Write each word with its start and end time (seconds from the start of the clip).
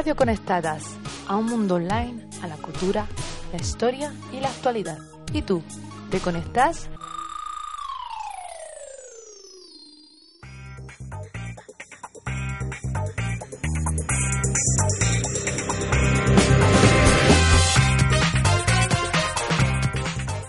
Radio 0.00 0.16
Conectadas, 0.16 0.96
a 1.28 1.36
un 1.36 1.44
mundo 1.44 1.74
online, 1.74 2.26
a 2.42 2.46
la 2.46 2.56
cultura, 2.56 3.06
la 3.52 3.58
historia 3.58 4.14
y 4.32 4.40
la 4.40 4.48
actualidad. 4.48 4.96
¿Y 5.34 5.42
tú? 5.42 5.62
¿Te 6.10 6.20
conectas? 6.20 6.88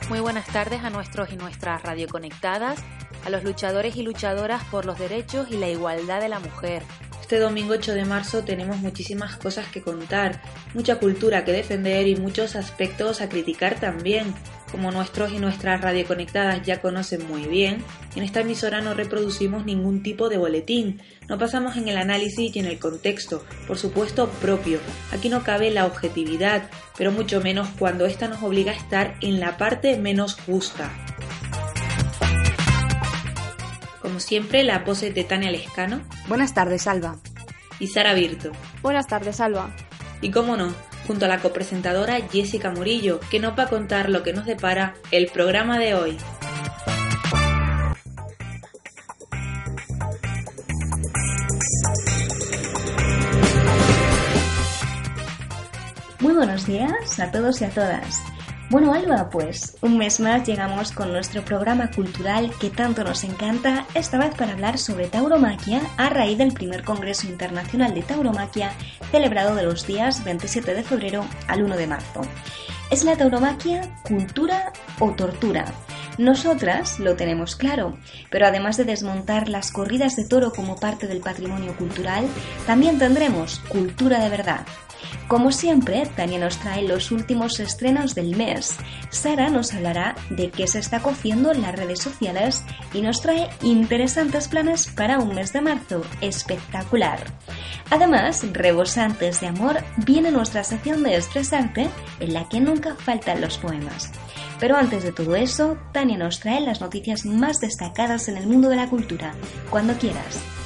Muy 0.08 0.22
buenas 0.22 0.46
tardes 0.46 0.82
a 0.82 0.90
nuestros 0.90 1.30
y 1.34 1.36
nuestras 1.36 1.84
radioconectadas, 1.84 2.82
a 3.26 3.30
los 3.30 3.44
luchadores 3.44 3.98
y 3.98 4.04
luchadoras 4.04 4.64
por 4.72 4.86
los 4.86 4.98
derechos 4.98 5.52
y 5.52 5.58
la 5.58 5.68
igualdad 5.68 6.22
de 6.22 6.30
la 6.30 6.40
mujer. 6.40 6.84
Este 7.32 7.40
domingo 7.40 7.76
8 7.76 7.94
de 7.94 8.04
marzo 8.04 8.44
tenemos 8.44 8.80
muchísimas 8.80 9.38
cosas 9.38 9.66
que 9.70 9.82
contar, 9.82 10.42
mucha 10.74 10.98
cultura 10.98 11.46
que 11.46 11.54
defender 11.54 12.06
y 12.06 12.18
muchos 12.18 12.58
aspectos 12.58 13.22
a 13.22 13.30
criticar 13.30 13.80
también. 13.80 14.34
Como 14.70 14.92
nuestros 14.92 15.32
y 15.32 15.40
nuestras 15.40 15.80
radioconectadas 15.80 16.62
ya 16.64 16.82
conocen 16.82 17.26
muy 17.26 17.44
bien, 17.44 17.86
en 18.18 18.24
esta 18.24 18.42
emisora 18.42 18.82
no 18.82 18.94
reproducimos 18.96 19.64
ningún 19.64 20.04
tipo 20.04 20.28
de 20.28 20.40
boletín, 20.40 21.02
no 21.30 21.38
pasamos 21.38 21.78
en 21.78 21.88
el 21.88 21.96
análisis 21.96 22.54
y 22.54 22.60
en 22.60 22.66
el 22.66 22.80
contexto, 22.80 23.46
por 23.66 23.78
supuesto 23.78 24.28
propio. 24.42 24.80
Aquí 25.14 25.30
no 25.30 25.42
cabe 25.42 25.72
la 25.72 25.86
objetividad, 25.86 26.70
pero 26.98 27.14
mucho 27.14 27.40
menos 27.40 27.70
cuando 27.80 28.08
esta 28.08 28.28
nos 28.28 28.44
obliga 28.44 28.74
a 28.74 28.76
estar 28.76 29.16
en 29.22 29.40
la 29.40 29.56
parte 29.56 29.96
menos 29.96 30.36
justa. 30.36 30.92
Como 34.12 34.20
siempre, 34.20 34.66
la 34.66 34.84
pose 34.84 35.12
de 35.12 35.24
Tania 35.24 35.52
Lescano. 35.52 36.02
Buenas 36.28 36.54
tardes, 36.54 36.86
Alba. 36.86 37.16
Y 37.80 37.88
Sara 37.88 38.14
Virto. 38.14 38.52
Buenas 38.82 39.08
tardes, 39.08 39.40
Alba. 39.40 39.74
Y 40.20 40.32
cómo 40.32 40.58
no, 40.58 40.74
junto 41.08 41.24
a 41.24 41.28
la 41.30 41.40
copresentadora 41.40 42.20
Jessica 42.30 42.72
Murillo, 42.72 43.22
que 43.30 43.40
nos 43.40 43.58
va 43.58 43.64
a 43.64 43.70
contar 43.70 44.10
lo 44.10 44.22
que 44.22 44.34
nos 44.34 44.46
depara 44.46 44.96
el 45.12 45.28
programa 45.28 45.80
de 45.80 45.96
hoy. 45.96 46.18
Muy 56.20 56.34
buenos 56.34 56.66
días 56.66 57.18
a 57.22 57.32
todos 57.32 57.62
y 57.62 57.64
a 57.64 57.70
todas. 57.70 58.31
Bueno, 58.72 58.94
Alba, 58.94 59.30
pues 59.30 59.76
un 59.82 59.98
mes 59.98 60.22
más 60.22 60.48
llegamos 60.48 60.94
con 60.94 61.12
nuestro 61.12 61.44
programa 61.44 61.92
cultural 61.92 62.54
que 62.58 62.70
tanto 62.70 63.04
nos 63.04 63.26
encanta, 63.26 63.86
esta 63.96 64.18
vez 64.18 64.34
para 64.34 64.54
hablar 64.54 64.78
sobre 64.78 65.10
tauromaquia 65.10 65.82
a 65.98 66.08
raíz 66.08 66.38
del 66.38 66.54
primer 66.54 66.86
Congreso 66.86 67.28
Internacional 67.28 67.94
de 67.94 68.02
Tauromaquia 68.02 68.72
celebrado 69.12 69.56
de 69.56 69.64
los 69.64 69.86
días 69.86 70.24
27 70.24 70.74
de 70.74 70.84
febrero 70.84 71.26
al 71.50 71.64
1 71.64 71.76
de 71.76 71.88
marzo. 71.88 72.22
¿Es 72.90 73.04
la 73.04 73.18
tauromaquia 73.18 73.82
cultura 74.04 74.72
o 75.00 75.12
tortura? 75.12 75.66
Nosotras 76.18 76.98
lo 76.98 77.18
tenemos 77.18 77.58
claro, 77.58 77.98
pero 78.30 78.48
además 78.48 78.78
de 78.78 78.86
desmontar 78.86 79.50
las 79.50 79.74
corridas 79.74 80.16
de 80.16 80.24
toro 80.24 80.54
como 80.54 80.78
parte 80.78 81.08
del 81.08 81.20
patrimonio 81.20 81.76
cultural, 81.76 82.26
también 82.66 82.98
tendremos 83.00 83.60
cultura 83.68 84.24
de 84.24 84.30
verdad. 84.30 84.62
Como 85.28 85.52
siempre, 85.52 86.06
Tania 86.16 86.40
nos 86.40 86.58
trae 86.58 86.84
los 86.84 87.12
últimos 87.12 87.60
estrenos 87.60 88.16
del 88.16 88.36
mes. 88.36 88.78
Sara 89.10 89.50
nos 89.50 89.74
hablará 89.74 90.16
de 90.30 90.50
qué 90.50 90.68
se 90.68 90.80
está 90.80 91.02
cociendo 91.02 91.52
en 91.52 91.62
las 91.62 91.76
redes 91.76 92.02
sociales 92.02 92.66
y 92.94 93.02
nos 93.02 93.22
trae 93.22 93.50
interesantes 93.62 94.48
planes 94.48 94.88
para 94.88 95.20
un 95.20 95.34
mes 95.34 95.54
de 95.54 95.62
marzo 95.62 96.02
espectacular. 96.20 97.20
Además, 97.90 98.46
rebosantes 98.52 99.42
de 99.42 99.48
amor, 99.48 99.78
viene 99.98 100.32
nuestra 100.32 100.64
sección 100.64 101.04
de 101.04 101.16
Estresarte, 101.16 101.90
en 102.20 102.34
la 102.34 102.48
que 102.48 102.60
nunca 102.60 102.96
faltan 102.96 103.42
los 103.42 103.58
poemas. 103.58 104.12
Pero 104.60 104.78
antes 104.78 105.04
de 105.04 105.12
todo 105.12 105.36
eso, 105.36 105.78
Tania 105.92 106.18
nos 106.18 106.40
trae 106.40 106.62
las 106.62 106.82
noticias 106.82 107.26
más 107.26 107.60
destacadas 107.60 108.28
en 108.28 108.38
el 108.38 108.48
mundo 108.48 108.70
de 108.70 108.76
la 108.76 108.90
cultura. 108.90 109.34
Cuando 109.70 109.94
quieras. 109.96 110.61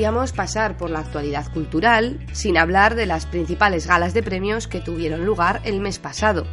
Podíamos 0.00 0.32
pasar 0.32 0.78
por 0.78 0.88
la 0.88 1.00
actualidad 1.00 1.52
cultural 1.52 2.18
sin 2.32 2.56
hablar 2.56 2.94
de 2.94 3.04
las 3.04 3.26
principales 3.26 3.86
galas 3.86 4.14
de 4.14 4.22
premios 4.22 4.66
que 4.66 4.80
tuvieron 4.80 5.26
lugar 5.26 5.60
el 5.64 5.78
mes 5.82 5.98
pasado. 5.98 6.46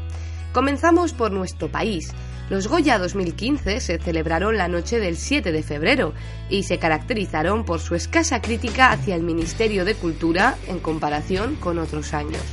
Comenzamos 0.52 1.14
por 1.14 1.32
nuestro 1.32 1.72
país. 1.72 2.12
Los 2.50 2.68
Goya 2.68 3.00
2015 3.00 3.80
se 3.80 4.00
celebraron 4.00 4.58
la 4.58 4.68
noche 4.68 5.00
del 5.00 5.16
7 5.16 5.54
de 5.54 5.64
febrero 5.64 6.14
y 6.50 6.64
se 6.64 6.78
caracterizaron 6.78 7.64
por 7.64 7.80
su 7.80 7.96
escasa 7.96 8.42
crítica 8.42 8.92
hacia 8.92 9.16
el 9.16 9.24
Ministerio 9.24 9.86
de 9.86 9.96
Cultura 9.96 10.58
en 10.68 10.80
comparación 10.80 11.56
con 11.56 11.80
otros 11.80 12.14
años. 12.14 12.44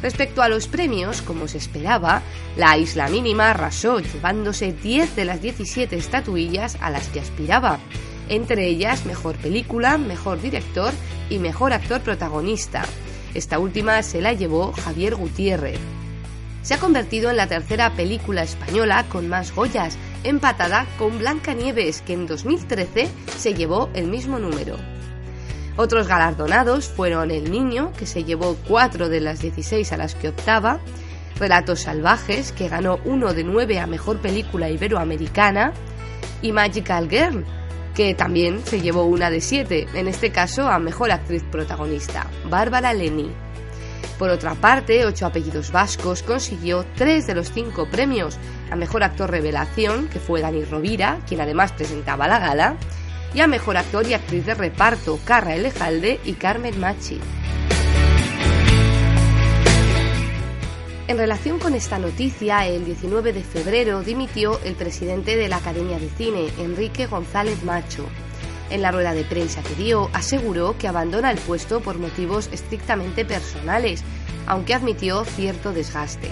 Respecto 0.00 0.42
a 0.42 0.48
los 0.48 0.68
premios, 0.68 1.22
como 1.22 1.48
se 1.48 1.58
esperaba, 1.58 2.22
la 2.56 2.78
Isla 2.78 3.08
Mínima 3.08 3.50
arrasó 3.50 3.98
llevándose 3.98 4.72
10 4.72 5.16
de 5.16 5.24
las 5.24 5.42
17 5.42 5.96
estatuillas 5.96 6.78
a 6.80 6.88
las 6.90 7.08
que 7.08 7.18
aspiraba 7.18 7.80
entre 8.30 8.66
ellas 8.68 9.04
Mejor 9.04 9.36
Película, 9.36 9.98
Mejor 9.98 10.40
Director 10.40 10.94
y 11.28 11.38
Mejor 11.38 11.74
Actor 11.74 12.00
Protagonista. 12.00 12.84
Esta 13.34 13.58
última 13.58 14.02
se 14.02 14.22
la 14.22 14.32
llevó 14.32 14.72
Javier 14.72 15.16
Gutiérrez. 15.16 15.78
Se 16.62 16.74
ha 16.74 16.78
convertido 16.78 17.30
en 17.30 17.36
la 17.36 17.48
tercera 17.48 17.90
película 17.94 18.42
española 18.42 19.04
con 19.08 19.28
más 19.28 19.54
Goyas, 19.54 19.98
empatada 20.24 20.86
con 20.98 21.18
Blancanieves, 21.18 22.02
que 22.02 22.12
en 22.12 22.26
2013 22.26 23.08
se 23.36 23.54
llevó 23.54 23.90
el 23.94 24.06
mismo 24.06 24.38
número. 24.38 24.76
Otros 25.76 26.06
galardonados 26.06 26.88
fueron 26.88 27.30
El 27.30 27.50
Niño, 27.50 27.92
que 27.98 28.06
se 28.06 28.24
llevó 28.24 28.56
4 28.68 29.08
de 29.08 29.20
las 29.20 29.40
16 29.40 29.92
a 29.92 29.96
las 29.96 30.14
que 30.14 30.28
optaba, 30.28 30.80
Relatos 31.38 31.80
Salvajes, 31.80 32.52
que 32.52 32.68
ganó 32.68 33.00
1 33.04 33.32
de 33.32 33.44
9 33.44 33.80
a 33.80 33.86
Mejor 33.86 34.18
Película 34.18 34.68
Iberoamericana, 34.68 35.72
y 36.42 36.52
Magical 36.52 37.08
Girl, 37.08 37.44
que 37.94 38.14
también 38.14 38.60
se 38.64 38.80
llevó 38.80 39.04
una 39.04 39.30
de 39.30 39.40
siete, 39.40 39.86
en 39.94 40.08
este 40.08 40.30
caso 40.30 40.68
a 40.68 40.78
Mejor 40.78 41.10
Actriz 41.10 41.42
Protagonista, 41.50 42.26
Bárbara 42.48 42.92
Leni. 42.92 43.30
Por 44.18 44.30
otra 44.30 44.54
parte, 44.54 45.06
Ocho 45.06 45.26
Apellidos 45.26 45.72
Vascos 45.72 46.22
consiguió 46.22 46.84
tres 46.94 47.26
de 47.26 47.34
los 47.34 47.50
cinco 47.50 47.88
premios, 47.90 48.38
a 48.70 48.76
Mejor 48.76 49.02
Actor 49.02 49.30
Revelación, 49.30 50.08
que 50.08 50.20
fue 50.20 50.42
Dani 50.42 50.64
Rovira, 50.64 51.20
quien 51.26 51.40
además 51.40 51.72
presentaba 51.72 52.28
la 52.28 52.38
gala, 52.38 52.76
y 53.32 53.40
a 53.40 53.46
Mejor 53.46 53.76
Actor 53.76 54.06
y 54.06 54.14
Actriz 54.14 54.44
de 54.44 54.54
Reparto, 54.54 55.18
Carra 55.24 55.54
Elejalde 55.54 56.20
y 56.24 56.34
Carmen 56.34 56.78
Machi. 56.78 57.18
En 61.10 61.18
relación 61.18 61.58
con 61.58 61.74
esta 61.74 61.98
noticia, 61.98 62.68
el 62.68 62.84
19 62.84 63.32
de 63.32 63.42
febrero 63.42 64.00
dimitió 64.04 64.60
el 64.62 64.76
presidente 64.76 65.36
de 65.36 65.48
la 65.48 65.56
Academia 65.56 65.98
de 65.98 66.08
Cine, 66.08 66.46
Enrique 66.60 67.06
González 67.06 67.64
Macho. 67.64 68.06
En 68.70 68.80
la 68.80 68.92
rueda 68.92 69.12
de 69.12 69.24
prensa 69.24 69.60
que 69.60 69.74
dio, 69.74 70.08
aseguró 70.12 70.78
que 70.78 70.86
abandona 70.86 71.32
el 71.32 71.38
puesto 71.38 71.80
por 71.80 71.98
motivos 71.98 72.48
estrictamente 72.52 73.24
personales, 73.24 74.04
aunque 74.46 74.72
admitió 74.72 75.24
cierto 75.24 75.72
desgaste. 75.72 76.30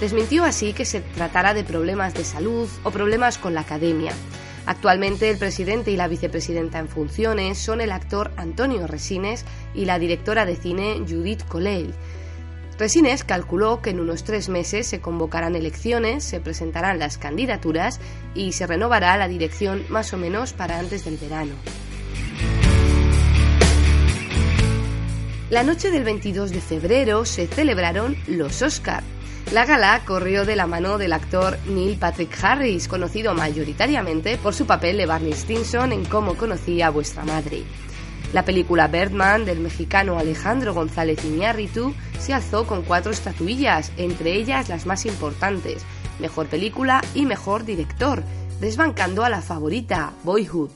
Desmintió 0.00 0.44
así 0.44 0.72
que 0.72 0.86
se 0.86 1.02
tratara 1.02 1.52
de 1.52 1.64
problemas 1.64 2.14
de 2.14 2.24
salud 2.24 2.66
o 2.84 2.90
problemas 2.90 3.36
con 3.36 3.52
la 3.52 3.60
academia. 3.60 4.14
Actualmente 4.64 5.28
el 5.28 5.36
presidente 5.36 5.90
y 5.90 5.96
la 5.98 6.08
vicepresidenta 6.08 6.78
en 6.78 6.88
funciones 6.88 7.58
son 7.58 7.82
el 7.82 7.92
actor 7.92 8.32
Antonio 8.36 8.86
Resines 8.86 9.44
y 9.74 9.84
la 9.84 9.98
directora 9.98 10.46
de 10.46 10.56
cine 10.56 11.04
Judith 11.06 11.42
Colell. 11.46 11.94
Resines 12.78 13.24
calculó 13.24 13.82
que 13.82 13.90
en 13.90 13.98
unos 13.98 14.22
tres 14.22 14.48
meses 14.48 14.86
se 14.86 15.00
convocarán 15.00 15.56
elecciones, 15.56 16.22
se 16.22 16.38
presentarán 16.38 17.00
las 17.00 17.18
candidaturas 17.18 17.98
y 18.34 18.52
se 18.52 18.68
renovará 18.68 19.16
la 19.16 19.26
dirección 19.26 19.84
más 19.88 20.12
o 20.12 20.16
menos 20.16 20.52
para 20.52 20.78
antes 20.78 21.04
del 21.04 21.16
verano. 21.16 21.54
La 25.50 25.64
noche 25.64 25.90
del 25.90 26.04
22 26.04 26.52
de 26.52 26.60
febrero 26.60 27.24
se 27.24 27.48
celebraron 27.48 28.16
los 28.28 28.62
Oscar. 28.62 29.02
La 29.52 29.64
gala 29.64 30.02
corrió 30.04 30.44
de 30.44 30.54
la 30.54 30.66
mano 30.66 30.98
del 30.98 31.14
actor 31.14 31.58
Neil 31.66 31.98
Patrick 31.98 32.36
Harris, 32.44 32.86
conocido 32.86 33.34
mayoritariamente 33.34 34.36
por 34.36 34.54
su 34.54 34.66
papel 34.66 34.98
de 34.98 35.06
Barney 35.06 35.32
Stinson 35.32 35.92
en 35.92 36.04
Cómo 36.04 36.34
conocí 36.36 36.80
a 36.82 36.90
vuestra 36.90 37.24
madre. 37.24 37.64
La 38.32 38.44
película 38.44 38.88
Birdman 38.88 39.46
del 39.46 39.60
mexicano 39.60 40.18
Alejandro 40.18 40.74
González 40.74 41.24
Iñárritu 41.24 41.94
se 42.18 42.34
alzó 42.34 42.66
con 42.66 42.82
cuatro 42.82 43.10
estatuillas, 43.10 43.90
entre 43.96 44.34
ellas 44.34 44.68
las 44.68 44.84
más 44.84 45.06
importantes, 45.06 45.82
mejor 46.18 46.46
película 46.46 47.00
y 47.14 47.24
mejor 47.24 47.64
director, 47.64 48.22
desbancando 48.60 49.24
a 49.24 49.30
la 49.30 49.40
favorita, 49.40 50.12
Boyhood. 50.24 50.70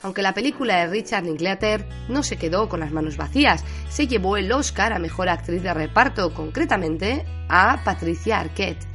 Aunque 0.00 0.22
la 0.22 0.32
película 0.32 0.76
de 0.76 0.86
Richard 0.86 1.24
Linklater 1.24 1.86
no 2.08 2.22
se 2.22 2.38
quedó 2.38 2.70
con 2.70 2.80
las 2.80 2.92
manos 2.92 3.18
vacías, 3.18 3.64
se 3.90 4.06
llevó 4.06 4.38
el 4.38 4.50
Oscar 4.50 4.94
a 4.94 4.98
Mejor 4.98 5.28
Actriz 5.28 5.62
de 5.62 5.74
Reparto, 5.74 6.32
concretamente 6.32 7.26
a 7.50 7.82
Patricia 7.84 8.38
Arquette, 8.38 8.86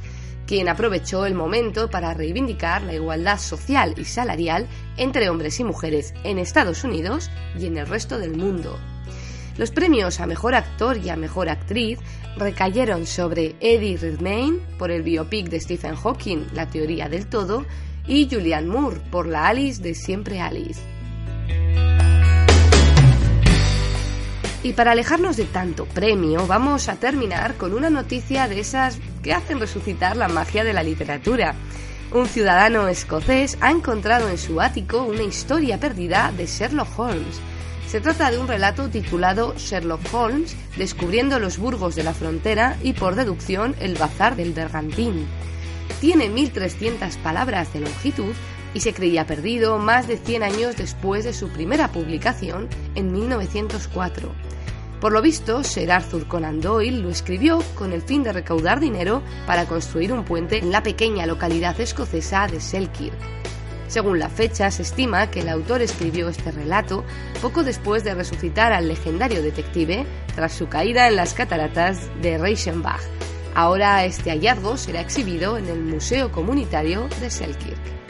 quien 0.46 0.68
aprovechó 0.68 1.26
el 1.26 1.34
momento 1.34 1.90
para 1.90 2.12
reivindicar 2.12 2.82
la 2.82 2.94
igualdad 2.94 3.38
social 3.38 3.94
y 3.96 4.04
salarial 4.04 4.66
entre 4.96 5.28
hombres 5.28 5.60
y 5.60 5.64
mujeres 5.64 6.14
en 6.24 6.38
Estados 6.38 6.84
Unidos 6.84 7.30
y 7.58 7.66
en 7.66 7.76
el 7.76 7.86
resto 7.86 8.18
del 8.18 8.36
mundo. 8.36 8.78
Los 9.56 9.70
premios 9.70 10.20
a 10.20 10.26
Mejor 10.26 10.54
Actor 10.54 10.98
y 10.98 11.10
a 11.10 11.16
Mejor 11.16 11.48
Actriz 11.48 11.98
recayeron 12.36 13.06
sobre 13.06 13.54
Eddie 13.60 13.96
Redmayne 13.96 14.58
por 14.78 14.90
el 14.90 15.02
biopic 15.02 15.48
de 15.48 15.60
Stephen 15.60 15.94
Hawking, 15.94 16.46
La 16.52 16.68
teoría 16.68 17.08
del 17.08 17.26
todo, 17.26 17.64
y 18.06 18.28
Julianne 18.30 18.66
Moore 18.66 19.00
por 19.10 19.26
la 19.26 19.46
Alice 19.46 19.82
de 19.82 19.94
Siempre 19.94 20.40
Alice. 20.40 20.80
Y 24.64 24.72
para 24.72 24.92
alejarnos 24.92 25.36
de 25.36 25.44
tanto 25.44 25.84
premio, 25.84 26.46
vamos 26.46 26.88
a 26.88 26.96
terminar 26.96 27.56
con 27.56 27.74
una 27.74 27.90
noticia 27.90 28.48
de 28.48 28.60
esas 28.60 28.98
que 29.22 29.34
hacen 29.34 29.60
resucitar 29.60 30.16
la 30.16 30.26
magia 30.26 30.64
de 30.64 30.72
la 30.72 30.82
literatura. 30.82 31.54
Un 32.12 32.26
ciudadano 32.26 32.86
escocés 32.88 33.58
ha 33.60 33.70
encontrado 33.70 34.28
en 34.28 34.38
su 34.38 34.60
ático 34.60 35.02
una 35.02 35.22
historia 35.22 35.80
perdida 35.80 36.32
de 36.36 36.46
Sherlock 36.46 36.98
Holmes. 36.98 37.40
Se 37.88 38.00
trata 38.00 38.30
de 38.30 38.38
un 38.38 38.46
relato 38.46 38.88
titulado 38.88 39.54
Sherlock 39.56 40.00
Holmes, 40.12 40.56
descubriendo 40.76 41.38
los 41.40 41.58
burgos 41.58 41.96
de 41.96 42.04
la 42.04 42.14
frontera 42.14 42.76
y 42.82 42.92
por 42.92 43.14
deducción 43.14 43.74
el 43.80 43.94
bazar 43.94 44.36
del 44.36 44.52
bergantín. 44.52 45.26
Tiene 46.00 46.28
1300 46.28 47.16
palabras 47.18 47.72
de 47.72 47.80
longitud 47.80 48.34
y 48.74 48.80
se 48.80 48.92
creía 48.92 49.26
perdido 49.26 49.78
más 49.78 50.06
de 50.06 50.18
100 50.18 50.42
años 50.42 50.76
después 50.76 51.24
de 51.24 51.32
su 51.32 51.48
primera 51.48 51.90
publicación 51.90 52.68
en 52.94 53.12
1904. 53.12 54.30
Por 55.00 55.12
lo 55.12 55.20
visto, 55.20 55.62
Sir 55.62 55.92
Arthur 55.92 56.26
Conan 56.26 56.60
Doyle 56.60 57.02
lo 57.02 57.10
escribió 57.10 57.62
con 57.74 57.92
el 57.92 58.02
fin 58.02 58.22
de 58.22 58.32
recaudar 58.32 58.80
dinero 58.80 59.22
para 59.46 59.66
construir 59.66 60.12
un 60.12 60.24
puente 60.24 60.58
en 60.58 60.70
la 60.70 60.82
pequeña 60.82 61.26
localidad 61.26 61.78
escocesa 61.80 62.46
de 62.46 62.60
Selkirk. 62.60 63.18
Según 63.86 64.18
la 64.18 64.28
fecha, 64.28 64.70
se 64.70 64.82
estima 64.82 65.30
que 65.30 65.40
el 65.40 65.48
autor 65.48 65.82
escribió 65.82 66.28
este 66.28 66.50
relato 66.50 67.04
poco 67.42 67.62
después 67.62 68.02
de 68.02 68.14
resucitar 68.14 68.72
al 68.72 68.88
legendario 68.88 69.42
detective 69.42 70.06
tras 70.34 70.52
su 70.52 70.68
caída 70.68 71.06
en 71.06 71.16
las 71.16 71.34
cataratas 71.34 72.08
de 72.22 72.38
Reichenbach. 72.38 73.02
Ahora 73.54 74.04
este 74.04 74.30
hallazgo 74.30 74.76
será 74.76 75.00
exhibido 75.00 75.58
en 75.58 75.68
el 75.68 75.80
Museo 75.80 76.32
Comunitario 76.32 77.08
de 77.20 77.30
Selkirk. 77.30 78.03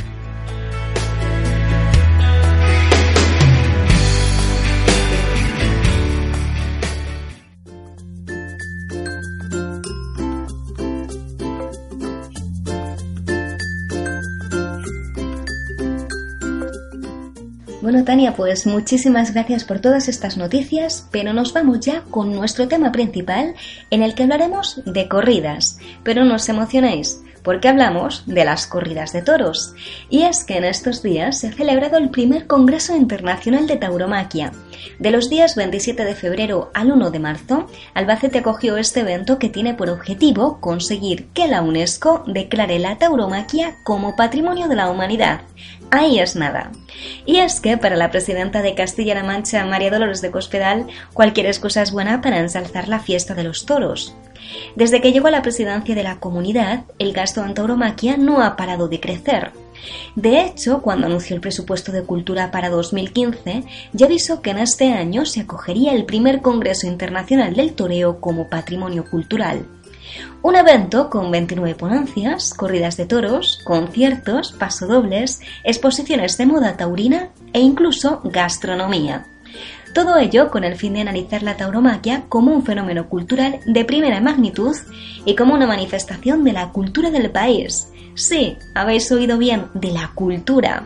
Bueno, 17.94 18.06
Tania, 18.06 18.34
pues 18.34 18.66
muchísimas 18.66 19.32
gracias 19.32 19.62
por 19.62 19.78
todas 19.78 20.08
estas 20.08 20.36
noticias, 20.36 21.06
pero 21.12 21.32
nos 21.32 21.52
vamos 21.52 21.78
ya 21.78 22.00
con 22.10 22.34
nuestro 22.34 22.66
tema 22.66 22.90
principal 22.90 23.54
en 23.88 24.02
el 24.02 24.16
que 24.16 24.24
hablaremos 24.24 24.82
de 24.84 25.06
corridas. 25.06 25.78
Pero 26.02 26.24
no 26.24 26.34
os 26.34 26.48
emocionéis, 26.48 27.22
porque 27.44 27.68
hablamos 27.68 28.24
de 28.26 28.44
las 28.44 28.66
corridas 28.66 29.12
de 29.12 29.22
toros. 29.22 29.74
Y 30.08 30.22
es 30.22 30.42
que 30.42 30.56
en 30.56 30.64
estos 30.64 31.02
días 31.02 31.38
se 31.38 31.48
ha 31.48 31.52
celebrado 31.52 31.98
el 31.98 32.10
primer 32.10 32.48
Congreso 32.48 32.96
Internacional 32.96 33.68
de 33.68 33.76
Tauromaquia. 33.76 34.50
De 34.98 35.10
los 35.10 35.28
días 35.28 35.54
27 35.54 36.04
de 36.04 36.14
febrero 36.14 36.70
al 36.74 36.90
1 36.90 37.10
de 37.10 37.18
marzo, 37.18 37.66
Albacete 37.92 38.38
acogió 38.38 38.76
este 38.78 39.00
evento 39.00 39.38
que 39.38 39.50
tiene 39.50 39.74
por 39.74 39.90
objetivo 39.90 40.58
conseguir 40.60 41.28
que 41.28 41.46
la 41.46 41.62
UNESCO 41.62 42.24
declare 42.26 42.78
la 42.78 42.96
tauromaquia 42.96 43.76
como 43.84 44.16
Patrimonio 44.16 44.66
de 44.66 44.76
la 44.76 44.88
Humanidad. 44.88 45.42
Ahí 45.90 46.18
es 46.18 46.34
nada. 46.34 46.72
Y 47.26 47.36
es 47.36 47.60
que 47.60 47.76
para 47.76 47.96
la 47.96 48.10
presidenta 48.10 48.62
de 48.62 48.74
Castilla-La 48.74 49.22
Mancha, 49.22 49.64
María 49.66 49.90
Dolores 49.90 50.22
de 50.22 50.30
Cospedal, 50.30 50.86
cualquier 51.12 51.46
excusa 51.46 51.82
es 51.82 51.92
buena 51.92 52.22
para 52.22 52.38
ensalzar 52.38 52.88
la 52.88 53.00
fiesta 53.00 53.34
de 53.34 53.44
los 53.44 53.66
toros. 53.66 54.16
Desde 54.76 55.00
que 55.00 55.12
llegó 55.12 55.28
a 55.28 55.30
la 55.30 55.42
presidencia 55.42 55.94
de 55.94 56.02
la 56.02 56.20
comunidad, 56.20 56.84
el 56.98 57.12
gasto 57.12 57.44
en 57.44 57.54
tauromaquia 57.54 58.16
no 58.16 58.42
ha 58.42 58.56
parado 58.56 58.88
de 58.88 59.00
crecer. 59.00 59.52
De 60.14 60.40
hecho, 60.40 60.80
cuando 60.80 61.06
anunció 61.06 61.34
el 61.36 61.42
presupuesto 61.42 61.92
de 61.92 62.04
cultura 62.04 62.50
para 62.50 62.70
2015, 62.70 63.64
ya 63.92 64.06
avisó 64.06 64.40
que 64.40 64.50
en 64.50 64.58
este 64.58 64.92
año 64.92 65.26
se 65.26 65.40
acogería 65.40 65.92
el 65.92 66.04
primer 66.04 66.40
Congreso 66.40 66.86
Internacional 66.86 67.54
del 67.54 67.74
Toreo 67.74 68.20
como 68.20 68.48
patrimonio 68.48 69.04
cultural. 69.10 69.66
Un 70.42 70.56
evento 70.56 71.10
con 71.10 71.30
29 71.30 71.74
ponencias, 71.74 72.54
corridas 72.54 72.96
de 72.96 73.06
toros, 73.06 73.60
conciertos, 73.64 74.52
pasodobles, 74.52 75.40
exposiciones 75.64 76.36
de 76.36 76.46
moda 76.46 76.76
taurina 76.76 77.30
e 77.52 77.60
incluso 77.60 78.20
gastronomía. 78.24 79.26
Todo 79.94 80.18
ello 80.18 80.50
con 80.50 80.64
el 80.64 80.74
fin 80.74 80.94
de 80.94 81.02
analizar 81.02 81.44
la 81.44 81.56
tauromaquia 81.56 82.24
como 82.28 82.52
un 82.52 82.64
fenómeno 82.64 83.08
cultural 83.08 83.60
de 83.64 83.84
primera 83.84 84.20
magnitud 84.20 84.76
y 85.24 85.36
como 85.36 85.54
una 85.54 85.68
manifestación 85.68 86.42
de 86.42 86.52
la 86.52 86.70
cultura 86.70 87.10
del 87.10 87.30
país. 87.30 87.86
Sí, 88.16 88.58
habéis 88.74 89.10
oído 89.12 89.38
bien, 89.38 89.66
de 89.74 89.92
la 89.92 90.10
cultura. 90.14 90.84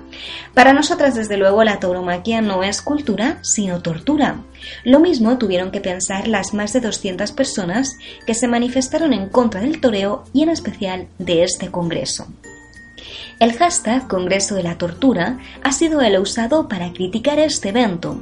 Para 0.52 0.74
nosotras, 0.74 1.14
desde 1.14 1.38
luego, 1.38 1.64
la 1.64 1.80
tauromaquia 1.80 2.42
no 2.42 2.62
es 2.62 2.82
cultura, 2.82 3.38
sino 3.42 3.80
tortura. 3.80 4.42
Lo 4.84 5.00
mismo 5.00 5.38
tuvieron 5.38 5.70
que 5.70 5.80
pensar 5.80 6.28
las 6.28 6.52
más 6.52 6.74
de 6.74 6.80
200 6.80 7.32
personas 7.32 7.96
que 8.26 8.34
se 8.34 8.46
manifestaron 8.46 9.14
en 9.14 9.30
contra 9.30 9.62
del 9.62 9.80
toreo 9.80 10.24
y 10.34 10.42
en 10.42 10.50
especial 10.50 11.08
de 11.18 11.44
este 11.44 11.70
congreso. 11.70 12.26
El 13.40 13.52
hashtag 13.52 14.08
Congreso 14.08 14.56
de 14.56 14.64
la 14.64 14.78
Tortura 14.78 15.38
ha 15.62 15.70
sido 15.70 16.00
el 16.00 16.18
usado 16.18 16.66
para 16.66 16.92
criticar 16.92 17.38
este 17.38 17.68
evento. 17.68 18.20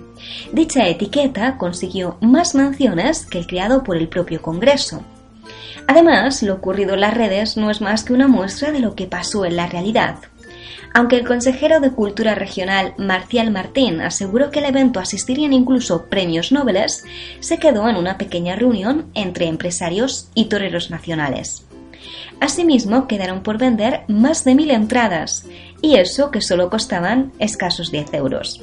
Dicha 0.52 0.87
etiqueta 0.88 1.56
consiguió 1.56 2.18
más 2.20 2.54
menciones 2.54 3.25
que 3.25 3.38
el 3.38 3.46
creado 3.46 3.82
por 3.82 3.96
el 3.96 4.08
propio 4.08 4.42
Congreso. 4.42 5.02
Además, 5.87 6.42
lo 6.42 6.52
ocurrido 6.52 6.94
en 6.94 7.00
las 7.00 7.14
redes 7.14 7.56
no 7.56 7.70
es 7.70 7.80
más 7.80 8.04
que 8.04 8.12
una 8.12 8.28
muestra 8.28 8.73
de 8.73 8.80
lo 8.80 8.94
que 8.94 9.06
pasó 9.06 9.46
en 9.46 9.56
la 9.56 9.66
realidad. 9.66 10.16
Aunque 10.92 11.16
el 11.16 11.26
consejero 11.26 11.80
de 11.80 11.92
Cultura 11.92 12.35
Regional, 12.35 12.92
Marcial 12.99 13.50
Martín, 13.50 14.02
aseguró 14.02 14.50
que 14.50 14.58
el 14.58 14.66
evento 14.66 15.00
asistirían 15.00 15.54
incluso 15.54 16.06
premios 16.06 16.52
Nobel, 16.52 16.90
se 17.40 17.58
quedó 17.58 17.88
en 17.88 17.96
una 17.96 18.18
pequeña 18.18 18.54
reunión 18.54 19.06
entre 19.14 19.46
empresarios 19.46 20.28
y 20.35 20.46
toreros 20.46 20.90
nacionales. 20.90 21.65
Asimismo, 22.40 23.06
quedaron 23.06 23.42
por 23.42 23.58
vender 23.58 24.02
más 24.08 24.44
de 24.44 24.54
mil 24.54 24.70
entradas, 24.70 25.46
y 25.80 25.96
eso 25.96 26.30
que 26.30 26.40
solo 26.40 26.70
costaban 26.70 27.32
escasos 27.38 27.90
10 27.90 28.14
euros. 28.14 28.60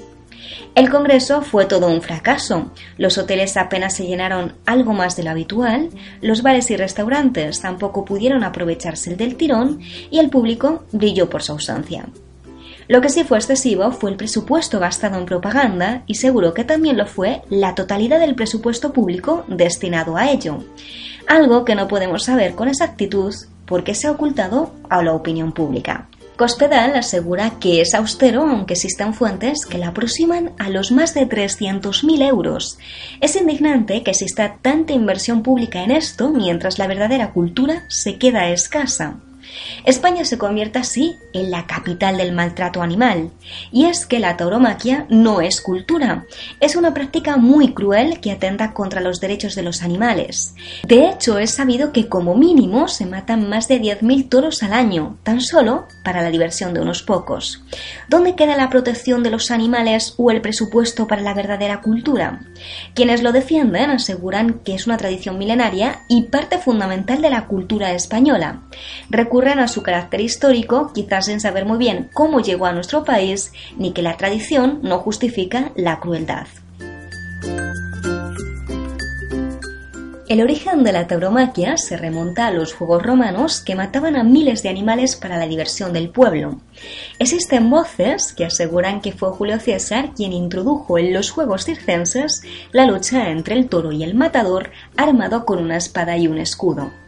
El 0.76 0.90
Congreso 0.90 1.44
fue 1.44 1.66
todo 1.66 1.88
un 1.88 2.02
fracaso. 2.02 2.72
Los 2.98 3.20
hoteles 3.20 3.58
apenas 3.58 3.96
se 3.96 4.08
llenaron 4.08 4.54
algo 4.66 4.94
más 4.94 5.16
de 5.16 5.24
lo 5.24 5.30
habitual, 5.30 5.90
los 6.22 6.42
bares 6.42 6.72
y 6.72 6.78
restaurantes 6.78 7.62
tampoco 7.62 8.04
pudieron 8.06 8.44
aprovecharse 8.44 9.16
del 9.16 9.36
tirón 9.36 9.80
y 10.10 10.18
el 10.18 10.30
público 10.32 10.84
brilló 10.92 11.30
por 11.30 11.44
su 11.44 11.52
ausencia. 11.52 12.08
Lo 12.88 13.02
que 13.02 13.10
sí 13.10 13.24
fue 13.24 13.38
excesivo 13.38 13.92
fue 13.92 14.10
el 14.10 14.18
presupuesto 14.18 14.80
gastado 14.80 15.18
en 15.18 15.26
propaganda 15.26 16.04
y 16.06 16.16
seguro 16.16 16.54
que 16.54 16.64
también 16.64 16.98
lo 16.98 17.06
fue 17.06 17.42
la 17.50 17.76
totalidad 17.76 18.20
del 18.20 18.36
presupuesto 18.36 18.92
público 18.92 19.46
destinado 19.48 20.18
a 20.18 20.32
ello, 20.32 20.64
algo 21.34 21.66
que 21.66 21.74
no 21.74 21.88
podemos 21.88 22.26
saber 22.26 22.54
con 22.54 22.68
exactitud 22.68 23.34
porque 23.66 23.96
se 23.96 24.08
ha 24.08 24.12
ocultado 24.12 24.72
a 24.88 25.02
la 25.02 25.14
opinión 25.14 25.52
pública. 25.52 26.08
Cospedal 26.38 26.96
asegura 26.96 27.54
que 27.60 27.82
es 27.82 27.96
austero, 27.96 28.42
aunque 28.44 28.74
existan 28.74 29.16
fuentes 29.16 29.66
que 29.66 29.80
la 29.80 29.90
aproximan 29.90 30.52
a 30.60 30.70
los 30.70 30.92
más 30.92 31.16
de 31.16 31.28
300.000 31.28 32.28
euros. 32.28 32.78
Es 33.20 33.36
indignante 33.36 34.04
que 34.04 34.12
exista 34.12 34.58
tanta 34.62 34.94
inversión 34.94 35.42
pública 35.42 35.84
en 35.84 35.90
esto 35.92 36.30
mientras 36.30 36.78
la 36.78 36.86
verdadera 36.86 37.32
cultura 37.32 37.84
se 37.88 38.18
queda 38.20 38.50
escasa. 38.50 39.18
España 39.86 40.26
se 40.26 40.38
convierte 40.38 40.80
así 40.80 41.18
en 41.34 41.52
la 41.52 41.66
capital 41.68 42.18
del 42.18 42.34
maltrato 42.34 42.82
animal. 42.82 43.32
Y 43.72 43.86
es 43.86 44.06
que 44.06 44.20
la 44.20 44.38
tauromaquia 44.38 45.06
no 45.10 45.42
es 45.42 45.62
cultura, 45.62 46.26
es 46.60 46.76
una 46.76 46.94
práctica 46.94 47.38
muy 47.38 47.74
cruel 47.74 48.20
que 48.20 48.32
atenta 48.32 48.74
contra 48.74 49.02
los 49.02 49.20
derechos 49.20 49.56
de 49.56 49.64
los 49.64 49.84
animales. 49.84 50.56
De 50.88 51.10
hecho, 51.10 51.38
es 51.38 51.52
sabido 51.52 51.92
que 51.92 52.08
como 52.08 52.36
mínimo 52.36 52.88
se 52.88 53.06
matan 53.06 53.50
más 53.50 53.68
de 53.68 53.82
10.000 53.82 54.30
toros 54.30 54.64
al 54.64 54.74
año, 54.74 55.18
tan 55.24 55.42
solo 55.42 55.88
para 56.04 56.22
la 56.22 56.30
diversión 56.30 56.74
de 56.74 56.82
unos 56.82 57.04
pocos. 57.04 57.64
¿Dónde 58.08 58.36
queda 58.36 58.56
la 58.56 58.70
protección 58.70 59.24
de 59.24 59.30
los 59.30 59.52
animales 59.52 60.14
o 60.18 60.32
el 60.32 60.42
presupuesto 60.42 61.08
para 61.08 61.22
la 61.22 61.34
verdadera 61.34 61.82
cultura? 61.82 62.42
Quienes 62.94 63.24
lo 63.24 63.32
defienden 63.32 63.90
aseguran 63.90 64.62
que 64.64 64.76
es 64.76 64.88
una 64.88 64.98
tradición 64.98 65.38
milenaria 65.38 66.02
y 66.08 66.24
parte 66.24 66.58
fundamental 66.58 67.22
de 67.22 67.30
la 67.30 67.48
cultura 67.48 67.94
española 67.94 68.62
a 69.48 69.68
su 69.68 69.84
carácter 69.84 70.22
histórico, 70.22 70.92
quizás 70.94 71.26
sin 71.26 71.40
saber 71.40 71.66
muy 71.66 71.78
bien 71.78 72.10
cómo 72.14 72.40
llegó 72.40 72.66
a 72.66 72.72
nuestro 72.72 73.04
país, 73.04 73.52
ni 73.78 73.92
que 73.92 74.02
la 74.02 74.18
tradición 74.18 74.80
no 74.84 75.00
justifica 75.00 75.72
la 75.76 76.00
crueldad. 76.00 76.48
El 80.30 80.42
origen 80.42 80.84
de 80.84 80.94
la 80.94 81.06
tauromaquia 81.06 81.78
se 81.78 81.96
remonta 81.96 82.48
a 82.48 82.52
los 82.52 82.74
juegos 82.74 83.04
romanos 83.04 83.62
que 83.62 83.76
mataban 83.76 84.16
a 84.16 84.24
miles 84.24 84.64
de 84.64 84.70
animales 84.70 85.16
para 85.16 85.38
la 85.38 85.48
diversión 85.48 85.94
del 85.94 86.10
pueblo. 86.10 86.60
Existen 87.20 87.70
voces 87.70 88.34
que 88.34 88.46
aseguran 88.46 89.02
que 89.02 89.12
fue 89.12 89.30
Julio 89.30 89.60
César 89.60 90.12
quien 90.16 90.34
introdujo 90.34 90.98
en 90.98 91.14
los 91.14 91.30
juegos 91.30 91.66
circenses 91.66 92.42
la 92.72 92.88
lucha 92.88 93.30
entre 93.30 93.56
el 93.56 93.68
toro 93.68 93.92
y 93.92 94.04
el 94.04 94.16
matador 94.16 94.72
armado 94.98 95.46
con 95.46 95.60
una 95.60 95.78
espada 95.78 96.18
y 96.18 96.28
un 96.28 96.40
escudo. 96.40 97.03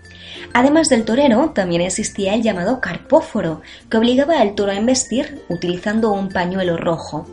Además 0.58 0.88
del 0.88 1.04
torero, 1.04 1.52
también 1.54 1.82
existía 1.82 2.34
el 2.34 2.42
llamado 2.42 2.80
carpóforo, 2.80 3.62
que 3.90 3.98
obligaba 3.98 4.40
al 4.40 4.56
toro 4.56 4.72
a 4.72 4.76
embestir 4.76 5.44
utilizando 5.50 6.14
un 6.14 6.30
pañuelo 6.30 6.78
rojo. 6.78 7.28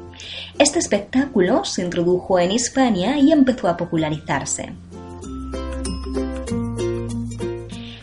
Este 0.59 0.81
espectáculo 0.81 1.65
se 1.65 1.83
introdujo 1.83 2.41
en 2.41 2.51
Hispania 2.51 3.17
y 3.19 3.31
empezó 3.31 3.69
a 3.69 3.77
popularizarse. 3.77 4.73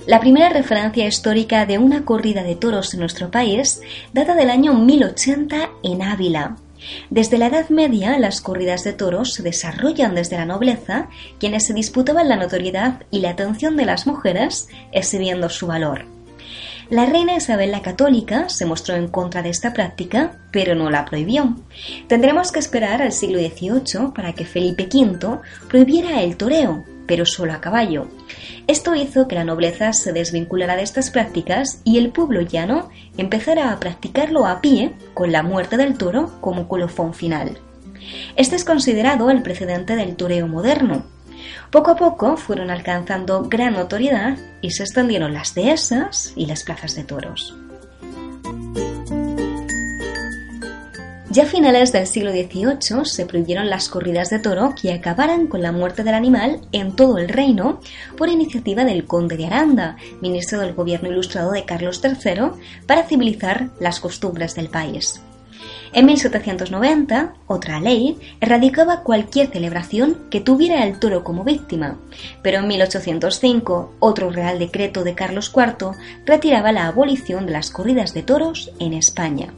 La 0.08 0.22
primera 0.22 0.48
referencia 0.48 1.06
histórica 1.06 1.66
de 1.66 1.80
una 1.80 2.06
corrida 2.06 2.42
de 2.44 2.56
toros 2.56 2.94
en 2.94 3.02
nuestro 3.02 3.30
país 3.30 3.82
data 4.14 4.36
del 4.36 4.50
año 4.50 4.74
1080 4.74 5.70
en 5.84 6.02
Ávila. 6.02 6.56
Desde 7.10 7.38
la 7.38 7.48
Edad 7.48 7.70
Media, 7.70 8.18
las 8.20 8.42
corridas 8.42 8.84
de 8.84 8.94
toros 8.94 9.34
se 9.34 9.44
desarrollan 9.44 10.16
desde 10.16 10.38
la 10.38 10.46
nobleza, 10.46 11.10
quienes 11.40 11.66
se 11.66 11.74
disputaban 11.74 12.30
la 12.30 12.36
notoriedad 12.36 13.04
y 13.12 13.20
la 13.20 13.32
atención 13.32 13.76
de 13.76 13.86
las 13.86 14.08
mujeres, 14.08 14.68
exhibiendo 14.92 15.50
su 15.50 15.68
valor. 15.68 16.06
La 16.90 17.06
reina 17.06 17.36
Isabel 17.36 17.70
la 17.70 17.84
Católica 17.84 18.50
se 18.50 18.66
mostró 18.66 18.96
en 18.96 19.10
contra 19.10 19.44
de 19.44 19.50
esta 19.50 19.74
práctica, 19.74 20.40
pero 20.52 20.74
no 20.74 20.90
la 20.90 21.06
prohibió. 21.06 21.56
Tendremos 22.08 22.52
que 22.52 22.58
esperar 22.58 23.04
al 23.04 23.12
siglo 23.12 23.38
XVIII 23.38 24.12
para 24.16 24.34
que 24.34 24.46
Felipe 24.46 24.90
V 24.92 25.40
prohibiera 25.68 26.24
el 26.24 26.36
toreo, 26.36 26.84
pero 27.10 27.26
solo 27.26 27.54
a 27.54 27.60
caballo. 27.60 28.08
Esto 28.68 28.94
hizo 28.94 29.28
que 29.28 29.34
la 29.34 29.44
nobleza 29.44 29.94
se 29.94 30.14
desvinculara 30.14 30.76
de 30.76 30.84
estas 30.84 31.10
prácticas 31.10 31.82
y 31.84 31.98
el 31.98 32.12
pueblo 32.12 32.42
llano 32.42 32.90
empezara 33.18 33.74
a 33.74 33.80
practicarlo 33.80 34.46
a 34.46 34.62
pie, 34.62 34.94
con 35.16 35.32
la 35.32 35.42
muerte 35.42 35.76
del 35.76 35.98
toro 35.98 36.40
como 36.40 36.68
colofón 36.68 37.16
final. 37.16 37.58
Este 38.36 38.56
es 38.56 38.64
considerado 38.64 39.32
el 39.32 39.42
precedente 39.42 39.96
del 39.96 40.16
toreo 40.18 40.48
moderno. 40.48 41.04
Poco 41.72 41.90
a 41.90 41.96
poco 41.96 42.38
fueron 42.38 42.70
alcanzando 42.70 43.42
gran 43.42 43.74
notoriedad 43.74 44.38
y 44.62 44.70
se 44.70 44.84
extendieron 44.84 45.34
las 45.34 45.56
dehesas 45.56 46.34
y 46.36 46.46
las 46.46 46.64
plazas 46.64 46.94
de 46.94 47.06
toros. 47.06 47.56
Ya 51.40 51.46
a 51.46 51.48
finales 51.48 51.94
del 51.94 52.06
siglo 52.06 52.32
XVIII 52.32 53.06
se 53.06 53.26
prohibieron 53.26 53.70
las 53.70 53.88
corridas 53.88 54.30
de 54.30 54.40
toro 54.40 54.76
que 54.76 54.92
acabaran 54.92 55.48
con 55.48 55.62
la 55.62 55.72
muerte 55.72 56.04
del 56.04 56.14
animal 56.14 56.60
en 56.74 56.98
todo 56.98 57.18
el 57.18 57.30
reino 57.30 57.80
por 58.18 58.28
iniciativa 58.28 58.84
del 58.84 59.06
conde 59.06 59.38
de 59.38 59.46
Aranda, 59.46 59.96
ministro 60.20 60.60
del 60.60 60.74
gobierno 60.74 61.08
ilustrado 61.08 61.54
de 61.54 61.64
Carlos 61.64 62.02
III, 62.04 62.60
para 62.86 63.04
civilizar 63.04 63.70
las 63.80 64.02
costumbres 64.02 64.54
del 64.54 64.68
país. 64.68 65.22
En 65.94 66.08
1790, 66.08 67.36
otra 67.48 67.80
ley 67.80 68.18
erradicaba 68.42 69.04
cualquier 69.04 69.48
celebración 69.48 70.26
que 70.30 70.42
tuviera 70.42 70.84
el 70.84 71.00
toro 71.00 71.24
como 71.24 71.46
víctima, 71.46 71.98
pero 72.42 72.60
en 72.60 72.68
1805, 72.68 73.94
otro 74.00 74.30
real 74.30 74.60
decreto 74.60 75.06
de 75.06 75.16
Carlos 75.16 75.54
IV 75.56 75.92
retiraba 76.26 76.74
la 76.74 76.88
abolición 76.88 77.46
de 77.46 77.54
las 77.54 77.72
corridas 77.72 78.14
de 78.14 78.24
toros 78.24 78.74
en 78.80 78.92
España. 78.92 79.54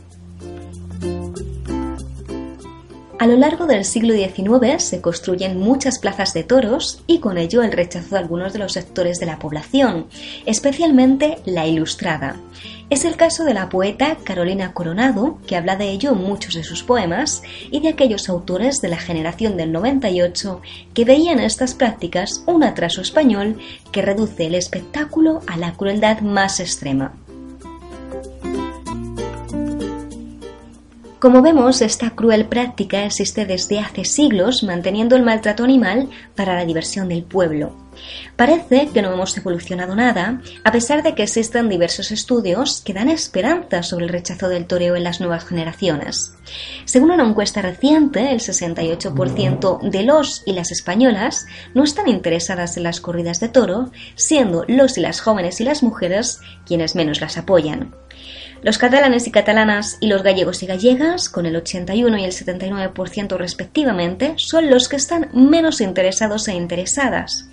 A 3.22 3.28
lo 3.28 3.38
largo 3.38 3.68
del 3.68 3.86
siglo 3.86 4.16
XIX 4.16 4.82
se 4.82 5.00
construyen 5.00 5.60
muchas 5.60 6.00
plazas 6.00 6.34
de 6.34 6.44
toros 6.44 7.04
y 7.06 7.20
con 7.20 7.38
ello 7.38 7.62
el 7.62 7.72
rechazo 7.72 8.16
de 8.16 8.18
algunos 8.18 8.51
de 8.51 8.58
los 8.58 8.74
sectores 8.74 9.20
de 9.20 9.28
la 9.28 9.38
población, 9.38 10.08
especialmente 10.48 11.38
la 11.46 11.68
ilustrada. 11.68 12.38
Es 12.90 13.06
el 13.06 13.18
caso 13.18 13.44
de 13.44 13.54
la 13.54 13.70
poeta 13.70 14.18
Carolina 14.24 14.74
Coronado, 14.74 15.38
que 15.46 15.56
habla 15.56 15.75
de 15.75 15.92
ello 15.92 16.13
en 16.13 16.18
muchos 16.18 16.56
de 16.56 16.63
sus 16.63 16.82
poemas, 16.82 17.44
y 17.70 17.80
de 17.82 17.90
aquellos 17.90 18.28
autores 18.28 18.82
de 18.82 18.90
la 18.90 18.98
generación 18.98 19.56
del 19.56 19.72
98 19.72 20.60
que 20.96 21.06
veían 21.06 21.40
estas 21.40 21.75
prácticas 21.75 22.44
un 22.48 22.63
atraso 22.63 23.01
español 23.01 23.60
que 23.92 24.01
reduce 24.01 24.48
el 24.48 24.56
espectáculo 24.56 25.42
a 25.46 25.58
la 25.58 25.74
crueldad 25.74 26.22
más 26.22 26.60
extrema. 26.60 27.13
Como 31.22 31.44
vemos, 31.44 31.84
esta 31.84 32.16
cruel 32.16 32.48
práctica 32.48 33.06
existe 33.06 33.46
desde 33.46 33.78
hace 33.78 34.06
siglos, 34.06 34.63
manteniendo 34.63 35.16
el 35.16 35.22
maltrato 35.22 35.63
animal 35.63 36.10
para 36.36 36.56
la 36.56 36.66
diversión 36.66 37.10
del 37.10 37.24
pueblo. 37.24 37.78
Parece 38.36 38.90
que 38.92 39.04
no 39.04 39.13
hemos 39.13 39.38
evolucionado 39.38 39.96
nada, 39.96 40.42
a 40.63 40.72
pesar 40.72 41.04
de 41.04 41.13
que 41.13 41.22
existen 41.22 41.70
diversos 41.70 42.12
estudios 42.12 42.82
que 42.82 42.96
dan 42.96 43.08
esperanza 43.08 43.84
sobre 43.84 44.06
el 44.06 44.12
rechazo 44.12 44.50
del 44.50 44.66
toreo 44.66 44.96
en 44.96 45.04
las 45.04 45.20
nuevas 45.20 45.46
generaciones. 45.46 46.34
Según 46.86 47.12
una 47.12 47.28
encuesta 47.28 47.62
reciente, 47.62 48.32
el 48.32 48.40
68% 48.40 49.92
de 49.92 50.01
los 50.01 50.42
y 50.48 50.54
las 50.54 50.72
españolas 50.72 51.46
no 51.75 51.84
están 51.84 52.08
interesadas 52.08 52.78
en 52.78 52.84
las 52.84 53.00
corridas 53.00 53.40
de 53.40 53.50
toro, 53.50 53.92
siendo 54.16 54.66
los 54.68 54.98
y 54.98 55.01
las 55.01 55.22
jóvenes 55.22 55.62
y 55.62 55.66
las 55.66 55.84
mujeres 55.84 56.40
quienes 56.66 56.96
menos 56.96 57.22
las 57.22 57.38
apoyan. 57.38 57.94
Los 58.63 58.77
catalanes 58.77 59.25
y 59.25 59.32
catalanas 59.32 59.98
y 60.01 60.08
los 60.08 60.22
gallegos 60.22 60.62
y 60.62 60.68
gallegas, 60.68 61.30
con 61.30 61.48
el 61.48 61.56
81 61.56 62.18
y 62.20 62.24
el 62.25 62.32
79% 62.32 63.38
respectivamente, 63.38 64.36
son 64.38 64.70
los 64.70 64.88
que 64.88 64.98
están 64.98 65.30
menos 65.34 65.82
interesados 65.82 66.48
e 66.48 66.53
interesadas. 66.53 67.48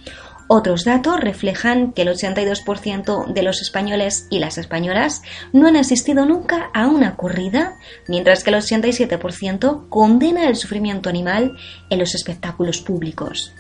Otros 0.51 0.85
datos 0.85 1.21
reflejan 1.21 1.93
que 1.93 2.03
el 2.03 2.09
82% 2.09 3.33
de 3.33 3.43
los 3.43 3.63
españoles 3.63 4.27
y 4.31 4.39
las 4.39 4.59
españolas 4.59 5.23
no 5.53 5.67
han 5.67 5.77
asistido 5.77 6.27
nunca 6.27 6.71
a 6.75 6.87
una 6.87 7.17
corrida, 7.17 7.77
mientras 8.07 8.45
que 8.45 8.51
el 8.51 8.57
87% 8.57 9.89
condena 9.89 10.47
el 10.47 10.57
sufrimiento 10.57 11.09
animal 11.09 11.57
en 11.89 11.99
los 11.99 12.15
espectáculos 12.15 12.81
públicos. 12.81 13.55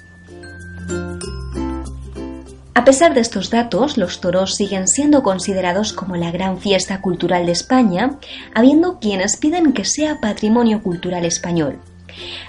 A 2.78 2.85
pesar 2.85 3.12
de 3.12 3.20
estos 3.20 3.50
datos, 3.50 3.97
los 3.97 4.20
toros 4.20 4.54
siguen 4.54 4.87
siendo 4.87 5.25
considerados 5.25 5.92
como 5.92 6.14
la 6.14 6.30
gran 6.30 6.61
fiesta 6.61 7.00
cultural 7.00 7.44
de 7.44 7.50
España, 7.50 8.20
habiendo 8.54 9.00
quienes 9.00 9.37
piden 9.37 9.73
que 9.73 9.85
sea 9.85 10.20
patrimonio 10.20 10.80
cultural 10.80 11.25
español. 11.25 11.80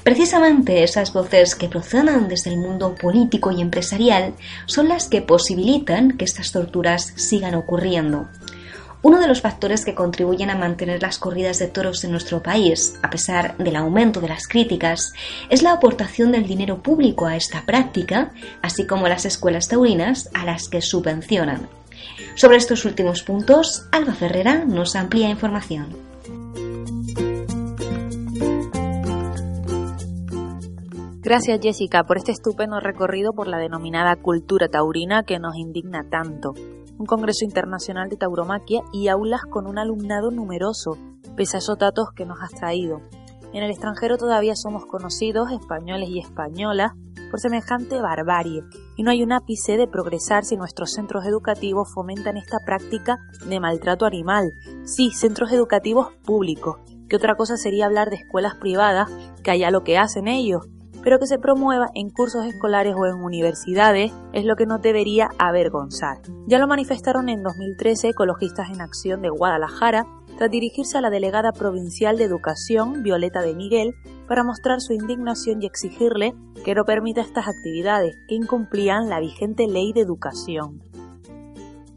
Precisamente 0.04 0.84
esas 0.84 1.14
voces 1.14 1.56
que 1.56 1.68
proceden 1.68 2.28
desde 2.28 2.52
el 2.52 2.60
mundo 2.60 2.94
político 2.94 3.52
y 3.52 3.60
empresarial 3.60 4.36
son 4.68 4.88
las 4.88 5.08
que 5.08 5.24
posibilitan 5.24 6.16
que 6.16 6.26
estas 6.26 6.52
torturas 6.52 7.12
sigan 7.16 7.56
ocurriendo. 7.56 8.28
Uno 9.02 9.22
de 9.22 9.28
los 9.28 9.40
factores 9.40 9.86
que 9.86 9.96
contribuyen 9.96 10.50
a 10.50 10.58
mantener 10.58 11.02
las 11.02 11.20
corridas 11.20 11.58
de 11.58 11.68
toros 11.68 12.04
en 12.04 12.12
nuestro 12.12 12.44
país, 12.44 13.00
a 13.02 13.10
pesar 13.10 13.56
del 13.58 13.78
aumento 13.78 14.20
de 14.20 14.28
las 14.28 14.46
críticas, 14.46 15.14
es 15.50 15.64
la 15.64 15.72
aportación 15.72 16.34
del 16.34 16.46
dinero 16.46 16.84
público 16.84 17.26
a 17.26 17.38
esta 17.38 17.66
práctica, 17.66 18.34
así 18.62 18.86
como 18.86 19.08
las 19.08 19.26
escuelas 19.26 19.70
taurinas 19.70 20.30
a 20.34 20.44
las 20.44 20.68
que 20.68 20.82
subvencionan. 20.82 21.70
Sobre 22.36 22.58
estos 22.58 22.84
últimos 22.84 23.24
puntos, 23.24 23.88
Alba 23.94 24.14
Ferrera 24.14 24.66
nos 24.66 24.98
amplía 24.98 25.30
información. 25.30 25.96
Gracias 31.22 31.60
Jessica 31.62 32.04
por 32.04 32.18
este 32.18 32.32
estupendo 32.32 32.80
recorrido 32.80 33.32
por 33.32 33.48
la 33.48 33.60
denominada 33.60 34.16
cultura 34.18 34.68
taurina 34.68 35.24
que 35.24 35.40
nos 35.40 35.56
indigna 35.56 36.04
tanto. 36.10 36.54
Un 37.00 37.06
congreso 37.06 37.46
internacional 37.46 38.10
de 38.10 38.18
tauromaquia 38.18 38.82
y 38.92 39.08
aulas 39.08 39.44
con 39.50 39.68
un 39.68 39.78
alumnado 39.78 40.32
numeroso, 40.32 40.98
pese 41.38 41.56
a 41.56 41.60
esos 41.60 41.78
datos 41.78 42.10
que 42.14 42.26
nos 42.26 42.42
has 42.42 42.52
traído. 42.52 43.00
En 43.54 43.64
el 43.64 43.72
extranjero 43.72 44.18
todavía 44.18 44.58
somos 44.58 44.86
conocidos, 44.86 45.50
españoles 45.50 46.10
y 46.10 46.20
españolas, 46.20 46.92
por 47.32 47.40
semejante 47.40 48.02
barbarie, 48.02 48.64
y 48.98 49.04
no 49.04 49.12
hay 49.12 49.24
un 49.24 49.32
ápice 49.32 49.78
de 49.78 49.88
progresar 49.88 50.44
si 50.44 50.58
nuestros 50.58 50.92
centros 50.92 51.26
educativos 51.26 51.88
fomentan 51.94 52.36
esta 52.36 52.58
práctica 52.66 53.18
de 53.48 53.62
maltrato 53.62 54.06
animal. 54.06 54.52
Sí, 54.84 55.12
centros 55.12 55.54
educativos 55.54 56.10
públicos, 56.26 56.80
que 57.08 57.16
otra 57.16 57.36
cosa 57.36 57.56
sería 57.56 57.86
hablar 57.86 58.10
de 58.10 58.18
escuelas 58.18 58.56
privadas, 58.56 59.10
que 59.42 59.52
allá 59.52 59.72
lo 59.72 59.86
que 59.86 59.98
hacen 59.98 60.28
ellos, 60.28 60.68
pero 61.04 61.20
que 61.20 61.28
se 61.28 61.40
promueva 61.40 61.88
en 61.94 62.10
cursos 62.10 62.46
escolares 62.46 62.96
o 62.98 63.06
en 63.06 63.16
universidades 63.16 64.12
es 64.34 64.46
lo 64.46 64.56
que 64.56 64.66
nos 64.66 64.82
debería 64.82 65.30
avergonzar. 65.38 66.18
Ya 66.48 66.60
lo 66.60 66.68
manifestaron 66.68 67.30
en 67.30 67.44
2013 67.44 68.10
Ecologistas 68.10 68.70
en 68.70 68.82
Acción 68.82 69.22
de 69.22 69.30
Guadalajara, 69.30 70.06
tras 70.38 70.52
dirigirse 70.52 70.98
a 70.98 71.02
la 71.02 71.10
delegada 71.10 71.52
provincial 71.52 72.18
de 72.18 72.24
Educación, 72.24 73.04
Violeta 73.04 73.42
de 73.42 73.56
Miguel, 73.56 73.94
para 74.28 74.44
mostrar 74.44 74.80
su 74.80 74.94
indignación 74.94 75.62
y 75.62 75.66
exigirle 75.66 76.34
que 76.64 76.76
no 76.76 76.86
permita 76.86 77.22
estas 77.22 77.48
actividades 77.48 78.16
que 78.28 78.36
incumplían 78.36 79.10
la 79.10 79.20
vigente 79.20 79.68
ley 79.68 79.92
de 79.92 80.02
educación. 80.02 80.82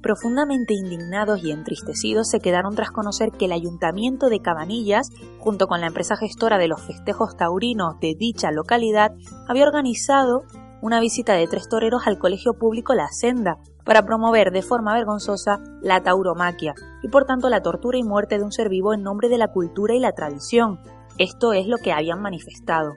Profundamente 0.03 0.75
indignados 0.75 1.45
y 1.45 1.53
entristecidos 1.53 2.29
se 2.29 2.41
quedaron 2.41 2.75
tras 2.75 2.91
conocer 2.91 3.31
que 3.31 3.45
el 3.45 3.53
ayuntamiento 3.53 4.29
de 4.31 4.41
Cabanillas, 4.41 5.11
junto 5.39 5.69
con 5.69 5.81
la 5.81 5.87
empresa 5.87 6.17
gestora 6.17 6.59
de 6.59 6.67
los 6.67 6.83
festejos 6.83 7.37
taurinos 7.37 8.01
de 8.01 8.17
dicha 8.17 8.51
localidad, 8.51 9.13
había 9.47 9.65
organizado 9.65 10.43
una 10.81 10.99
visita 10.99 11.35
de 11.35 11.47
tres 11.47 11.69
toreros 11.69 12.09
al 12.09 12.19
colegio 12.19 12.55
público 12.55 12.95
La 12.95 13.07
Senda 13.13 13.59
para 13.85 14.05
promover 14.05 14.51
de 14.51 14.63
forma 14.63 14.93
vergonzosa 14.93 15.61
la 15.81 16.03
tauromaquia 16.03 16.75
y 17.05 17.09
por 17.09 17.25
tanto 17.25 17.49
la 17.49 17.63
tortura 17.63 17.97
y 17.97 18.03
muerte 18.03 18.39
de 18.39 18.45
un 18.45 18.51
ser 18.51 18.69
vivo 18.69 18.95
en 18.95 19.03
nombre 19.03 19.29
de 19.29 19.39
la 19.39 19.53
cultura 19.53 19.95
y 19.95 20.01
la 20.01 20.13
tradición. 20.13 20.81
Esto 21.19 21.53
es 21.53 21.69
lo 21.69 21.79
que 21.79 21.93
habían 21.93 22.21
manifestado. 22.21 22.97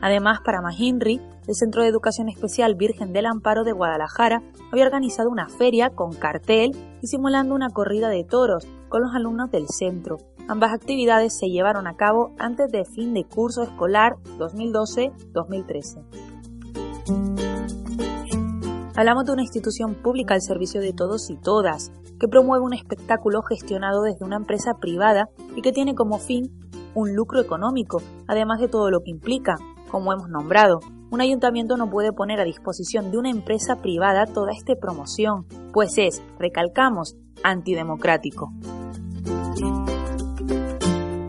Además, 0.00 0.40
para 0.42 0.62
Mahinri, 0.62 1.20
el 1.46 1.54
Centro 1.54 1.82
de 1.82 1.88
Educación 1.88 2.28
Especial 2.28 2.74
Virgen 2.74 3.12
del 3.12 3.26
Amparo 3.26 3.62
de 3.64 3.72
Guadalajara 3.72 4.42
había 4.72 4.84
organizado 4.84 5.30
una 5.30 5.48
feria 5.48 5.90
con 5.90 6.12
cartel 6.12 6.72
y 7.00 7.06
simulando 7.06 7.54
una 7.54 7.70
corrida 7.70 8.08
de 8.08 8.24
toros 8.24 8.66
con 8.88 9.02
los 9.02 9.14
alumnos 9.14 9.50
del 9.50 9.68
centro. 9.68 10.18
Ambas 10.48 10.72
actividades 10.72 11.36
se 11.38 11.46
llevaron 11.46 11.86
a 11.86 11.96
cabo 11.96 12.34
antes 12.38 12.70
de 12.70 12.84
fin 12.84 13.14
de 13.14 13.24
curso 13.24 13.62
escolar 13.62 14.16
2012-2013. 14.38 16.04
Hablamos 18.96 19.26
de 19.26 19.32
una 19.32 19.42
institución 19.42 19.94
pública 19.94 20.34
al 20.34 20.40
servicio 20.40 20.80
de 20.80 20.92
todos 20.92 21.28
y 21.30 21.36
todas, 21.36 21.92
que 22.18 22.28
promueve 22.28 22.64
un 22.64 22.72
espectáculo 22.72 23.42
gestionado 23.42 24.02
desde 24.02 24.24
una 24.24 24.36
empresa 24.36 24.74
privada 24.80 25.28
y 25.54 25.60
que 25.62 25.72
tiene 25.72 25.94
como 25.94 26.18
fin 26.18 26.50
un 26.94 27.14
lucro 27.14 27.40
económico, 27.40 28.00
además 28.26 28.58
de 28.58 28.68
todo 28.68 28.90
lo 28.90 29.00
que 29.00 29.10
implica, 29.10 29.56
como 29.90 30.12
hemos 30.12 30.28
nombrado. 30.28 30.80
Un 31.10 31.20
ayuntamiento 31.20 31.76
no 31.76 31.88
puede 31.88 32.12
poner 32.12 32.40
a 32.40 32.44
disposición 32.44 33.10
de 33.10 33.18
una 33.18 33.30
empresa 33.30 33.76
privada 33.76 34.26
toda 34.26 34.52
esta 34.52 34.74
promoción, 34.74 35.46
pues 35.72 35.98
es, 35.98 36.22
recalcamos, 36.38 37.16
antidemocrático. 37.44 38.52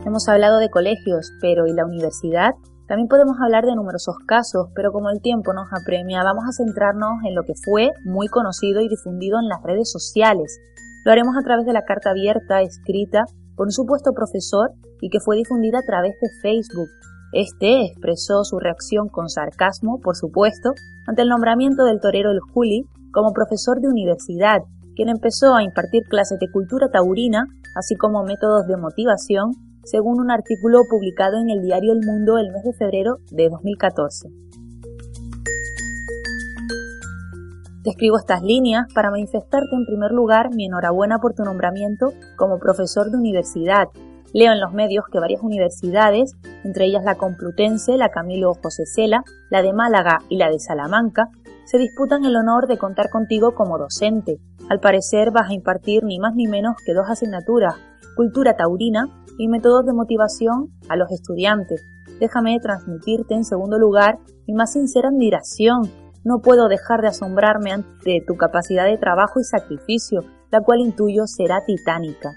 Hemos 0.05 0.27
hablado 0.29 0.59
de 0.59 0.69
colegios, 0.69 1.31
pero 1.41 1.67
¿y 1.67 1.73
la 1.73 1.85
universidad? 1.85 2.55
También 2.87 3.09
podemos 3.09 3.35
hablar 3.43 3.65
de 3.65 3.75
numerosos 3.75 4.15
casos, 4.25 4.69
pero 4.73 4.93
como 4.93 5.09
el 5.09 5.21
tiempo 5.21 5.53
nos 5.53 5.67
apremia, 5.73 6.23
vamos 6.23 6.45
a 6.47 6.53
centrarnos 6.53 7.21
en 7.27 7.35
lo 7.35 7.43
que 7.43 7.53
fue 7.53 7.91
muy 8.05 8.27
conocido 8.27 8.79
y 8.79 8.87
difundido 8.87 9.39
en 9.39 9.49
las 9.49 9.61
redes 9.61 9.91
sociales. 9.91 10.57
Lo 11.03 11.11
haremos 11.11 11.35
a 11.37 11.43
través 11.43 11.65
de 11.65 11.73
la 11.73 11.83
carta 11.83 12.11
abierta 12.11 12.61
escrita 12.61 13.25
por 13.57 13.67
un 13.67 13.71
supuesto 13.71 14.13
profesor 14.13 14.71
y 15.01 15.09
que 15.09 15.19
fue 15.19 15.35
difundida 15.35 15.79
a 15.79 15.85
través 15.85 16.13
de 16.21 16.29
Facebook. 16.41 16.87
Este 17.33 17.85
expresó 17.85 18.43
su 18.43 18.59
reacción 18.59 19.09
con 19.09 19.29
sarcasmo, 19.29 19.99
por 20.01 20.15
supuesto, 20.15 20.73
ante 21.07 21.21
el 21.21 21.29
nombramiento 21.29 21.83
del 21.83 21.99
torero 21.99 22.31
El 22.31 22.39
Juli 22.39 22.85
como 23.11 23.33
profesor 23.33 23.81
de 23.81 23.87
universidad, 23.89 24.61
quien 24.95 25.09
empezó 25.09 25.53
a 25.53 25.63
impartir 25.63 26.03
clases 26.03 26.39
de 26.39 26.49
cultura 26.51 26.89
taurina, 26.89 27.45
así 27.75 27.95
como 27.95 28.23
métodos 28.23 28.67
de 28.67 28.77
motivación 28.77 29.51
según 29.83 30.19
un 30.19 30.31
artículo 30.31 30.81
publicado 30.89 31.37
en 31.37 31.49
el 31.49 31.61
diario 31.61 31.93
El 31.93 32.05
Mundo 32.05 32.37
el 32.37 32.51
mes 32.51 32.63
de 32.63 32.73
febrero 32.73 33.19
de 33.31 33.49
2014. 33.49 34.29
Te 37.83 37.91
escribo 37.91 38.17
estas 38.17 38.43
líneas 38.43 38.85
para 38.93 39.11
manifestarte 39.11 39.73
en 39.73 39.85
primer 39.85 40.11
lugar 40.11 40.53
mi 40.53 40.65
enhorabuena 40.65 41.19
por 41.19 41.33
tu 41.33 41.45
nombramiento 41.45 42.11
como 42.35 42.59
profesor 42.59 43.09
de 43.09 43.17
universidad. 43.17 43.87
Leo 44.33 44.51
en 44.51 44.59
los 44.59 44.73
medios 44.73 45.05
que 45.09 45.19
varias 45.19 45.41
universidades, 45.41 46.35
entre 46.67 46.85
ellas 46.85 47.03
la 47.03 47.15
Complutense, 47.15 47.97
la 47.97 48.09
Camilo 48.09 48.53
José 48.61 48.83
Cela, 48.85 49.23
la 49.49 49.61
de 49.61 49.73
Málaga 49.73 50.19
y 50.29 50.37
la 50.37 50.49
de 50.49 50.59
Salamanca, 50.59 51.29
se 51.65 51.77
disputan 51.77 52.25
el 52.25 52.35
honor 52.35 52.67
de 52.67 52.77
contar 52.77 53.09
contigo 53.09 53.55
como 53.55 53.77
docente. 53.77 54.37
Al 54.69 54.79
parecer 54.79 55.31
vas 55.31 55.49
a 55.49 55.53
impartir 55.53 56.03
ni 56.03 56.19
más 56.19 56.35
ni 56.35 56.47
menos 56.47 56.75
que 56.85 56.93
dos 56.93 57.09
asignaturas, 57.09 57.75
cultura 58.15 58.55
taurina 58.55 59.07
y 59.37 59.47
métodos 59.47 59.85
de 59.85 59.93
motivación 59.93 60.69
a 60.89 60.95
los 60.95 61.11
estudiantes. 61.11 61.81
Déjame 62.19 62.59
transmitirte 62.59 63.33
en 63.33 63.45
segundo 63.45 63.77
lugar 63.77 64.19
mi 64.45 64.53
más 64.53 64.73
sincera 64.73 65.09
admiración. 65.09 65.83
No 66.23 66.39
puedo 66.39 66.67
dejar 66.67 67.01
de 67.01 67.07
asombrarme 67.07 67.71
ante 67.71 68.23
tu 68.25 68.35
capacidad 68.35 68.85
de 68.85 68.97
trabajo 68.97 69.39
y 69.39 69.43
sacrificio, 69.43 70.21
la 70.51 70.61
cual 70.61 70.81
intuyo 70.81 71.27
será 71.27 71.63
titánica. 71.65 72.33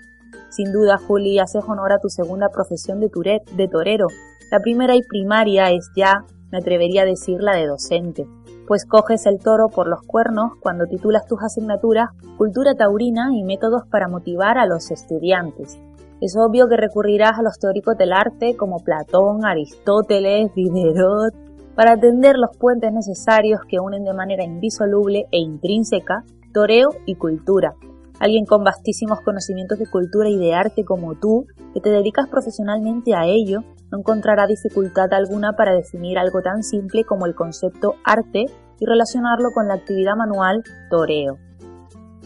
Sin 0.50 0.72
duda, 0.72 0.98
Juli, 0.98 1.38
haces 1.38 1.64
honor 1.66 1.92
a 1.92 2.00
tu 2.00 2.08
segunda 2.08 2.48
profesión 2.48 2.98
de, 2.98 3.08
turet, 3.08 3.48
de 3.52 3.68
torero. 3.68 4.08
La 4.50 4.58
primera 4.58 4.96
y 4.96 5.02
primaria 5.02 5.70
es 5.70 5.90
ya, 5.94 6.24
me 6.50 6.58
atrevería 6.58 7.02
a 7.02 7.06
decir, 7.06 7.40
la 7.40 7.54
de 7.54 7.68
docente, 7.68 8.26
pues 8.66 8.84
coges 8.84 9.26
el 9.26 9.38
toro 9.38 9.68
por 9.68 9.88
los 9.88 10.02
cuernos 10.02 10.52
cuando 10.60 10.86
titulas 10.86 11.26
tus 11.26 11.40
asignaturas 11.40 12.10
Cultura 12.36 12.74
Taurina 12.74 13.30
y 13.32 13.44
métodos 13.44 13.82
para 13.88 14.08
motivar 14.08 14.58
a 14.58 14.66
los 14.66 14.90
estudiantes. 14.90 15.78
Es 16.20 16.36
obvio 16.36 16.68
que 16.68 16.76
recurrirás 16.76 17.38
a 17.38 17.42
los 17.42 17.58
teóricos 17.58 17.96
del 17.96 18.12
arte 18.12 18.56
como 18.56 18.80
Platón, 18.80 19.44
Aristóteles, 19.44 20.52
Diderot, 20.54 21.32
para 21.76 21.92
atender 21.92 22.36
los 22.36 22.56
puentes 22.56 22.92
necesarios 22.92 23.60
que 23.68 23.78
unen 23.78 24.04
de 24.04 24.12
manera 24.12 24.44
indisoluble 24.44 25.26
e 25.30 25.38
intrínseca 25.38 26.24
toreo 26.52 26.90
y 27.06 27.14
cultura. 27.14 27.74
Alguien 28.20 28.44
con 28.44 28.62
vastísimos 28.62 29.22
conocimientos 29.22 29.78
de 29.78 29.88
cultura 29.88 30.28
y 30.28 30.36
de 30.36 30.54
arte 30.54 30.84
como 30.84 31.14
tú, 31.14 31.46
que 31.72 31.80
te 31.80 31.88
dedicas 31.88 32.28
profesionalmente 32.28 33.14
a 33.14 33.24
ello, 33.24 33.64
no 33.90 33.98
encontrará 33.98 34.46
dificultad 34.46 35.12
alguna 35.14 35.56
para 35.56 35.72
definir 35.72 36.18
algo 36.18 36.42
tan 36.42 36.62
simple 36.62 37.04
como 37.04 37.24
el 37.24 37.34
concepto 37.34 37.94
arte 38.04 38.44
y 38.78 38.84
relacionarlo 38.84 39.52
con 39.52 39.68
la 39.68 39.74
actividad 39.74 40.16
manual 40.16 40.62
toreo. 40.90 41.38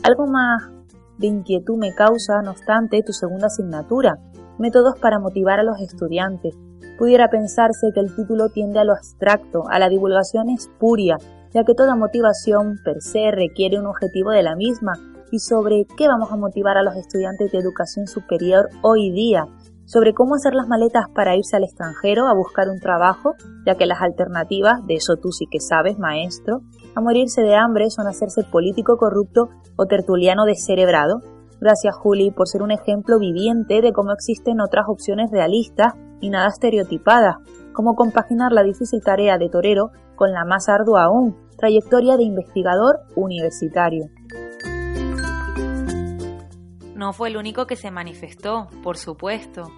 Algo 0.03 0.27
más 0.27 0.65
de 1.19 1.29
inquietud 1.29 1.79
me 1.79 1.95
causa, 1.95 2.43
no 2.43 2.51
obstante, 2.51 3.03
tu 3.05 3.13
segunda 3.13 3.47
asignatura, 3.47 4.19
métodos 4.59 4.99
para 4.99 5.21
motivar 5.21 5.61
a 5.61 5.63
los 5.63 5.81
estudiantes. 5.81 6.57
Pudiera 6.99 7.31
pensarse 7.31 7.93
que 7.95 8.01
el 8.01 8.15
título 8.15 8.49
tiende 8.49 8.81
a 8.81 8.85
lo 8.85 8.95
abstracto, 8.95 9.63
a 9.71 9.79
la 9.79 9.89
divulgación 9.89 10.51
espuria, 10.51 11.19
ya 11.53 11.63
que 11.63 11.75
toda 11.75 11.95
motivación 11.95 12.81
per 12.85 13.01
se 13.01 13.31
requiere 13.31 13.79
un 13.79 13.87
objetivo 13.87 14.31
de 14.31 14.43
la 14.43 14.57
misma, 14.57 14.95
y 15.31 15.39
sobre 15.39 15.87
qué 15.97 16.09
vamos 16.09 16.31
a 16.33 16.37
motivar 16.37 16.77
a 16.77 16.83
los 16.83 16.97
estudiantes 16.97 17.51
de 17.53 17.59
educación 17.59 18.07
superior 18.07 18.69
hoy 18.83 19.11
día, 19.11 19.47
sobre 19.87 20.15
cómo 20.15 20.35
hacer 20.35 20.55
las 20.55 20.69
maletas 20.69 21.07
para 21.15 21.37
irse 21.37 21.57
al 21.57 21.65
extranjero 21.65 22.27
a 22.27 22.35
buscar 22.35 22.69
un 22.69 22.81
trabajo, 22.81 23.35
ya 23.67 23.75
que 23.75 23.87
las 23.87 24.01
alternativas, 24.01 24.85
de 24.87 24.95
eso 24.95 25.17
tú 25.17 25.31
sí 25.31 25.47
que 25.51 25.61
sabes, 25.61 25.99
maestro, 25.99 26.61
a 26.95 27.01
morirse 27.01 27.43
de 27.43 27.55
hambre 27.55 27.91
son 27.91 28.07
hacerse 28.07 28.45
político 28.45 28.97
corrupto 28.97 29.49
o 29.77 29.87
tertuliano 29.87 30.45
descerebrado. 30.45 31.21
Gracias, 31.61 31.95
Juli, 31.97 32.31
por 32.31 32.49
ser 32.49 32.63
un 32.63 32.71
ejemplo 32.71 33.19
viviente 33.19 33.81
de 33.81 33.93
cómo 33.93 34.13
existen 34.13 34.61
otras 34.61 34.87
opciones 34.89 35.31
realistas 35.31 35.95
y 36.21 36.31
nada 36.31 36.49
estereotipadas, 36.49 37.37
como 37.73 37.95
compaginar 37.95 38.53
la 38.53 38.63
difícil 38.63 39.03
tarea 39.03 39.39
de 39.39 39.49
torero 39.49 39.91
con 40.15 40.33
la 40.33 40.45
más 40.45 40.69
ardua 40.69 41.05
aún, 41.05 41.37
trayectoria 41.59 42.17
de 42.17 42.25
investigador 42.25 43.01
universitario. 43.17 44.07
No 46.95 47.13
fue 47.13 47.29
el 47.29 47.37
único 47.37 47.67
que 47.67 47.77
se 47.77 47.91
manifestó, 47.91 48.69
por 48.83 48.97
supuesto. 48.97 49.71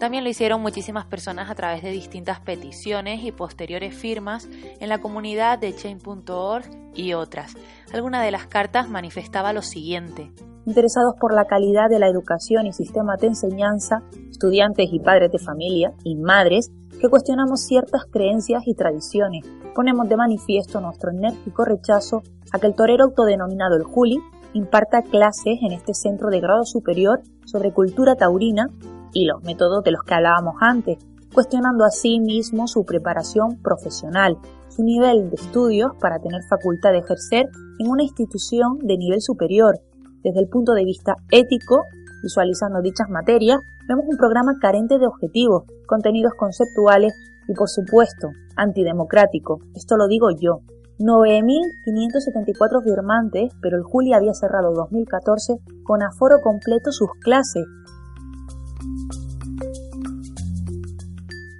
También 0.00 0.24
lo 0.24 0.30
hicieron 0.30 0.60
muchísimas 0.60 1.06
personas 1.06 1.48
a 1.48 1.54
través 1.54 1.82
de 1.82 1.92
distintas 1.92 2.40
peticiones 2.40 3.22
y 3.22 3.30
posteriores 3.30 3.94
firmas 3.94 4.48
en 4.80 4.88
la 4.88 5.00
comunidad 5.00 5.60
de 5.60 5.72
chain.org 5.76 6.64
y 6.94 7.12
otras. 7.12 7.54
Alguna 7.92 8.20
de 8.20 8.32
las 8.32 8.48
cartas 8.48 8.88
manifestaba 8.88 9.52
lo 9.52 9.62
siguiente. 9.62 10.32
Interesados 10.66 11.14
por 11.20 11.32
la 11.32 11.44
calidad 11.44 11.88
de 11.88 12.00
la 12.00 12.08
educación 12.08 12.66
y 12.66 12.72
sistema 12.72 13.16
de 13.16 13.28
enseñanza, 13.28 14.02
estudiantes 14.28 14.88
y 14.92 14.98
padres 14.98 15.30
de 15.30 15.38
familia 15.38 15.92
y 16.02 16.16
madres 16.16 16.72
que 17.00 17.08
cuestionamos 17.08 17.60
ciertas 17.60 18.02
creencias 18.10 18.64
y 18.66 18.74
tradiciones. 18.74 19.44
Ponemos 19.74 20.08
de 20.08 20.16
manifiesto 20.16 20.80
nuestro 20.80 21.10
enérgico 21.10 21.64
rechazo 21.64 22.22
a 22.52 22.58
que 22.58 22.66
el 22.66 22.74
torero 22.74 23.04
autodenominado 23.04 23.76
el 23.76 23.84
Juli 23.84 24.18
imparta 24.54 25.02
clases 25.02 25.58
en 25.62 25.72
este 25.72 25.94
centro 25.94 26.30
de 26.30 26.40
grado 26.40 26.64
superior 26.64 27.20
sobre 27.44 27.72
cultura 27.72 28.16
taurina 28.16 28.68
y 29.12 29.26
los 29.26 29.42
métodos 29.42 29.84
de 29.84 29.92
los 29.92 30.02
que 30.02 30.14
hablábamos 30.14 30.54
antes, 30.60 30.98
cuestionando 31.32 31.84
así 31.84 32.20
mismo 32.20 32.66
su 32.68 32.84
preparación 32.84 33.60
profesional, 33.62 34.38
su 34.68 34.82
nivel 34.82 35.30
de 35.30 35.36
estudios 35.36 35.92
para 36.00 36.18
tener 36.18 36.42
facultad 36.48 36.92
de 36.92 36.98
ejercer 36.98 37.48
en 37.78 37.90
una 37.90 38.02
institución 38.02 38.78
de 38.78 38.96
nivel 38.96 39.20
superior. 39.20 39.78
Desde 40.22 40.40
el 40.40 40.48
punto 40.48 40.72
de 40.72 40.84
vista 40.84 41.16
ético, 41.30 41.82
visualizando 42.22 42.80
dichas 42.80 43.08
materias, 43.10 43.60
vemos 43.88 44.04
un 44.08 44.16
programa 44.16 44.58
carente 44.60 44.98
de 44.98 45.06
objetivos, 45.06 45.64
contenidos 45.86 46.32
conceptuales 46.38 47.12
y, 47.48 47.54
por 47.54 47.68
supuesto, 47.68 48.28
antidemocrático. 48.56 49.60
Esto 49.74 49.96
lo 49.96 50.06
digo 50.06 50.30
yo. 50.30 50.60
9.574 51.02 52.84
firmantes, 52.84 53.52
pero 53.60 53.76
el 53.76 53.82
Juli 53.82 54.12
había 54.12 54.34
cerrado 54.34 54.72
2014 54.72 55.58
con 55.82 56.02
aforo 56.02 56.40
completo 56.40 56.92
sus 56.92 57.10
clases. 57.20 57.66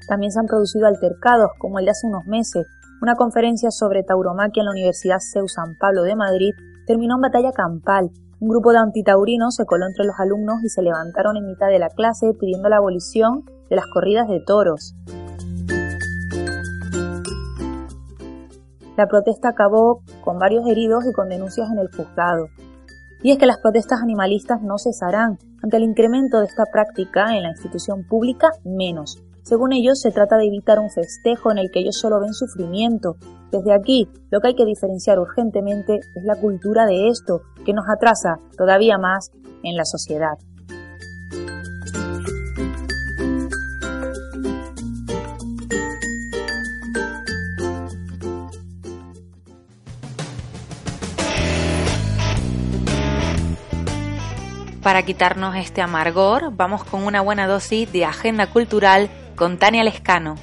También 0.07 0.31
se 0.31 0.38
han 0.38 0.46
producido 0.46 0.87
altercados, 0.87 1.50
como 1.59 1.81
el 1.81 1.87
de 1.87 1.90
hace 1.90 2.07
unos 2.07 2.24
meses. 2.26 2.66
Una 3.00 3.16
conferencia 3.16 3.70
sobre 3.72 4.05
tauromaquia 4.05 4.61
en 4.61 4.66
la 4.66 4.72
Universidad 4.72 5.18
CEU 5.18 5.48
San 5.48 5.76
Pablo 5.81 6.02
de 6.02 6.14
Madrid 6.14 6.52
terminó 6.87 7.16
en 7.16 7.22
batalla 7.22 7.50
campal. 7.50 8.11
Un 8.38 8.48
grupo 8.48 8.70
de 8.70 8.78
antitaurinos 8.78 9.57
se 9.57 9.66
coló 9.66 9.87
entre 9.87 10.05
los 10.05 10.20
alumnos 10.20 10.62
y 10.62 10.68
se 10.68 10.83
levantaron 10.83 11.37
en 11.37 11.46
mitad 11.46 11.68
de 11.68 11.81
la 11.81 11.88
clase 11.88 12.33
pidiendo 12.38 12.68
la 12.68 12.76
abolición 12.76 13.44
de 13.70 13.76
las 13.76 13.87
corridas 13.87 14.28
de 14.28 14.40
toros. 14.46 14.94
La 18.96 19.07
protesta 19.07 19.48
acabó 19.48 20.02
con 20.22 20.38
varios 20.38 20.66
heridos 20.66 21.05
y 21.07 21.12
con 21.12 21.28
denuncias 21.28 21.70
en 21.70 21.78
el 21.78 21.88
juzgado. 21.88 22.48
Y 23.22 23.31
es 23.31 23.38
que 23.38 23.46
las 23.46 23.59
protestas 23.59 24.02
animalistas 24.02 24.61
no 24.62 24.78
cesarán. 24.78 25.38
Ante 25.62 25.76
el 25.76 25.85
incremento 25.85 26.40
de 26.40 26.46
esta 26.46 26.64
práctica 26.66 27.37
en 27.37 27.44
la 27.44 27.50
institución 27.50 28.05
pública, 28.07 28.50
menos. 28.64 29.22
Según 29.42 29.72
ellos, 29.72 30.00
se 30.00 30.11
trata 30.11 30.37
de 30.37 30.46
evitar 30.46 30.78
un 30.78 30.90
festejo 30.90 31.50
en 31.50 31.59
el 31.59 31.70
que 31.70 31.81
ellos 31.81 31.96
solo 31.96 32.20
ven 32.20 32.35
sufrimiento. 32.35 33.16
Desde 33.50 33.72
aquí, 33.74 34.09
lo 34.31 34.40
que 34.40 34.48
hay 34.48 34.55
que 34.55 34.64
diferenciar 34.64 35.18
urgentemente 35.18 36.00
es 36.14 36.24
la 36.24 36.37
cultura 36.37 36.87
de 36.87 37.09
esto, 37.09 37.42
que 37.64 37.72
nos 37.72 37.88
atrasa 37.88 38.38
todavía 38.57 38.98
más 38.98 39.31
en 39.62 39.76
la 39.76 39.85
sociedad. 39.85 40.38
Para 54.83 55.05
quitarnos 55.05 55.55
este 55.55 55.81
amargor, 55.81 56.57
vamos 56.57 56.83
con 56.83 57.05
una 57.05 57.21
buena 57.21 57.47
dosis 57.47 57.92
de 57.92 58.05
agenda 58.05 58.49
cultural 58.49 59.11
con 59.37 59.57
Tania 59.57 59.85
Lescano. 59.85 60.35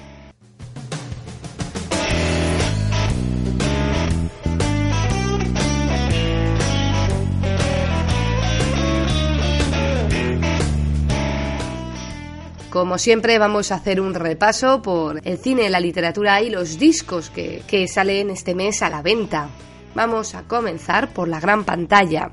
Como 12.69 12.97
siempre 12.97 13.39
vamos 13.39 13.73
a 13.73 13.75
hacer 13.75 13.99
un 13.99 14.13
repaso 14.13 14.81
por 14.81 15.19
el 15.27 15.37
cine, 15.37 15.69
la 15.69 15.81
literatura 15.81 16.41
y 16.41 16.49
los 16.49 16.79
discos 16.79 17.29
que, 17.29 17.61
que 17.67 17.89
salen 17.89 18.29
este 18.29 18.55
mes 18.55 18.83
a 18.83 18.89
la 18.89 19.01
venta. 19.01 19.49
Vamos 19.95 20.33
a 20.33 20.43
comenzar 20.43 21.09
por 21.09 21.27
la 21.27 21.41
gran 21.41 21.65
pantalla, 21.65 22.31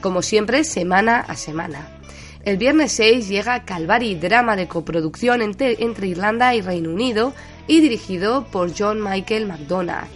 como 0.00 0.22
siempre 0.22 0.64
semana 0.64 1.20
a 1.20 1.36
semana. 1.36 2.00
El 2.42 2.56
viernes 2.56 2.92
6 2.92 3.28
llega 3.28 3.64
Calvary, 3.64 4.14
drama 4.14 4.56
de 4.56 4.66
coproducción 4.66 5.42
entre, 5.42 5.76
Irlanda 5.78 6.54
y 6.54 6.62
Reino 6.62 6.90
Unido 6.90 7.34
y 7.66 7.80
dirigido 7.80 8.46
por 8.46 8.72
John 8.76 9.02
Michael 9.02 9.46
McDonagh. 9.46 10.08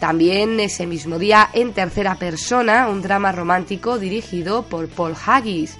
También 0.00 0.58
ese 0.58 0.86
mismo 0.86 1.18
día, 1.18 1.50
en 1.52 1.74
tercera 1.74 2.14
persona, 2.14 2.88
un 2.88 3.02
drama 3.02 3.32
romántico 3.32 3.98
dirigido 3.98 4.62
por 4.62 4.88
Paul 4.88 5.14
Haggis. 5.26 5.76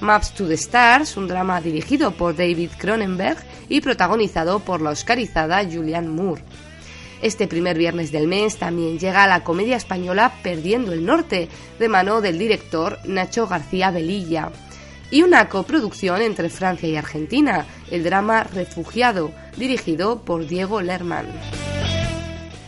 Maps 0.00 0.34
to 0.34 0.48
the 0.48 0.54
Stars, 0.54 1.16
un 1.16 1.28
drama 1.28 1.60
dirigido 1.60 2.10
por 2.10 2.34
David 2.34 2.70
Cronenberg 2.76 3.38
y 3.68 3.80
protagonizado 3.80 4.58
por 4.58 4.82
la 4.82 4.90
oscarizada 4.90 5.62
Julianne 5.62 6.08
Moore. 6.08 6.42
Este 7.22 7.46
primer 7.46 7.78
viernes 7.78 8.10
del 8.10 8.26
mes 8.26 8.56
también 8.56 8.98
llega 8.98 9.28
la 9.28 9.44
comedia 9.44 9.76
española 9.76 10.34
Perdiendo 10.42 10.92
el 10.92 11.06
Norte, 11.06 11.48
de 11.78 11.88
mano 11.88 12.20
del 12.20 12.36
director 12.36 12.98
Nacho 13.04 13.46
García 13.46 13.92
Velilla 13.92 14.50
y 15.12 15.22
una 15.22 15.48
coproducción 15.48 16.22
entre 16.22 16.48
Francia 16.48 16.88
y 16.88 16.96
Argentina, 16.96 17.66
el 17.90 18.02
drama 18.02 18.44
Refugiado, 18.44 19.30
dirigido 19.56 20.22
por 20.24 20.48
Diego 20.48 20.80
Lerman. 20.80 21.26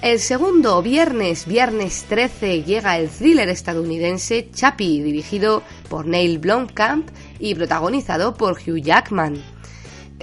El 0.02 0.20
segundo 0.20 0.82
viernes, 0.82 1.46
viernes 1.46 2.04
13, 2.06 2.62
llega 2.62 2.98
el 2.98 3.08
thriller 3.08 3.48
estadounidense 3.48 4.50
Chappie, 4.52 5.02
dirigido 5.02 5.62
por 5.88 6.06
Neil 6.06 6.38
Blomkamp 6.38 7.08
y 7.38 7.54
protagonizado 7.54 8.34
por 8.34 8.58
Hugh 8.58 8.82
Jackman. 8.82 9.53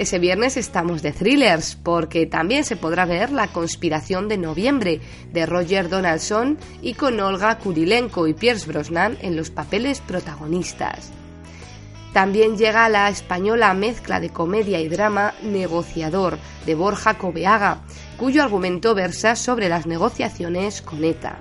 Ese 0.01 0.17
viernes 0.17 0.57
estamos 0.57 1.03
de 1.03 1.11
thrillers 1.11 1.75
porque 1.75 2.25
también 2.25 2.63
se 2.63 2.75
podrá 2.75 3.05
ver 3.05 3.31
La 3.31 3.49
conspiración 3.49 4.27
de 4.29 4.39
noviembre 4.39 4.99
de 5.31 5.45
Roger 5.45 5.89
Donaldson 5.89 6.57
y 6.81 6.95
con 6.95 7.19
Olga 7.19 7.59
Kurilenko 7.59 8.25
y 8.25 8.33
Pierce 8.33 8.65
Brosnan 8.65 9.19
en 9.21 9.35
los 9.35 9.51
papeles 9.51 10.01
protagonistas. 10.01 11.11
También 12.13 12.57
llega 12.57 12.89
la 12.89 13.09
española 13.09 13.75
mezcla 13.75 14.19
de 14.19 14.31
comedia 14.31 14.79
y 14.79 14.87
drama 14.87 15.35
Negociador 15.43 16.39
de 16.65 16.73
Borja 16.73 17.19
Cobeaga, 17.19 17.81
cuyo 18.17 18.41
argumento 18.41 18.95
versa 18.95 19.35
sobre 19.35 19.69
las 19.69 19.85
negociaciones 19.85 20.81
con 20.81 21.03
ETA. 21.03 21.37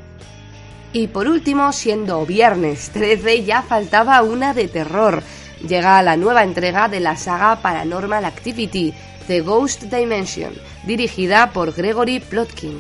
Y 0.93 1.07
por 1.07 1.29
último, 1.29 1.73
siendo 1.73 2.27
viernes 2.27 2.91
13, 2.91 3.43
ya 3.43 3.63
faltaba 3.63 4.21
una 4.23 4.53
de 4.53 4.69
terror. 4.69 5.23
Llega 5.67 6.03
la 6.03 6.17
nueva 6.17 6.43
entrega 6.43 6.89
de 6.89 7.01
la 7.01 7.17
saga 7.17 7.61
Paranormal 7.63 8.25
Activity, 8.25 8.95
The 9.27 9.41
Ghost 9.41 9.85
Dimension, 9.85 10.53
dirigida 10.85 11.51
por 11.53 11.75
Gregory 11.75 12.21
Plotkin. 12.21 12.79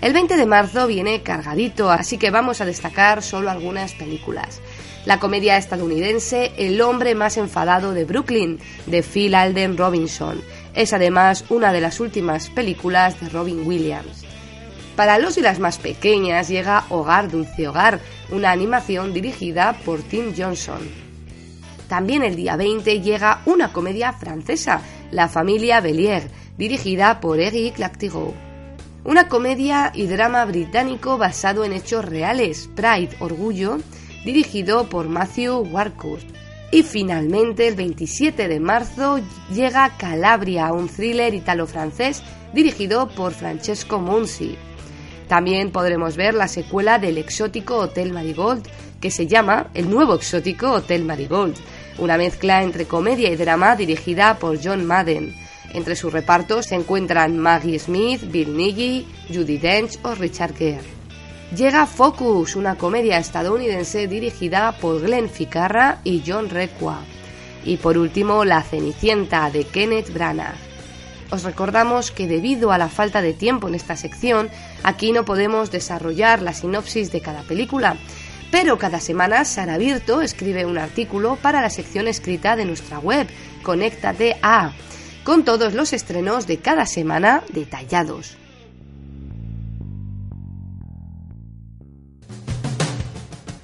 El 0.00 0.12
20 0.12 0.36
de 0.36 0.46
marzo 0.46 0.86
viene 0.86 1.22
cargadito, 1.22 1.90
así 1.90 2.18
que 2.18 2.30
vamos 2.30 2.60
a 2.60 2.64
destacar 2.64 3.22
solo 3.22 3.50
algunas 3.50 3.94
películas 3.94 4.60
la 5.08 5.18
comedia 5.18 5.56
estadounidense 5.56 6.52
El 6.58 6.82
hombre 6.82 7.14
más 7.14 7.38
enfadado 7.38 7.94
de 7.94 8.04
Brooklyn, 8.04 8.58
de 8.84 9.02
Phil 9.02 9.34
Alden 9.34 9.78
Robinson. 9.78 10.38
Es 10.74 10.92
además 10.92 11.46
una 11.48 11.72
de 11.72 11.80
las 11.80 11.98
últimas 11.98 12.50
películas 12.50 13.18
de 13.18 13.30
Robin 13.30 13.66
Williams. 13.66 14.26
Para 14.96 15.18
los 15.18 15.38
y 15.38 15.40
las 15.40 15.60
más 15.60 15.78
pequeñas 15.78 16.48
llega 16.48 16.84
Hogar 16.90 17.30
Dulce 17.30 17.68
Hogar, 17.68 18.00
una 18.30 18.50
animación 18.50 19.14
dirigida 19.14 19.78
por 19.82 20.02
Tim 20.02 20.34
Johnson. 20.36 21.07
También 21.88 22.22
el 22.22 22.36
día 22.36 22.56
20 22.56 23.00
llega 23.00 23.40
una 23.46 23.72
comedia 23.72 24.12
francesa, 24.12 24.82
La 25.10 25.28
familia 25.28 25.80
Bellier, 25.80 26.30
dirigida 26.58 27.18
por 27.20 27.40
Eric 27.40 27.78
Lactigot. 27.78 28.34
Una 29.04 29.28
comedia 29.28 29.90
y 29.94 30.06
drama 30.06 30.44
británico 30.44 31.16
basado 31.16 31.64
en 31.64 31.72
hechos 31.72 32.04
reales, 32.04 32.68
Pride, 32.74 33.16
Orgullo, 33.20 33.78
dirigido 34.24 34.88
por 34.90 35.08
Matthew 35.08 35.66
Warkus. 35.72 36.26
Y 36.70 36.82
finalmente, 36.82 37.66
el 37.66 37.74
27 37.74 38.48
de 38.48 38.60
marzo, 38.60 39.20
llega 39.50 39.96
Calabria, 39.96 40.70
un 40.72 40.88
thriller 40.88 41.32
italo-francés 41.32 42.22
dirigido 42.52 43.08
por 43.08 43.32
Francesco 43.32 43.98
Munzi. 43.98 44.58
También 45.28 45.70
podremos 45.70 46.16
ver 46.16 46.34
la 46.34 46.48
secuela 46.48 46.98
del 46.98 47.16
exótico 47.16 47.76
Hotel 47.76 48.12
Marigold, 48.12 48.66
que 49.00 49.10
se 49.10 49.26
llama 49.26 49.68
El 49.74 49.90
nuevo 49.90 50.14
exótico 50.14 50.72
Hotel 50.72 51.04
Marigold, 51.04 51.56
una 51.98 52.16
mezcla 52.16 52.62
entre 52.62 52.86
comedia 52.86 53.30
y 53.30 53.36
drama 53.36 53.76
dirigida 53.76 54.38
por 54.38 54.58
John 54.62 54.84
Madden. 54.84 55.34
Entre 55.74 55.96
sus 55.96 56.12
repartos 56.12 56.66
se 56.66 56.74
encuentran 56.74 57.38
Maggie 57.38 57.78
Smith, 57.78 58.22
Bill 58.30 58.56
Nighy, 58.56 59.06
Judy 59.28 59.58
Dench 59.58 59.98
o 60.02 60.14
Richard 60.14 60.54
Gere 60.56 60.98
llega 61.54 61.86
Focus, 61.86 62.56
una 62.56 62.76
comedia 62.76 63.18
estadounidense 63.18 64.06
dirigida 64.06 64.72
por 64.72 65.00
Glenn 65.00 65.30
Ficarra 65.30 66.00
y 66.04 66.22
John 66.26 66.50
Requa. 66.50 67.00
Y 67.64 67.78
por 67.78 67.98
último, 67.98 68.44
La 68.44 68.62
Cenicienta 68.62 69.50
de 69.50 69.64
Kenneth 69.64 70.12
Branagh. 70.12 70.56
Os 71.30 71.42
recordamos 71.42 72.10
que 72.10 72.26
debido 72.26 72.72
a 72.72 72.78
la 72.78 72.88
falta 72.88 73.20
de 73.20 73.34
tiempo 73.34 73.68
en 73.68 73.74
esta 73.74 73.96
sección, 73.96 74.48
aquí 74.82 75.12
no 75.12 75.24
podemos 75.24 75.70
desarrollar 75.70 76.40
la 76.40 76.54
sinopsis 76.54 77.12
de 77.12 77.20
cada 77.20 77.42
película, 77.42 77.96
pero 78.50 78.78
cada 78.78 79.00
semana 79.00 79.44
Sara 79.44 79.78
Virto 79.78 80.22
escribe 80.22 80.64
un 80.64 80.78
artículo 80.78 81.36
para 81.36 81.60
la 81.60 81.70
sección 81.70 82.08
escrita 82.08 82.56
de 82.56 82.64
nuestra 82.64 82.98
web, 82.98 83.26
Conéctate 83.62 84.36
a 84.42 84.72
con 85.24 85.44
todos 85.44 85.74
los 85.74 85.92
estrenos 85.92 86.46
de 86.46 86.58
cada 86.58 86.86
semana 86.86 87.42
detallados. 87.52 88.38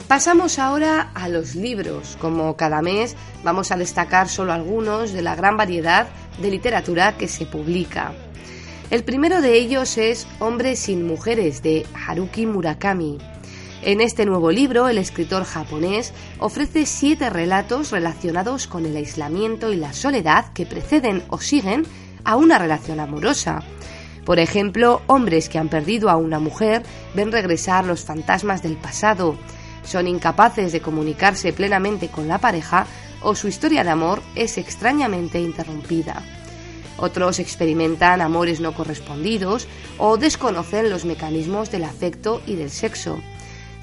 Pasamos 0.09 0.59
ahora 0.59 1.11
a 1.14 1.29
los 1.29 1.55
libros. 1.55 2.18
Como 2.20 2.55
cada 2.57 2.83
mes 2.83 3.16
vamos 3.42 3.73
a 3.73 3.77
destacar 3.77 4.29
solo 4.29 4.53
algunos 4.53 5.12
de 5.12 5.23
la 5.23 5.35
gran 5.35 5.57
variedad 5.57 6.07
de 6.40 6.51
literatura 6.51 7.16
que 7.16 7.29
se 7.29 7.47
publica. 7.47 8.12
El 8.90 9.03
primero 9.03 9.40
de 9.40 9.55
ellos 9.55 9.97
es 9.97 10.27
Hombres 10.40 10.79
sin 10.79 11.07
mujeres 11.07 11.62
de 11.62 11.87
Haruki 12.07 12.44
Murakami. 12.44 13.18
En 13.87 14.01
este 14.01 14.25
nuevo 14.25 14.51
libro, 14.51 14.88
el 14.88 14.97
escritor 14.97 15.44
japonés 15.44 16.14
ofrece 16.38 16.87
siete 16.87 17.29
relatos 17.29 17.90
relacionados 17.90 18.66
con 18.66 18.87
el 18.87 18.97
aislamiento 18.97 19.75
y 19.75 19.77
la 19.77 19.92
soledad 19.92 20.55
que 20.55 20.64
preceden 20.64 21.23
o 21.29 21.37
siguen 21.37 21.85
a 22.25 22.37
una 22.37 22.59
relación 22.59 22.99
amorosa. 22.99 23.62
Por 24.25 24.38
ejemplo, 24.38 25.03
hombres 25.07 25.51
que 25.51 25.59
han 25.59 25.68
perdido 25.68 26.09
a 26.09 26.16
una 26.16 26.38
mujer 26.38 26.83
ven 27.14 27.31
regresar 27.31 27.85
los 27.85 28.05
fantasmas 28.05 28.62
del 28.62 28.79
pasado, 28.79 29.37
son 29.85 30.09
incapaces 30.09 30.73
de 30.73 30.81
comunicarse 30.81 31.53
plenamente 31.53 32.09
con 32.09 32.27
la 32.27 32.38
pareja 32.38 32.87
o 33.20 33.35
su 33.35 33.49
historia 33.49 33.85
de 33.85 33.90
amor 33.90 34.23
es 34.35 34.57
extrañamente 34.57 35.40
interrumpida. 35.40 36.23
Otros 36.97 37.38
experimentan 37.38 38.23
amores 38.23 38.61
no 38.61 38.73
correspondidos 38.73 39.68
o 39.99 40.16
desconocen 40.16 40.88
los 40.88 41.05
mecanismos 41.05 41.70
del 41.70 41.85
afecto 41.85 42.40
y 42.47 42.55
del 42.55 42.70
sexo. 42.70 43.20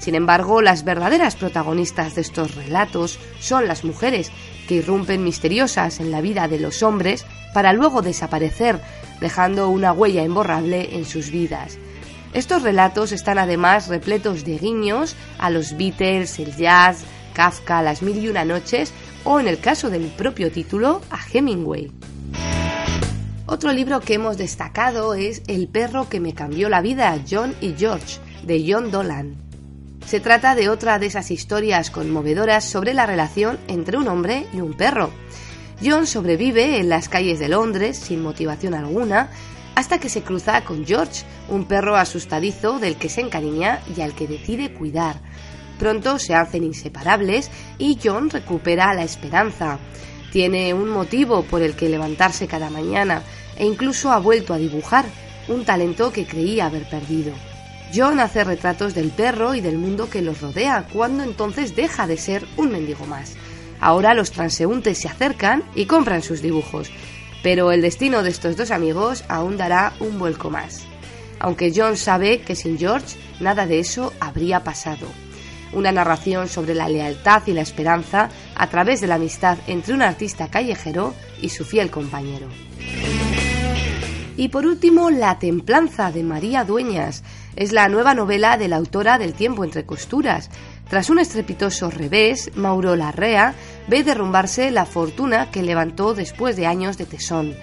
Sin 0.02 0.16
embargo, 0.16 0.62
las 0.62 0.82
verdaderas 0.82 1.36
protagonistas 1.36 2.16
de 2.16 2.22
estos 2.22 2.56
relatos 2.56 3.20
son 3.38 3.68
las 3.68 3.84
mujeres, 3.84 4.32
que 4.66 4.74
irrumpen 4.74 5.22
misteriosas 5.22 6.00
en 6.00 6.10
la 6.10 6.20
vida 6.20 6.48
de 6.48 6.58
los 6.58 6.82
hombres 6.82 7.24
para 7.54 7.72
luego 7.72 8.02
desaparecer, 8.02 8.80
dejando 9.20 9.68
una 9.68 9.92
huella 9.92 10.24
imborrable 10.24 10.96
en 10.96 11.04
sus 11.04 11.30
vidas. 11.30 11.78
Estos 12.34 12.62
relatos 12.62 13.12
están 13.12 13.38
además 13.38 13.86
repletos 13.86 14.44
de 14.44 14.58
guiños 14.58 15.14
a 15.38 15.50
los 15.50 15.76
Beatles, 15.76 16.40
el 16.40 16.56
jazz, 16.56 17.04
Kafka, 17.32 17.80
las 17.80 18.02
mil 18.02 18.18
y 18.18 18.28
una 18.28 18.44
noches 18.44 18.92
o 19.22 19.38
en 19.38 19.46
el 19.46 19.60
caso 19.60 19.88
del 19.88 20.08
propio 20.08 20.50
título, 20.50 21.00
a 21.10 21.20
Hemingway. 21.32 21.92
Otro 23.46 23.72
libro 23.72 24.00
que 24.00 24.14
hemos 24.14 24.36
destacado 24.36 25.14
es 25.14 25.42
El 25.46 25.68
perro 25.68 26.08
que 26.08 26.18
me 26.18 26.34
cambió 26.34 26.68
la 26.68 26.82
vida, 26.82 27.16
John 27.30 27.54
y 27.60 27.74
George, 27.78 28.18
de 28.42 28.66
John 28.66 28.90
Dolan. 28.90 29.51
Se 30.06 30.20
trata 30.20 30.54
de 30.54 30.68
otra 30.68 30.98
de 30.98 31.06
esas 31.06 31.30
historias 31.30 31.90
conmovedoras 31.90 32.64
sobre 32.64 32.92
la 32.92 33.06
relación 33.06 33.58
entre 33.68 33.96
un 33.96 34.08
hombre 34.08 34.46
y 34.52 34.60
un 34.60 34.74
perro. 34.74 35.10
John 35.82 36.06
sobrevive 36.06 36.78
en 36.78 36.88
las 36.88 37.08
calles 37.08 37.38
de 37.38 37.48
Londres 37.48 37.98
sin 37.98 38.22
motivación 38.22 38.74
alguna 38.74 39.30
hasta 39.74 39.98
que 39.98 40.08
se 40.08 40.22
cruza 40.22 40.62
con 40.64 40.84
George, 40.84 41.24
un 41.48 41.64
perro 41.64 41.96
asustadizo 41.96 42.78
del 42.78 42.96
que 42.96 43.08
se 43.08 43.22
encariña 43.22 43.80
y 43.96 44.00
al 44.02 44.14
que 44.14 44.28
decide 44.28 44.72
cuidar. 44.74 45.16
Pronto 45.78 46.18
se 46.18 46.34
hacen 46.34 46.62
inseparables 46.62 47.50
y 47.78 47.98
John 48.02 48.30
recupera 48.30 48.94
la 48.94 49.02
esperanza. 49.02 49.78
Tiene 50.30 50.74
un 50.74 50.88
motivo 50.88 51.42
por 51.42 51.62
el 51.62 51.74
que 51.74 51.88
levantarse 51.88 52.46
cada 52.46 52.70
mañana 52.70 53.22
e 53.56 53.66
incluso 53.66 54.12
ha 54.12 54.18
vuelto 54.18 54.54
a 54.54 54.58
dibujar, 54.58 55.06
un 55.48 55.64
talento 55.64 56.12
que 56.12 56.26
creía 56.26 56.66
haber 56.66 56.88
perdido. 56.88 57.32
John 57.94 58.20
hace 58.20 58.42
retratos 58.42 58.94
del 58.94 59.10
perro 59.10 59.54
y 59.54 59.60
del 59.60 59.76
mundo 59.76 60.08
que 60.08 60.22
los 60.22 60.40
rodea, 60.40 60.86
cuando 60.92 61.22
entonces 61.24 61.76
deja 61.76 62.06
de 62.06 62.16
ser 62.16 62.46
un 62.56 62.72
mendigo 62.72 63.04
más. 63.06 63.34
Ahora 63.80 64.14
los 64.14 64.30
transeúntes 64.30 64.98
se 64.98 65.08
acercan 65.08 65.62
y 65.74 65.86
compran 65.86 66.22
sus 66.22 66.40
dibujos, 66.40 66.90
pero 67.42 67.70
el 67.70 67.82
destino 67.82 68.22
de 68.22 68.30
estos 68.30 68.56
dos 68.56 68.70
amigos 68.70 69.24
aún 69.28 69.56
dará 69.56 69.92
un 70.00 70.18
vuelco 70.18 70.48
más. 70.48 70.84
Aunque 71.38 71.72
John 71.74 71.96
sabe 71.96 72.40
que 72.40 72.54
sin 72.54 72.78
George 72.78 73.16
nada 73.40 73.66
de 73.66 73.80
eso 73.80 74.12
habría 74.20 74.62
pasado. 74.62 75.06
Una 75.72 75.90
narración 75.90 76.48
sobre 76.48 76.74
la 76.74 76.88
lealtad 76.88 77.42
y 77.46 77.52
la 77.52 77.62
esperanza 77.62 78.28
a 78.54 78.66
través 78.68 79.00
de 79.00 79.08
la 79.08 79.16
amistad 79.16 79.58
entre 79.66 79.94
un 79.94 80.02
artista 80.02 80.48
callejero 80.48 81.14
y 81.40 81.48
su 81.48 81.64
fiel 81.64 81.90
compañero. 81.90 82.46
Y 84.36 84.48
por 84.48 84.66
último, 84.66 85.10
La 85.10 85.38
Templanza 85.38 86.10
de 86.10 86.22
María 86.22 86.64
Dueñas. 86.64 87.22
Es 87.54 87.72
la 87.72 87.88
nueva 87.88 88.14
novela 88.14 88.56
de 88.56 88.66
la 88.66 88.76
autora 88.76 89.18
del 89.18 89.34
Tiempo 89.34 89.62
entre 89.62 89.84
costuras. 89.84 90.48
Tras 90.88 91.10
un 91.10 91.18
estrepitoso 91.18 91.90
revés, 91.90 92.50
Mauro 92.54 92.96
Larrea 92.96 93.54
ve 93.88 94.02
derrumbarse 94.02 94.70
la 94.70 94.86
fortuna 94.86 95.50
que 95.50 95.62
levantó 95.62 96.14
después 96.14 96.56
de 96.56 96.66
años 96.66 96.96
de 96.96 97.04
tesón. 97.04 97.54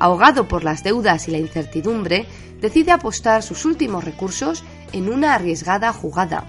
Ahogado 0.00 0.48
por 0.48 0.64
las 0.64 0.82
deudas 0.82 1.28
y 1.28 1.30
la 1.30 1.38
incertidumbre, 1.38 2.26
decide 2.60 2.90
apostar 2.90 3.44
sus 3.44 3.64
últimos 3.64 4.02
recursos 4.04 4.64
en 4.92 5.08
una 5.08 5.34
arriesgada 5.34 5.92
jugada. 5.92 6.44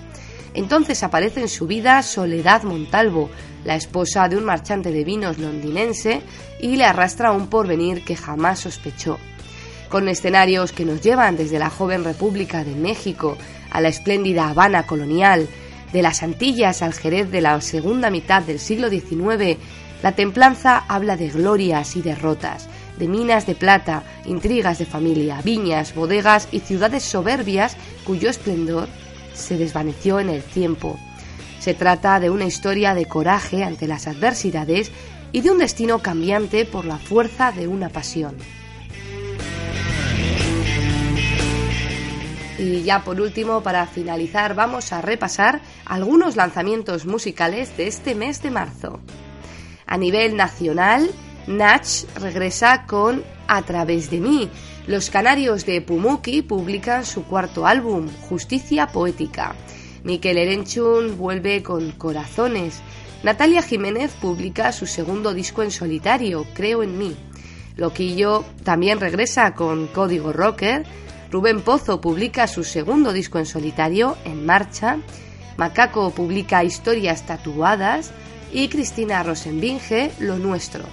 Entonces 0.56 1.04
aparece 1.04 1.42
en 1.42 1.48
su 1.48 1.68
vida 1.68 2.02
Soledad 2.02 2.64
Montalvo, 2.64 3.30
la 3.66 3.76
esposa 3.76 4.28
de 4.30 4.38
un 4.38 4.46
marchante 4.46 4.92
de 4.92 5.04
vinos 5.04 5.38
londinense, 5.38 6.24
y 6.60 6.76
le 6.76 6.86
arrastra 6.86 7.32
un 7.32 7.48
porvenir 7.48 8.04
que 8.04 8.16
jamás 8.16 8.60
sospechó 8.60 9.20
con 9.90 10.08
escenarios 10.08 10.72
que 10.72 10.86
nos 10.86 11.02
llevan 11.02 11.36
desde 11.36 11.60
la 11.60 11.70
joven 11.70 12.04
República 12.04 12.64
de 12.64 12.76
México 12.76 13.38
a 13.72 13.82
la 13.82 13.90
espléndida 13.90 14.48
Habana 14.48 14.86
colonial, 14.86 15.48
de 15.92 16.02
las 16.02 16.22
Antillas 16.22 16.82
al 16.82 16.94
Jerez 16.94 17.32
de 17.32 17.42
la 17.42 17.60
segunda 17.62 18.12
mitad 18.12 18.44
del 18.44 18.60
siglo 18.60 18.90
XIX, 18.90 19.58
la 20.04 20.14
templanza 20.14 20.86
habla 20.88 21.18
de 21.18 21.30
glorias 21.30 21.96
y 21.96 22.02
derrotas, 22.02 22.70
de 22.98 23.08
minas 23.08 23.48
de 23.48 23.56
plata, 23.56 24.04
intrigas 24.26 24.78
de 24.78 24.86
familia, 24.86 25.42
viñas, 25.44 25.96
bodegas 25.96 26.48
y 26.52 26.60
ciudades 26.60 27.04
soberbias 27.04 27.76
cuyo 28.06 28.30
esplendor 28.30 28.88
se 29.34 29.58
desvaneció 29.58 30.20
en 30.20 30.30
el 30.30 30.44
tiempo. 30.44 31.00
Se 31.60 31.74
trata 31.74 32.20
de 32.20 32.30
una 32.30 32.46
historia 32.46 32.94
de 32.94 33.06
coraje 33.06 33.64
ante 33.64 33.88
las 33.88 34.08
adversidades 34.08 34.92
y 35.32 35.42
de 35.42 35.52
un 35.52 35.58
destino 35.58 36.00
cambiante 36.00 36.66
por 36.66 36.86
la 36.86 36.98
fuerza 36.98 37.52
de 37.52 37.68
una 37.68 37.90
pasión. 37.90 38.36
Y 42.60 42.84
ya 42.84 43.06
por 43.06 43.22
último, 43.22 43.64
para 43.64 43.88
finalizar, 43.88 44.54
vamos 44.54 44.92
a 44.92 45.02
repasar 45.02 45.62
algunos 45.86 46.36
lanzamientos 46.36 47.06
musicales 47.06 47.76
de 47.78 47.88
este 47.88 48.16
mes 48.16 48.44
de 48.44 48.52
marzo. 48.52 49.00
A 49.86 49.98
nivel 49.98 50.36
nacional, 50.36 51.10
Natch 51.48 52.04
regresa 52.16 52.86
con 52.86 53.24
A 53.48 53.62
través 53.62 54.12
de 54.12 54.20
mí. 54.20 54.50
Los 54.88 55.10
canarios 55.10 55.66
de 55.66 55.82
Pumuki 55.82 56.42
publican 56.42 57.06
su 57.06 57.24
cuarto 57.24 57.66
álbum, 57.66 58.10
Justicia 58.28 58.88
Poética. 58.88 59.56
Miquel 60.04 60.38
Erenchun 60.38 61.18
vuelve 61.18 61.64
con 61.64 61.92
Corazones. 61.94 62.82
Natalia 63.24 63.62
Jiménez 63.62 64.12
publica 64.20 64.74
su 64.74 64.86
segundo 64.86 65.34
disco 65.34 65.64
en 65.64 65.72
solitario, 65.72 66.46
Creo 66.54 66.84
en 66.84 66.98
mí. 66.98 67.16
Loquillo 67.78 68.44
también 68.64 69.00
regresa 69.00 69.56
con 69.56 69.88
Código 69.88 70.34
Rocker. 70.34 70.86
Rubén 71.32 71.62
Pozo 71.62 72.02
publica 72.02 72.48
su 72.48 72.64
segundo 72.64 73.14
disco 73.14 73.38
en 73.40 73.46
solitario, 73.46 74.18
En 74.26 74.46
Marcha, 74.46 74.98
Macaco 75.58 76.12
publica 76.12 76.64
Historias 76.64 77.26
Tatuadas. 77.26 78.12
Y 78.52 78.68
Cristina 78.68 79.22
Rosenbinge, 79.22 80.12
Lo 80.18 80.40
Nuestro. 80.40 80.84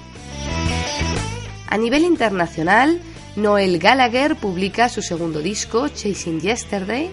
A 1.68 1.78
nivel 1.78 2.04
internacional, 2.04 3.00
Noel 3.34 3.78
Gallagher 3.78 4.36
publica 4.36 4.90
su 4.90 5.00
segundo 5.00 5.40
disco, 5.40 5.88
Chasing 5.88 6.40
Yesterday, 6.40 7.10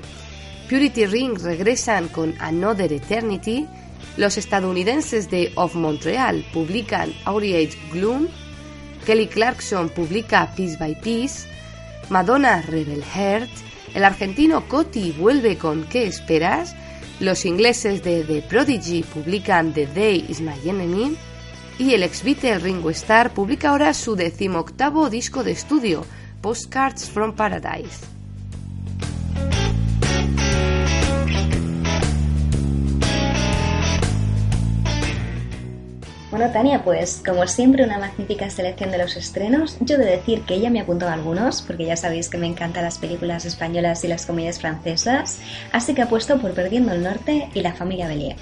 Purity 0.70 1.06
Ring 1.06 1.40
regresan 1.40 2.10
con 2.10 2.36
Another 2.40 2.92
Eternity, 2.92 3.66
los 4.18 4.38
estadounidenses 4.38 5.30
de 5.30 5.54
Of 5.56 5.76
Montreal 5.76 6.46
publican 6.54 7.14
Aureate 7.24 7.78
Gloom, 7.92 8.28
Kelly 9.06 9.28
Clarkson 9.28 9.90
publica 9.90 10.54
Piece 10.56 10.78
by 10.78 11.00
Piece, 11.00 11.48
Madonna 12.10 12.62
Rebel 12.62 13.04
Heart, 13.04 13.50
el 13.94 14.04
argentino 14.04 14.68
Coti 14.68 15.12
vuelve 15.12 15.58
con 15.58 15.84
¿Qué 15.86 16.06
esperas? 16.06 16.76
Los 17.20 17.46
ingleses 17.46 18.04
de 18.04 18.24
The 18.24 18.42
Prodigy 18.42 19.04
publican 19.04 19.74
The 19.74 19.88
Day 19.88 20.26
is 20.28 20.42
My 20.42 20.58
Enemy 20.66 21.16
y 21.80 21.94
el 21.94 22.04
ex 22.04 22.24
Beatle 22.24 22.60
Ringo 22.60 22.90
Starr 22.90 23.32
publica 23.32 23.70
ahora 23.70 23.94
su 23.94 24.16
decimoctavo 24.16 25.10
disco 25.10 25.44
de 25.44 25.52
estudio, 25.52 26.06
Postcards 26.42 27.10
from 27.10 27.34
Paradise. 27.34 28.13
Tania, 36.52 36.84
pues 36.84 37.22
como 37.26 37.48
siempre 37.48 37.84
una 37.84 37.98
magnífica 37.98 38.50
selección 38.50 38.92
de 38.92 38.98
los 38.98 39.16
estrenos. 39.16 39.78
Yo 39.80 39.98
de 39.98 40.06
decir 40.06 40.42
que 40.42 40.56
ella 40.56 40.70
me 40.70 40.80
ha 40.80 40.84
apuntado 40.84 41.12
algunos, 41.12 41.62
porque 41.62 41.86
ya 41.86 41.96
sabéis 41.96 42.30
que 42.30 42.38
me 42.38 42.48
encantan 42.48 42.84
las 42.84 42.98
películas 42.98 43.46
españolas 43.46 44.04
y 44.04 44.08
las 44.08 44.26
comedias 44.26 44.60
francesas, 44.60 45.40
así 45.72 45.94
que 45.94 46.02
apuesto 46.02 46.40
por 46.40 46.54
Perdiendo 46.54 46.92
el 46.92 47.04
Norte 47.04 47.50
y 47.54 47.62
La 47.62 47.74
familia 47.74 48.08
Bellier. 48.08 48.36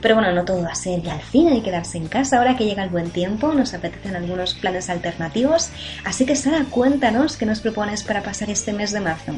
Pero 0.00 0.16
bueno, 0.16 0.32
no 0.32 0.44
todo 0.44 0.62
va 0.62 0.72
a 0.72 0.74
ser 0.74 0.98
ir 0.98 1.10
al 1.10 1.22
cine 1.22 1.56
y 1.56 1.62
quedarse 1.62 1.98
en 1.98 2.08
casa. 2.08 2.38
Ahora 2.38 2.56
que 2.56 2.64
llega 2.64 2.82
el 2.82 2.90
buen 2.90 3.10
tiempo, 3.10 3.52
nos 3.52 3.74
apetecen 3.74 4.14
algunos 4.14 4.54
planes 4.54 4.90
alternativos. 4.90 5.70
Así 6.04 6.26
que 6.26 6.36
Sara, 6.36 6.64
cuéntanos 6.70 7.36
qué 7.36 7.46
nos 7.46 7.60
propones 7.60 8.02
para 8.02 8.22
pasar 8.22 8.50
este 8.50 8.72
mes 8.72 8.92
de 8.92 9.00
marzo. 9.00 9.32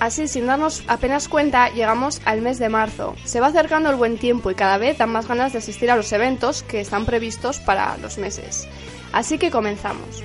Así, 0.00 0.28
sin 0.28 0.46
darnos 0.46 0.84
apenas 0.86 1.28
cuenta, 1.28 1.70
llegamos 1.70 2.20
al 2.24 2.40
mes 2.40 2.58
de 2.58 2.68
marzo. 2.68 3.16
Se 3.24 3.40
va 3.40 3.48
acercando 3.48 3.90
el 3.90 3.96
buen 3.96 4.16
tiempo 4.16 4.50
y 4.50 4.54
cada 4.54 4.78
vez 4.78 4.98
dan 4.98 5.10
más 5.10 5.26
ganas 5.26 5.52
de 5.52 5.58
asistir 5.58 5.90
a 5.90 5.96
los 5.96 6.12
eventos 6.12 6.62
que 6.62 6.80
están 6.80 7.04
previstos 7.04 7.58
para 7.58 7.96
los 7.98 8.16
meses. 8.16 8.68
Así 9.12 9.38
que 9.38 9.50
comenzamos. 9.50 10.22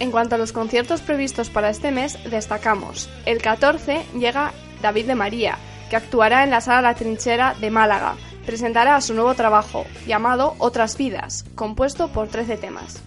En 0.00 0.10
cuanto 0.10 0.34
a 0.34 0.38
los 0.38 0.52
conciertos 0.52 1.00
previstos 1.00 1.48
para 1.48 1.70
este 1.70 1.92
mes, 1.92 2.18
destacamos. 2.28 3.08
El 3.24 3.40
14 3.40 4.04
llega 4.18 4.52
David 4.82 5.06
de 5.06 5.14
María, 5.14 5.58
que 5.88 5.96
actuará 5.96 6.42
en 6.42 6.50
la 6.50 6.60
Sala 6.60 6.82
La 6.82 6.94
Trinchera 6.94 7.54
de 7.60 7.70
Málaga. 7.70 8.16
Presentará 8.44 9.00
su 9.00 9.14
nuevo 9.14 9.34
trabajo, 9.34 9.86
llamado 10.06 10.54
Otras 10.58 10.96
Vidas, 10.98 11.44
compuesto 11.54 12.08
por 12.08 12.28
13 12.28 12.56
temas. 12.56 13.02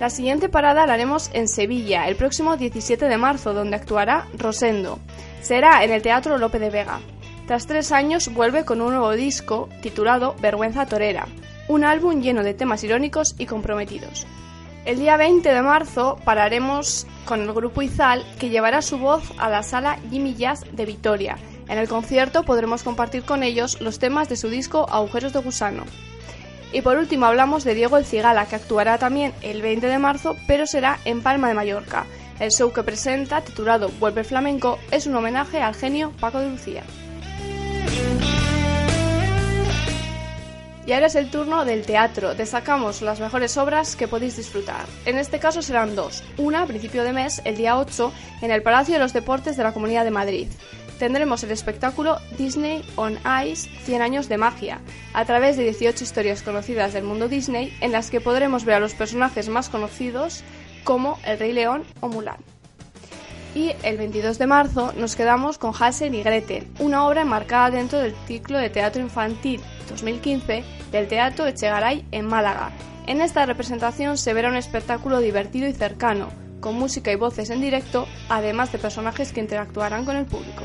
La 0.00 0.10
siguiente 0.10 0.48
parada 0.48 0.86
la 0.86 0.94
haremos 0.94 1.28
en 1.32 1.48
Sevilla, 1.48 2.06
el 2.06 2.14
próximo 2.14 2.56
17 2.56 3.06
de 3.06 3.16
marzo, 3.16 3.52
donde 3.52 3.74
actuará 3.74 4.26
Rosendo. 4.38 5.00
Será 5.42 5.82
en 5.82 5.90
el 5.90 6.02
Teatro 6.02 6.38
Lope 6.38 6.60
de 6.60 6.70
Vega. 6.70 7.00
Tras 7.48 7.66
tres 7.66 7.90
años 7.90 8.32
vuelve 8.32 8.64
con 8.64 8.80
un 8.80 8.90
nuevo 8.90 9.10
disco 9.12 9.68
titulado 9.82 10.36
Vergüenza 10.40 10.86
Torera, 10.86 11.26
un 11.66 11.82
álbum 11.82 12.20
lleno 12.20 12.44
de 12.44 12.54
temas 12.54 12.84
irónicos 12.84 13.34
y 13.38 13.46
comprometidos. 13.46 14.24
El 14.84 15.00
día 15.00 15.16
20 15.16 15.48
de 15.52 15.62
marzo 15.62 16.18
pararemos 16.24 17.06
con 17.24 17.42
el 17.42 17.52
grupo 17.52 17.82
Izal 17.82 18.24
que 18.38 18.50
llevará 18.50 18.82
su 18.82 18.98
voz 18.98 19.32
a 19.38 19.50
la 19.50 19.64
sala 19.64 19.98
Jimmy 20.10 20.34
Jazz 20.34 20.64
de 20.72 20.86
Vitoria. 20.86 21.38
En 21.68 21.76
el 21.76 21.88
concierto 21.88 22.44
podremos 22.44 22.84
compartir 22.84 23.24
con 23.24 23.42
ellos 23.42 23.80
los 23.80 23.98
temas 23.98 24.28
de 24.28 24.36
su 24.36 24.48
disco 24.48 24.86
Agujeros 24.88 25.32
de 25.32 25.40
Gusano. 25.40 25.82
Y 26.72 26.82
por 26.82 26.98
último 26.98 27.26
hablamos 27.26 27.64
de 27.64 27.74
Diego 27.74 27.96
El 27.96 28.04
Cigala, 28.04 28.46
que 28.46 28.56
actuará 28.56 28.98
también 28.98 29.32
el 29.40 29.62
20 29.62 29.86
de 29.86 29.98
marzo, 29.98 30.36
pero 30.46 30.66
será 30.66 30.98
en 31.04 31.22
Palma 31.22 31.48
de 31.48 31.54
Mallorca. 31.54 32.04
El 32.40 32.50
show 32.52 32.72
que 32.72 32.82
presenta, 32.82 33.40
titulado 33.40 33.88
Vuelve 33.98 34.22
Flamenco, 34.22 34.78
es 34.90 35.06
un 35.06 35.16
homenaje 35.16 35.60
al 35.60 35.74
genio 35.74 36.12
Paco 36.20 36.40
de 36.40 36.50
Lucía. 36.50 36.82
Y 40.86 40.92
ahora 40.92 41.06
es 41.06 41.16
el 41.16 41.30
turno 41.30 41.66
del 41.66 41.84
teatro. 41.84 42.34
Destacamos 42.34 43.02
las 43.02 43.20
mejores 43.20 43.58
obras 43.58 43.94
que 43.94 44.08
podéis 44.08 44.38
disfrutar. 44.38 44.86
En 45.04 45.18
este 45.18 45.38
caso 45.38 45.60
serán 45.60 45.94
dos. 45.94 46.22
Una 46.38 46.62
a 46.62 46.66
principio 46.66 47.04
de 47.04 47.12
mes, 47.12 47.42
el 47.44 47.56
día 47.56 47.78
8, 47.78 48.10
en 48.40 48.50
el 48.50 48.62
Palacio 48.62 48.94
de 48.94 49.00
los 49.00 49.12
Deportes 49.12 49.58
de 49.58 49.64
la 49.64 49.74
Comunidad 49.74 50.04
de 50.04 50.10
Madrid 50.10 50.48
tendremos 50.98 51.42
el 51.44 51.50
espectáculo 51.50 52.18
Disney 52.36 52.84
on 52.96 53.18
Ice 53.46 53.70
100 53.84 54.02
años 54.02 54.28
de 54.28 54.36
magia, 54.36 54.80
a 55.14 55.24
través 55.24 55.56
de 55.56 55.64
18 55.64 56.04
historias 56.04 56.42
conocidas 56.42 56.92
del 56.92 57.04
mundo 57.04 57.28
Disney 57.28 57.76
en 57.80 57.92
las 57.92 58.10
que 58.10 58.20
podremos 58.20 58.64
ver 58.64 58.76
a 58.76 58.80
los 58.80 58.94
personajes 58.94 59.48
más 59.48 59.68
conocidos 59.68 60.42
como 60.84 61.18
el 61.24 61.38
Rey 61.38 61.52
León 61.52 61.84
o 62.00 62.08
Mulan. 62.08 62.38
Y 63.54 63.72
el 63.82 63.96
22 63.96 64.38
de 64.38 64.46
marzo 64.46 64.92
nos 64.96 65.16
quedamos 65.16 65.58
con 65.58 65.72
Hansel 65.78 66.14
y 66.14 66.22
Gretel, 66.22 66.66
una 66.78 67.06
obra 67.06 67.22
enmarcada 67.22 67.70
dentro 67.70 67.98
del 67.98 68.14
ciclo 68.26 68.58
de 68.58 68.70
teatro 68.70 69.02
infantil 69.02 69.60
2015 69.88 70.64
del 70.92 71.08
Teatro 71.08 71.46
Echegaray 71.46 72.04
en 72.12 72.26
Málaga. 72.26 72.70
En 73.06 73.20
esta 73.22 73.46
representación 73.46 74.18
se 74.18 74.34
verá 74.34 74.50
un 74.50 74.56
espectáculo 74.56 75.20
divertido 75.20 75.66
y 75.66 75.72
cercano, 75.72 76.28
con 76.60 76.74
música 76.74 77.12
y 77.12 77.16
voces 77.16 77.50
en 77.50 77.60
directo, 77.60 78.06
además 78.28 78.72
de 78.72 78.78
personajes 78.78 79.32
que 79.32 79.40
interactuarán 79.40 80.04
con 80.04 80.16
el 80.16 80.26
público. 80.26 80.64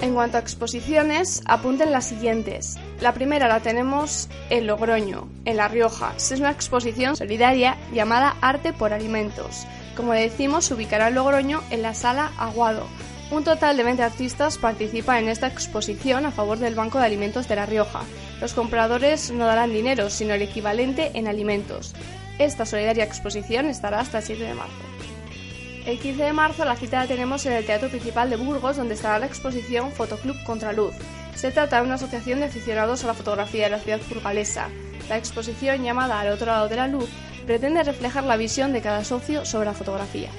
En 0.00 0.14
cuanto 0.14 0.36
a 0.36 0.40
exposiciones, 0.40 1.42
apunten 1.46 1.90
las 1.90 2.06
siguientes. 2.06 2.76
La 3.00 3.14
primera 3.14 3.48
la 3.48 3.60
tenemos 3.60 4.28
en 4.48 4.66
Logroño, 4.66 5.28
en 5.44 5.56
La 5.56 5.66
Rioja. 5.66 6.14
Es 6.16 6.30
una 6.32 6.52
exposición 6.52 7.16
solidaria 7.16 7.76
llamada 7.92 8.36
Arte 8.40 8.72
por 8.72 8.92
Alimentos. 8.92 9.66
Como 9.96 10.12
decimos, 10.12 10.66
se 10.66 10.74
ubicará 10.74 11.08
en 11.08 11.16
Logroño 11.16 11.62
en 11.70 11.82
la 11.82 11.94
sala 11.94 12.30
Aguado. 12.38 12.86
Un 13.30 13.44
total 13.44 13.76
de 13.76 13.82
20 13.82 14.02
artistas 14.02 14.56
participan 14.56 15.24
en 15.24 15.28
esta 15.28 15.48
exposición 15.48 16.24
a 16.24 16.30
favor 16.30 16.58
del 16.58 16.74
Banco 16.74 16.98
de 16.98 17.04
Alimentos 17.04 17.48
de 17.48 17.56
La 17.56 17.66
Rioja. 17.66 18.00
Los 18.40 18.54
compradores 18.54 19.32
no 19.32 19.46
darán 19.46 19.72
dinero, 19.72 20.08
sino 20.08 20.32
el 20.32 20.42
equivalente 20.42 21.10
en 21.14 21.26
alimentos. 21.26 21.94
Esta 22.38 22.64
solidaria 22.64 23.02
exposición 23.02 23.66
estará 23.66 23.98
hasta 23.98 24.18
el 24.18 24.24
7 24.24 24.44
de 24.44 24.54
marzo. 24.54 24.74
El 25.86 25.98
15 25.98 26.22
de 26.22 26.32
marzo 26.32 26.64
la 26.64 26.76
cita 26.76 27.00
la 27.00 27.08
tenemos 27.08 27.44
en 27.46 27.52
el 27.52 27.66
Teatro 27.66 27.88
Principal 27.88 28.30
de 28.30 28.36
Burgos, 28.36 28.76
donde 28.76 28.94
estará 28.94 29.18
la 29.18 29.26
exposición 29.26 29.90
Fotoclub 29.90 30.36
Contraluz. 30.44 30.94
Se 31.34 31.50
trata 31.50 31.78
de 31.78 31.82
una 31.86 31.94
asociación 31.94 32.38
de 32.38 32.46
aficionados 32.46 33.02
a 33.02 33.08
la 33.08 33.14
fotografía 33.14 33.64
de 33.64 33.70
la 33.70 33.80
ciudad 33.80 34.00
burgalesa. 34.08 34.68
La 35.08 35.16
exposición, 35.16 35.82
llamada 35.82 36.20
Al 36.20 36.28
otro 36.28 36.46
lado 36.46 36.68
de 36.68 36.76
la 36.76 36.86
luz, 36.86 37.08
pretende 37.46 37.82
reflejar 37.82 38.22
la 38.24 38.36
visión 38.36 38.72
de 38.72 38.82
cada 38.82 39.02
socio 39.02 39.44
sobre 39.44 39.66
la 39.66 39.74
fotografía. 39.74 40.30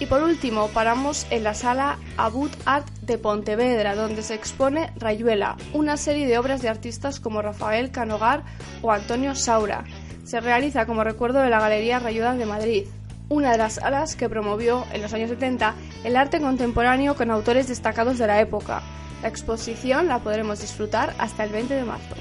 Y 0.00 0.06
por 0.06 0.22
último, 0.22 0.68
paramos 0.68 1.26
en 1.30 1.44
la 1.44 1.54
sala 1.54 1.98
Abut 2.16 2.52
Art 2.64 2.88
de 3.02 3.18
Pontevedra, 3.18 3.94
donde 3.94 4.22
se 4.22 4.34
expone 4.34 4.92
Rayuela, 4.96 5.56
una 5.72 5.96
serie 5.96 6.26
de 6.26 6.38
obras 6.38 6.62
de 6.62 6.68
artistas 6.68 7.20
como 7.20 7.42
Rafael 7.42 7.90
Canogar 7.90 8.42
o 8.82 8.90
Antonio 8.90 9.34
Saura 9.34 9.84
se 10.28 10.40
realiza 10.40 10.84
como 10.84 11.04
recuerdo 11.04 11.40
de 11.40 11.48
la 11.48 11.58
Galería 11.58 12.00
Rayudas 12.00 12.36
de 12.36 12.44
Madrid, 12.44 12.84
una 13.30 13.50
de 13.50 13.56
las 13.56 13.76
salas 13.76 14.14
que 14.14 14.28
promovió 14.28 14.84
en 14.92 15.00
los 15.00 15.14
años 15.14 15.30
70 15.30 15.74
el 16.04 16.16
arte 16.16 16.38
contemporáneo 16.38 17.16
con 17.16 17.30
autores 17.30 17.66
destacados 17.66 18.18
de 18.18 18.26
la 18.26 18.38
época. 18.38 18.82
La 19.22 19.28
exposición 19.28 20.06
la 20.06 20.18
podremos 20.18 20.60
disfrutar 20.60 21.14
hasta 21.18 21.44
el 21.44 21.50
20 21.50 21.74
de 21.74 21.84
marzo. 21.84 22.14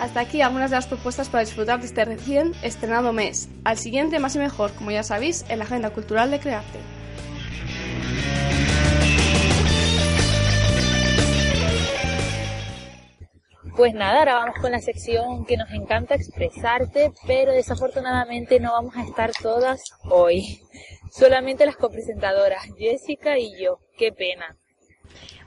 Hasta 0.00 0.18
aquí 0.18 0.42
algunas 0.42 0.70
de 0.70 0.76
las 0.76 0.88
propuestas 0.88 1.28
para 1.28 1.44
disfrutar 1.44 1.78
de 1.78 1.86
este 1.86 2.04
recién 2.04 2.52
estrenado 2.62 3.12
mes. 3.12 3.48
Al 3.62 3.78
siguiente, 3.78 4.18
más 4.18 4.34
y 4.34 4.40
mejor, 4.40 4.72
como 4.72 4.90
ya 4.90 5.04
sabéis, 5.04 5.44
en 5.48 5.60
la 5.60 5.66
Agenda 5.66 5.90
Cultural 5.90 6.32
de 6.32 6.40
Crearte. 6.40 6.80
Pues 13.76 13.92
nada, 13.92 14.20
ahora 14.20 14.34
vamos 14.36 14.56
con 14.58 14.72
la 14.72 14.80
sección 14.80 15.44
que 15.44 15.58
nos 15.58 15.70
encanta 15.70 16.14
expresarte, 16.14 17.12
pero 17.26 17.52
desafortunadamente 17.52 18.58
no 18.58 18.72
vamos 18.72 18.96
a 18.96 19.02
estar 19.02 19.32
todas 19.42 19.82
hoy. 20.04 20.62
Solamente 21.10 21.66
las 21.66 21.76
copresentadoras, 21.76 22.62
Jessica 22.78 23.38
y 23.38 23.60
yo. 23.60 23.80
Qué 23.98 24.12
pena. 24.12 24.56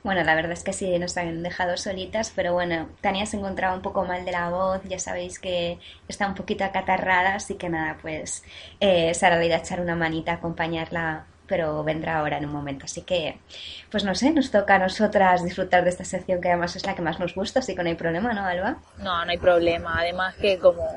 Bueno, 0.04 0.22
la 0.22 0.36
verdad 0.36 0.52
es 0.52 0.62
que 0.62 0.72
sí, 0.72 0.96
nos 1.00 1.16
han 1.16 1.42
dejado 1.42 1.76
solitas, 1.76 2.32
pero 2.34 2.52
bueno, 2.52 2.88
Tania 3.00 3.26
se 3.26 3.36
encontraba 3.36 3.74
un 3.74 3.82
poco 3.82 4.04
mal 4.04 4.24
de 4.24 4.30
la 4.30 4.48
voz, 4.48 4.80
ya 4.84 5.00
sabéis 5.00 5.40
que 5.40 5.80
está 6.06 6.28
un 6.28 6.36
poquito 6.36 6.64
acatarrada, 6.64 7.34
así 7.34 7.56
que 7.56 7.68
nada, 7.68 7.98
pues 8.00 8.44
eh, 8.78 9.12
Sara 9.12 9.38
le 9.40 9.52
a 9.52 9.58
echar 9.58 9.80
una 9.80 9.96
manita 9.96 10.32
a 10.32 10.34
acompañarla 10.36 11.26
pero 11.50 11.82
vendrá 11.82 12.18
ahora 12.18 12.38
en 12.38 12.46
un 12.46 12.52
momento. 12.52 12.84
Así 12.84 13.02
que, 13.02 13.40
pues 13.90 14.04
no 14.04 14.14
sé, 14.14 14.30
nos 14.30 14.52
toca 14.52 14.76
a 14.76 14.78
nosotras 14.78 15.42
disfrutar 15.42 15.82
de 15.82 15.90
esta 15.90 16.04
sección 16.04 16.40
que 16.40 16.48
además 16.48 16.76
es 16.76 16.86
la 16.86 16.94
que 16.94 17.02
más 17.02 17.18
nos 17.18 17.34
gusta, 17.34 17.58
así 17.58 17.74
que 17.74 17.82
no 17.82 17.88
hay 17.88 17.96
problema, 17.96 18.32
¿no, 18.32 18.46
Alba? 18.46 18.76
No, 18.98 19.24
no 19.24 19.30
hay 19.32 19.36
problema. 19.36 19.98
Además 19.98 20.36
que 20.36 20.58
como, 20.60 20.88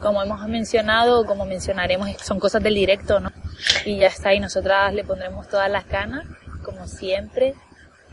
como 0.00 0.20
hemos 0.20 0.46
mencionado, 0.48 1.24
como 1.24 1.46
mencionaremos, 1.46 2.10
son 2.20 2.40
cosas 2.40 2.60
del 2.60 2.74
directo, 2.74 3.20
¿no? 3.20 3.30
Y 3.84 3.98
ya 3.98 4.08
está, 4.08 4.34
y 4.34 4.40
nosotras 4.40 4.92
le 4.92 5.04
pondremos 5.04 5.48
todas 5.48 5.70
las 5.70 5.88
ganas, 5.88 6.26
como 6.64 6.88
siempre, 6.88 7.54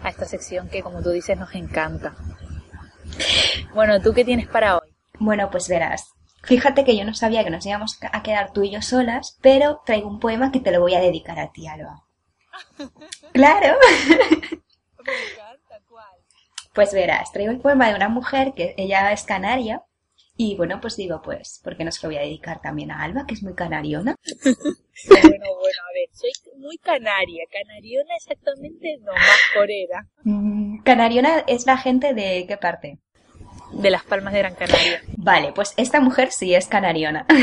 a 0.03 0.09
esta 0.09 0.25
sección 0.25 0.69
que, 0.69 0.83
como 0.83 1.01
tú 1.01 1.09
dices, 1.09 1.35
nos 1.35 1.55
encanta. 1.55 2.13
Bueno, 3.73 3.99
¿tú 4.01 4.13
qué 4.13 4.23
tienes 4.23 4.47
para 4.47 4.77
hoy? 4.77 4.93
Bueno, 5.17 5.49
pues 5.49 5.67
verás, 5.67 6.13
Fíjate 6.43 6.83
que 6.83 6.97
yo 6.97 7.05
no 7.05 7.13
sabía 7.13 7.43
que 7.43 7.49
nos 7.49 7.65
íbamos 7.65 7.99
a 8.11 8.23
quedar 8.23 8.51
tú 8.51 8.63
y 8.63 8.71
yo 8.71 8.81
solas, 8.81 9.37
pero 9.41 9.81
traigo 9.85 10.07
un 10.07 10.19
poema 10.19 10.51
que 10.51 10.59
te 10.59 10.71
lo 10.71 10.81
voy 10.81 10.95
a 10.95 10.99
dedicar 10.99 11.39
a 11.39 11.51
ti, 11.51 11.67
Alba. 11.67 12.03
¡Claro! 13.33 13.77
Pues 16.73 16.93
verás, 16.93 17.33
traigo 17.33 17.51
el 17.51 17.59
poema 17.59 17.89
de 17.89 17.95
una 17.95 18.07
mujer 18.07 18.53
que 18.55 18.73
ella 18.77 19.11
es 19.11 19.23
canaria 19.23 19.83
y 20.37 20.55
bueno, 20.55 20.79
pues 20.81 20.95
digo, 20.95 21.21
pues, 21.21 21.59
¿por 21.63 21.77
qué 21.77 21.83
no 21.83 21.91
se 21.91 22.01
lo 22.01 22.09
voy 22.09 22.17
a 22.17 22.21
dedicar 22.21 22.61
también 22.61 22.91
a 22.91 23.03
Alba, 23.03 23.25
que 23.27 23.33
es 23.33 23.43
muy 23.43 23.53
canariona? 23.53 24.15
bueno, 24.43 25.45
bueno, 25.59 25.81
a 25.87 25.93
ver, 25.93 26.09
soy 26.13 26.31
muy 26.57 26.77
canaria. 26.77 27.43
Canariona 27.51 28.15
exactamente 28.15 28.97
no, 29.01 29.11
más 29.13 29.39
corera. 29.53 30.07
Mm, 30.23 30.81
canariona 30.83 31.43
es 31.47 31.65
la 31.65 31.77
gente 31.77 32.13
de 32.13 32.45
qué 32.47 32.57
parte? 32.57 32.99
De 33.73 33.89
las 33.89 34.03
Palmas 34.03 34.33
de 34.33 34.39
Gran 34.39 34.55
Canaria. 34.55 35.01
Vale, 35.17 35.51
pues 35.53 35.73
esta 35.77 35.99
mujer 35.99 36.31
sí 36.31 36.53
es 36.53 36.67
canariona. 36.67 37.25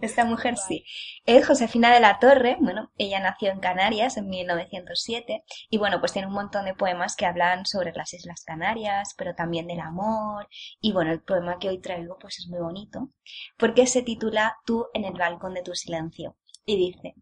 Esta 0.00 0.26
mujer 0.26 0.56
sí. 0.58 0.84
Es 1.24 1.46
Josefina 1.46 1.92
de 1.92 2.00
la 2.00 2.18
Torre, 2.18 2.58
bueno, 2.60 2.92
ella 2.98 3.18
nació 3.18 3.50
en 3.50 3.60
Canarias 3.60 4.18
en 4.18 4.28
1907 4.28 5.42
y 5.70 5.78
bueno, 5.78 6.00
pues 6.00 6.12
tiene 6.12 6.28
un 6.28 6.34
montón 6.34 6.66
de 6.66 6.74
poemas 6.74 7.16
que 7.16 7.24
hablan 7.24 7.64
sobre 7.64 7.92
las 7.94 8.12
Islas 8.12 8.44
Canarias, 8.44 9.14
pero 9.16 9.34
también 9.34 9.66
del 9.66 9.80
amor 9.80 10.48
y 10.82 10.92
bueno, 10.92 11.12
el 11.12 11.22
poema 11.22 11.58
que 11.58 11.70
hoy 11.70 11.80
traigo 11.80 12.18
pues 12.18 12.38
es 12.38 12.48
muy 12.48 12.60
bonito 12.60 13.08
porque 13.56 13.86
se 13.86 14.02
titula 14.02 14.58
Tú 14.66 14.86
en 14.92 15.04
el 15.04 15.14
balcón 15.14 15.54
de 15.54 15.62
tu 15.62 15.74
silencio 15.74 16.36
y 16.66 16.76
dice 16.76 17.14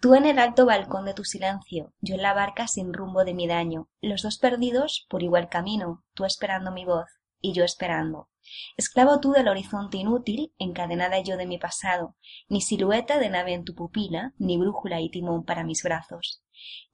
Tú 0.00 0.14
en 0.14 0.26
el 0.26 0.38
alto 0.38 0.64
balcón 0.64 1.06
de 1.06 1.14
tu 1.14 1.24
silencio, 1.24 1.92
yo 2.00 2.14
en 2.14 2.22
la 2.22 2.32
barca 2.32 2.68
sin 2.68 2.92
rumbo 2.94 3.24
de 3.24 3.34
mi 3.34 3.48
daño, 3.48 3.88
los 4.00 4.22
dos 4.22 4.38
perdidos 4.38 5.04
por 5.10 5.24
igual 5.24 5.48
camino, 5.48 6.04
tú 6.14 6.24
esperando 6.24 6.70
mi 6.70 6.84
voz 6.84 7.06
y 7.40 7.52
yo 7.52 7.64
esperando. 7.64 8.28
Esclavo 8.76 9.18
tú 9.18 9.32
del 9.32 9.48
horizonte 9.48 9.96
inútil, 9.96 10.52
encadenada 10.56 11.18
yo 11.20 11.36
de 11.36 11.46
mi 11.46 11.58
pasado, 11.58 12.14
ni 12.48 12.60
silueta 12.60 13.18
de 13.18 13.28
nave 13.28 13.54
en 13.54 13.64
tu 13.64 13.74
pupila, 13.74 14.34
ni 14.38 14.56
brújula 14.56 15.00
y 15.00 15.10
timón 15.10 15.44
para 15.44 15.64
mis 15.64 15.82
brazos. 15.82 16.44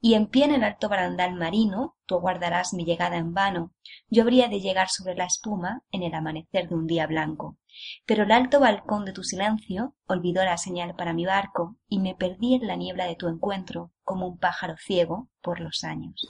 Y 0.01 0.13
en 0.13 0.27
pie 0.27 0.45
en 0.45 0.55
el 0.55 0.63
alto 0.63 0.89
barandal 0.89 1.33
marino, 1.33 1.95
tú 2.05 2.15
aguardarás 2.15 2.73
mi 2.73 2.85
llegada 2.85 3.17
en 3.17 3.33
vano, 3.33 3.73
yo 4.09 4.23
habría 4.23 4.47
de 4.47 4.59
llegar 4.59 4.89
sobre 4.89 5.15
la 5.15 5.25
espuma 5.25 5.83
en 5.91 6.03
el 6.03 6.13
amanecer 6.13 6.69
de 6.69 6.75
un 6.75 6.87
día 6.87 7.07
blanco 7.07 7.57
pero 8.05 8.23
el 8.23 8.31
alto 8.31 8.59
balcón 8.59 9.05
de 9.05 9.13
tu 9.13 9.23
silencio 9.23 9.95
olvidó 10.07 10.43
la 10.43 10.57
señal 10.57 10.95
para 10.95 11.13
mi 11.13 11.25
barco 11.25 11.75
y 11.87 11.99
me 11.99 12.15
perdí 12.15 12.55
en 12.55 12.67
la 12.67 12.75
niebla 12.75 13.05
de 13.05 13.15
tu 13.15 13.27
encuentro 13.27 13.91
como 14.03 14.27
un 14.27 14.37
pájaro 14.37 14.75
ciego 14.77 15.29
por 15.41 15.59
los 15.59 15.83
años. 15.83 16.29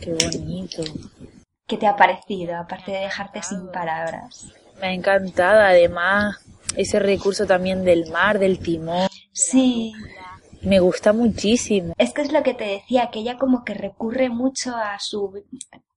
Qué 0.00 0.12
bonito. 0.12 0.82
¿Qué 1.66 1.76
te 1.76 1.86
ha 1.86 1.96
parecido, 1.96 2.56
aparte 2.56 2.92
de 2.92 3.00
dejarte 3.00 3.42
sin 3.42 3.70
palabras? 3.70 4.52
Me 4.80 4.88
ha 4.88 4.92
encantado, 4.92 5.60
además, 5.60 6.36
ese 6.76 7.00
recurso 7.00 7.46
también 7.46 7.84
del 7.84 8.10
mar, 8.10 8.38
del 8.38 8.60
timón. 8.60 9.08
Sí. 9.32 9.92
Me 10.66 10.80
gusta 10.80 11.12
muchísimo. 11.12 11.94
Es 11.96 12.12
que 12.12 12.22
es 12.22 12.32
lo 12.32 12.42
que 12.42 12.52
te 12.52 12.64
decía, 12.64 13.10
que 13.10 13.20
ella 13.20 13.38
como 13.38 13.62
que 13.62 13.72
recurre 13.72 14.30
mucho 14.30 14.74
a 14.74 14.98
su 14.98 15.44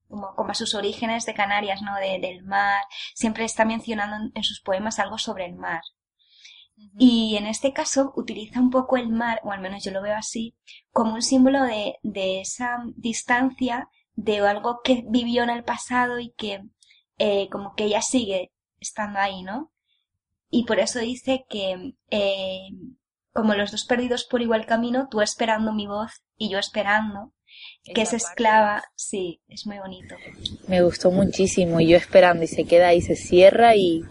como, 0.08 0.28
a 0.48 0.54
sus 0.54 0.76
orígenes 0.76 1.26
de 1.26 1.34
Canarias, 1.34 1.82
¿no? 1.82 1.96
De, 1.96 2.20
del 2.20 2.44
mar, 2.44 2.84
siempre 3.16 3.46
está 3.46 3.66
mencionando 3.66 4.32
en, 4.34 4.44
sus 4.44 4.62
poemas 4.62 5.00
algo 5.00 5.18
sobre 5.18 5.46
el 5.46 5.56
mar. 5.56 5.82
Y 7.00 7.36
en 7.36 7.48
este 7.48 7.74
caso 7.74 8.14
utiliza 8.16 8.60
un 8.60 8.70
poco 8.70 8.96
el 8.96 9.10
mar, 9.10 9.42
o 9.44 9.52
al 9.52 9.60
menos 9.60 9.84
yo 9.84 9.92
lo 9.92 10.04
veo 10.04 10.16
así, 10.16 10.56
como 10.92 11.16
un 11.16 11.24
símbolo 11.24 11.64
de, 11.64 11.96
de 12.04 12.40
esa 12.40 12.78
distancia 12.96 13.90
de 14.14 14.38
algo 14.40 14.82
que 14.84 15.04
vivió 15.08 15.44
en 15.44 15.50
el 15.50 15.64
pasado 15.64 16.20
y 16.20 16.32
que 16.38 16.62
eh, 17.18 17.50
como 17.50 17.74
que 17.74 17.86
ella 17.86 18.04
sigue 18.04 18.52
estando 18.80 19.18
ahí, 19.18 19.42
¿no? 19.42 19.72
Y 20.52 20.66
por 20.66 20.80
eso 20.80 21.00
dice 21.00 21.46
que 21.50 21.96
eh, 22.12 22.70
como 23.40 23.54
los 23.54 23.72
dos 23.72 23.86
perdidos 23.86 24.26
por 24.26 24.42
igual 24.42 24.66
camino, 24.66 25.08
tú 25.10 25.22
esperando 25.22 25.72
mi 25.72 25.88
voz 25.88 26.12
y 26.38 26.50
yo 26.50 26.60
esperando, 26.60 27.32
que 27.86 28.02
es 28.02 28.12
esclava, 28.12 28.84
sí, 28.96 29.40
es 29.48 29.66
muy 29.66 29.80
bonito. 29.80 30.16
Me 30.68 30.82
gustó 30.82 31.10
muchísimo, 31.10 31.80
y 31.80 31.88
yo 31.88 31.96
esperando 31.96 32.44
y 32.44 32.48
se 32.48 32.66
queda 32.66 32.90
ahí, 32.90 33.02
se 33.02 33.16
cierra 33.16 33.78
y, 33.78 34.04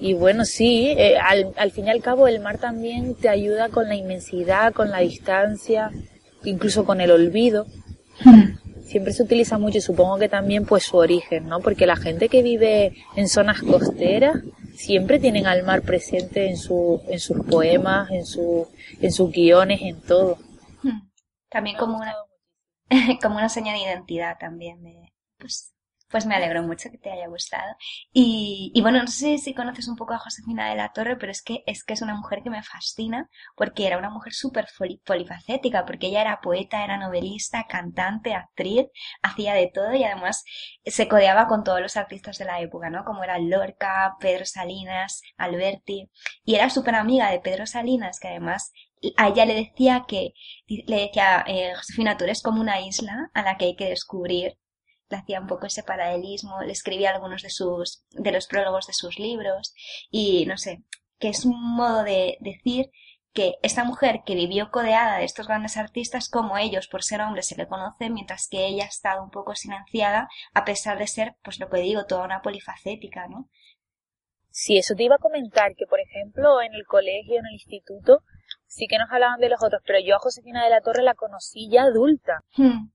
y 0.00 0.14
bueno, 0.14 0.44
sí, 0.44 0.88
eh, 0.88 1.18
al, 1.18 1.52
al 1.56 1.70
fin 1.70 1.86
y 1.86 1.90
al 1.90 2.02
cabo 2.02 2.26
el 2.26 2.40
mar 2.40 2.58
también 2.58 3.14
te 3.14 3.28
ayuda 3.28 3.68
con 3.68 3.88
la 3.88 3.94
inmensidad, 3.94 4.72
con 4.72 4.90
la 4.90 4.98
distancia, 4.98 5.92
incluso 6.42 6.84
con 6.84 7.00
el 7.00 7.12
olvido. 7.12 7.66
Siempre 8.82 9.12
se 9.12 9.22
utiliza 9.22 9.56
mucho 9.56 9.78
y 9.78 9.82
supongo 9.82 10.18
que 10.18 10.28
también 10.28 10.66
pues 10.66 10.82
su 10.82 10.96
origen, 10.96 11.48
¿no? 11.48 11.60
Porque 11.60 11.86
la 11.86 11.96
gente 11.96 12.28
que 12.28 12.42
vive 12.42 12.92
en 13.14 13.28
zonas 13.28 13.60
costeras 13.62 14.36
siempre 14.76 15.18
tienen 15.18 15.46
al 15.46 15.62
mar 15.64 15.82
presente 15.82 16.48
en, 16.48 16.56
su, 16.56 17.02
en 17.08 17.18
sus 17.18 17.44
poemas, 17.46 18.10
en, 18.10 18.24
su, 18.24 18.68
en 19.00 19.12
sus 19.12 19.30
guiones, 19.30 19.80
en 19.82 20.00
todo. 20.02 20.38
También 21.48 21.76
como 21.76 21.96
una, 21.96 22.14
como 23.22 23.36
una 23.36 23.48
señal 23.48 23.76
de 23.76 23.82
identidad 23.82 24.36
también 24.38 24.82
de, 24.82 25.12
pues, 25.38 25.72
pues 26.08 26.26
me 26.26 26.34
alegro 26.34 26.62
mucho 26.62 26.90
que 26.90 26.98
te 26.98 27.10
haya 27.10 27.28
gustado. 27.28 27.74
Y, 28.12 28.70
y, 28.74 28.80
bueno, 28.82 29.00
no 29.00 29.08
sé 29.08 29.38
si 29.38 29.54
conoces 29.54 29.88
un 29.88 29.96
poco 29.96 30.14
a 30.14 30.18
Josefina 30.18 30.70
de 30.70 30.76
la 30.76 30.92
Torre, 30.92 31.16
pero 31.16 31.32
es 31.32 31.42
que 31.42 31.62
es, 31.66 31.84
que 31.84 31.94
es 31.94 32.02
una 32.02 32.14
mujer 32.14 32.42
que 32.42 32.50
me 32.50 32.62
fascina 32.62 33.28
porque 33.56 33.86
era 33.86 33.98
una 33.98 34.10
mujer 34.10 34.32
súper 34.32 34.66
polifacética, 35.04 35.84
porque 35.84 36.08
ella 36.08 36.20
era 36.22 36.40
poeta, 36.40 36.84
era 36.84 36.96
novelista, 36.96 37.66
cantante, 37.68 38.34
actriz, 38.34 38.86
hacía 39.22 39.54
de 39.54 39.70
todo 39.72 39.94
y 39.94 40.04
además 40.04 40.44
se 40.84 41.08
codeaba 41.08 41.46
con 41.48 41.64
todos 41.64 41.80
los 41.80 41.96
artistas 41.96 42.38
de 42.38 42.44
la 42.44 42.60
época, 42.60 42.90
¿no? 42.90 43.04
Como 43.04 43.24
era 43.24 43.38
Lorca, 43.38 44.16
Pedro 44.20 44.46
Salinas, 44.46 45.22
Alberti. 45.36 46.10
Y 46.44 46.54
era 46.54 46.70
súper 46.70 46.94
amiga 46.94 47.30
de 47.30 47.40
Pedro 47.40 47.66
Salinas, 47.66 48.20
que 48.20 48.28
además 48.28 48.72
a 49.16 49.28
ella 49.28 49.44
le 49.46 49.54
decía 49.54 50.04
que, 50.08 50.32
le 50.68 50.96
decía, 51.06 51.44
eh, 51.46 51.72
Josefina, 51.76 52.16
tú 52.16 52.24
eres 52.24 52.42
como 52.42 52.60
una 52.60 52.80
isla 52.80 53.30
a 53.34 53.42
la 53.42 53.56
que 53.56 53.66
hay 53.66 53.76
que 53.76 53.88
descubrir. 53.88 54.58
Le 55.08 55.18
hacía 55.18 55.40
un 55.40 55.46
poco 55.46 55.66
ese 55.66 55.82
paralelismo, 55.82 56.62
le 56.62 56.72
escribía 56.72 57.10
algunos 57.10 57.42
de 57.42 57.50
sus, 57.50 58.04
de 58.10 58.32
los 58.32 58.46
prólogos 58.46 58.86
de 58.86 58.92
sus 58.92 59.18
libros 59.18 59.74
y 60.10 60.46
no 60.46 60.58
sé, 60.58 60.82
que 61.18 61.28
es 61.28 61.44
un 61.44 61.76
modo 61.76 62.02
de 62.02 62.38
decir 62.40 62.90
que 63.32 63.56
esta 63.62 63.84
mujer 63.84 64.22
que 64.24 64.34
vivió 64.34 64.70
codeada 64.70 65.18
de 65.18 65.24
estos 65.24 65.46
grandes 65.46 65.76
artistas 65.76 66.30
como 66.30 66.56
ellos 66.56 66.88
por 66.88 67.04
ser 67.04 67.20
hombres 67.20 67.46
se 67.48 67.56
le 67.56 67.68
conoce, 67.68 68.08
mientras 68.08 68.48
que 68.50 68.66
ella 68.66 68.84
ha 68.84 68.88
estado 68.88 69.22
un 69.22 69.30
poco 69.30 69.54
silenciada 69.54 70.28
a 70.54 70.64
pesar 70.64 70.98
de 70.98 71.06
ser, 71.06 71.36
pues 71.42 71.60
lo 71.60 71.68
que 71.68 71.80
digo, 71.80 72.06
toda 72.06 72.24
una 72.24 72.40
polifacética, 72.40 73.28
¿no? 73.28 73.50
Sí, 74.50 74.78
eso 74.78 74.94
te 74.94 75.02
iba 75.02 75.16
a 75.16 75.18
comentar, 75.18 75.74
que 75.76 75.86
por 75.86 76.00
ejemplo 76.00 76.62
en 76.62 76.72
el 76.72 76.86
colegio, 76.86 77.38
en 77.38 77.44
el 77.44 77.52
instituto, 77.52 78.22
sí 78.66 78.86
que 78.88 78.96
nos 78.96 79.10
hablaban 79.12 79.38
de 79.38 79.50
los 79.50 79.62
otros, 79.62 79.82
pero 79.86 79.98
yo 80.00 80.16
a 80.16 80.18
Josefina 80.18 80.64
de 80.64 80.70
la 80.70 80.80
Torre 80.80 81.02
la 81.02 81.14
conocí 81.14 81.68
ya 81.70 81.82
adulta. 81.82 82.42
Hmm. 82.56 82.88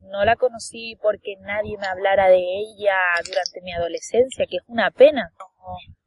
No 0.00 0.24
la 0.24 0.36
conocí 0.36 0.96
porque 1.02 1.36
nadie 1.40 1.76
me 1.78 1.86
hablara 1.86 2.28
de 2.28 2.38
ella 2.38 2.96
durante 3.26 3.60
mi 3.62 3.72
adolescencia, 3.72 4.46
que 4.48 4.56
es 4.56 4.62
una 4.66 4.90
pena. 4.90 5.32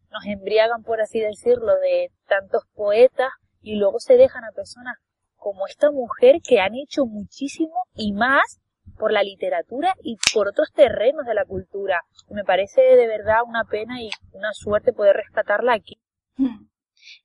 Nos, 0.10 0.26
embriagan, 0.26 0.84
por 0.84 1.02
así 1.02 1.20
decirlo, 1.20 1.76
de 1.76 2.12
tantos 2.28 2.64
poetas 2.74 3.30
y 3.62 3.76
luego 3.76 4.00
se 4.00 4.16
dejan 4.16 4.44
a 4.44 4.52
personas 4.52 4.96
como 5.36 5.68
esta 5.68 5.92
mujer 5.92 6.38
que 6.42 6.60
han 6.60 6.76
hecho 6.76 7.06
muchísimo 7.06 7.84
y 7.94 8.14
más 8.14 8.60
por 8.98 9.12
la 9.12 9.24
literatura 9.24 9.94
y 10.02 10.18
por 10.34 10.48
otros 10.48 10.72
terrenos 10.74 11.26
de 11.26 11.34
la 11.34 11.46
cultura. 11.46 12.02
me 12.30 12.44
parece 12.44 12.82
de 12.82 13.08
verdad 13.08 13.44
una 13.46 13.64
pena 13.66 14.02
y 14.02 14.10
una 14.32 14.54
suerte 14.54 14.94
poder 14.94 15.16
rescatarla 15.16 15.74
aquí. 15.74 16.00
Hmm. 16.36 16.69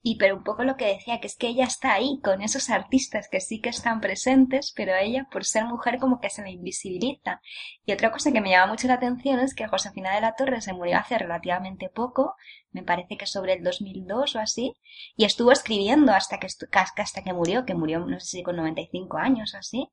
Y 0.03 0.17
pero 0.17 0.37
un 0.37 0.45
poco 0.45 0.65
lo 0.65 0.77
que 0.77 0.87
decía, 0.87 1.21
que 1.21 1.27
es 1.27 1.37
que 1.37 1.49
ella 1.49 1.65
está 1.65 1.95
ahí 1.95 2.21
con 2.23 2.43
esos 2.43 2.71
artistas 2.71 3.29
que 3.31 3.41
sí 3.41 3.61
que 3.61 3.71
están 3.71 4.01
presentes, 4.01 4.73
pero 4.77 4.95
ella 4.95 5.27
por 5.31 5.45
ser 5.45 5.65
mujer 5.65 5.99
como 5.99 6.21
que 6.21 6.31
se 6.31 6.43
la 6.43 6.51
invisibiliza. 6.51 7.41
Y 7.87 7.93
otra 7.93 8.13
cosa 8.13 8.33
que 8.33 8.41
me 8.41 8.51
llama 8.51 8.73
mucho 8.73 8.89
la 8.89 8.95
atención 8.95 9.41
es 9.41 9.55
que 9.55 9.69
Josefina 9.69 10.15
de 10.15 10.21
la 10.21 10.35
Torre 10.35 10.61
se 10.61 10.73
murió 10.73 10.99
hace 10.99 11.19
relativamente 11.19 11.89
poco, 11.89 12.35
me 12.73 12.83
parece 12.83 13.17
que 13.17 13.27
sobre 13.27 13.55
el 13.55 13.63
2002 13.63 14.37
o 14.37 14.39
así, 14.41 14.75
y 15.17 15.25
estuvo 15.25 15.53
escribiendo 15.53 16.13
hasta 16.13 16.39
que, 16.39 16.49
hasta 16.73 17.23
que 17.23 17.33
murió, 17.33 17.65
que 17.65 17.75
murió 17.75 18.01
no 18.01 18.21
sé 18.21 18.27
si 18.39 18.43
con 18.43 18.57
95 18.57 19.19
años 19.19 19.55
o 19.55 19.59
así, 19.59 19.89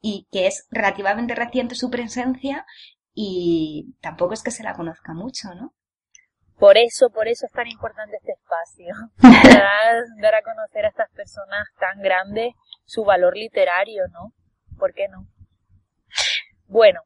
y 0.00 0.26
que 0.30 0.46
es 0.46 0.66
relativamente 0.70 1.34
reciente 1.34 1.74
su 1.74 1.90
presencia 1.90 2.64
y 3.14 3.94
tampoco 4.00 4.34
es 4.34 4.42
que 4.42 4.50
se 4.50 4.62
la 4.62 4.74
conozca 4.74 5.14
mucho, 5.14 5.54
¿no? 5.54 5.74
Por 6.60 6.76
eso, 6.76 7.08
por 7.08 7.26
eso 7.26 7.46
es 7.46 7.52
tan 7.52 7.66
importante 7.68 8.18
este 8.18 8.32
espacio, 8.32 8.94
dar, 9.18 10.04
dar 10.20 10.34
a 10.34 10.42
conocer 10.42 10.84
a 10.84 10.88
estas 10.88 11.10
personas 11.12 11.66
tan 11.78 12.02
grandes 12.02 12.52
su 12.84 13.02
valor 13.02 13.34
literario, 13.34 14.04
¿no? 14.12 14.34
¿Por 14.78 14.92
qué 14.92 15.08
no? 15.08 15.26
Bueno, 16.66 17.00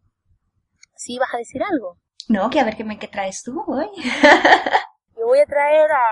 ¿sí 0.96 1.18
vas 1.20 1.32
a 1.32 1.38
decir 1.38 1.62
algo? 1.62 1.98
No, 2.28 2.50
que 2.50 2.59
a 2.59 2.64
ver 2.64 2.74
qué 2.76 2.82
me 2.82 2.98
qué 2.98 3.07
traes 3.07 3.44
tú 3.44 3.62
hoy. 3.68 3.86
Yo 5.16 5.24
voy 5.24 5.38
a 5.38 5.46
traer 5.46 5.88
a, 5.88 6.02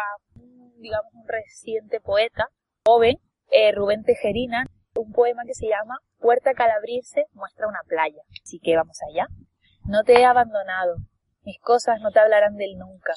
digamos, 0.77 1.13
un 1.13 1.27
reciente 1.27 2.01
poeta, 2.01 2.47
joven, 2.85 3.17
eh, 3.51 3.73
Rubén 3.73 4.05
Tejerina, 4.05 4.67
un 4.95 5.11
poema 5.11 5.43
que 5.45 5.55
se 5.55 5.67
llama 5.67 5.99
Puerta 6.21 6.55
que 6.55 6.63
al 6.63 6.71
abrirse 6.71 7.25
muestra 7.33 7.67
una 7.67 7.81
playa. 7.89 8.23
Así 8.45 8.61
que 8.61 8.77
vamos 8.77 8.99
allá. 9.11 9.27
No 9.85 10.05
te 10.05 10.21
he 10.21 10.25
abandonado, 10.25 10.95
mis 11.45 11.59
cosas 11.61 12.01
no 12.01 12.11
te 12.11 12.21
hablarán 12.21 12.57
del 12.57 12.79
nunca, 12.79 13.15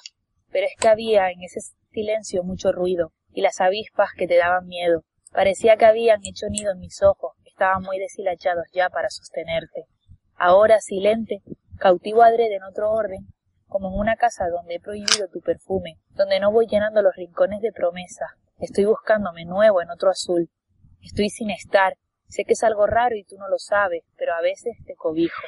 pero 0.51 0.65
es 0.65 0.73
que 0.79 0.87
había 0.87 1.29
en 1.29 1.43
ese 1.43 1.59
silencio 1.91 2.43
mucho 2.43 2.71
ruido, 2.71 3.11
y 3.31 3.41
las 3.41 3.61
avispas 3.61 4.09
que 4.17 4.27
te 4.27 4.37
daban 4.37 4.67
miedo. 4.67 5.03
Parecía 5.31 5.77
que 5.77 5.85
habían 5.85 6.21
hecho 6.25 6.47
nido 6.49 6.71
en 6.71 6.79
mis 6.79 7.03
ojos, 7.03 7.33
estaban 7.45 7.83
muy 7.83 7.99
deshilachados 7.99 8.65
ya 8.73 8.89
para 8.89 9.09
sostenerte. 9.09 9.85
Ahora, 10.35 10.79
silente, 10.79 11.41
cautivo 11.77 12.23
adrede 12.23 12.55
en 12.55 12.63
otro 12.63 12.91
orden, 12.91 13.27
como 13.67 13.89
en 13.89 13.99
una 13.99 14.15
casa 14.15 14.49
donde 14.49 14.75
he 14.75 14.79
prohibido 14.79 15.27
tu 15.31 15.41
perfume, 15.41 15.99
donde 16.11 16.39
no 16.39 16.51
voy 16.51 16.67
llenando 16.67 17.01
los 17.01 17.15
rincones 17.15 17.61
de 17.61 17.71
promesas, 17.71 18.29
estoy 18.59 18.85
buscándome 18.85 19.45
nuevo 19.45 19.81
en 19.81 19.89
otro 19.89 20.09
azul. 20.09 20.49
Estoy 21.01 21.29
sin 21.29 21.49
estar, 21.49 21.97
sé 22.27 22.45
que 22.45 22.53
es 22.53 22.63
algo 22.63 22.87
raro 22.87 23.15
y 23.15 23.23
tú 23.23 23.37
no 23.37 23.47
lo 23.49 23.59
sabes, 23.59 24.03
pero 24.17 24.33
a 24.33 24.41
veces 24.41 24.77
te 24.85 24.95
cobijo, 24.95 25.43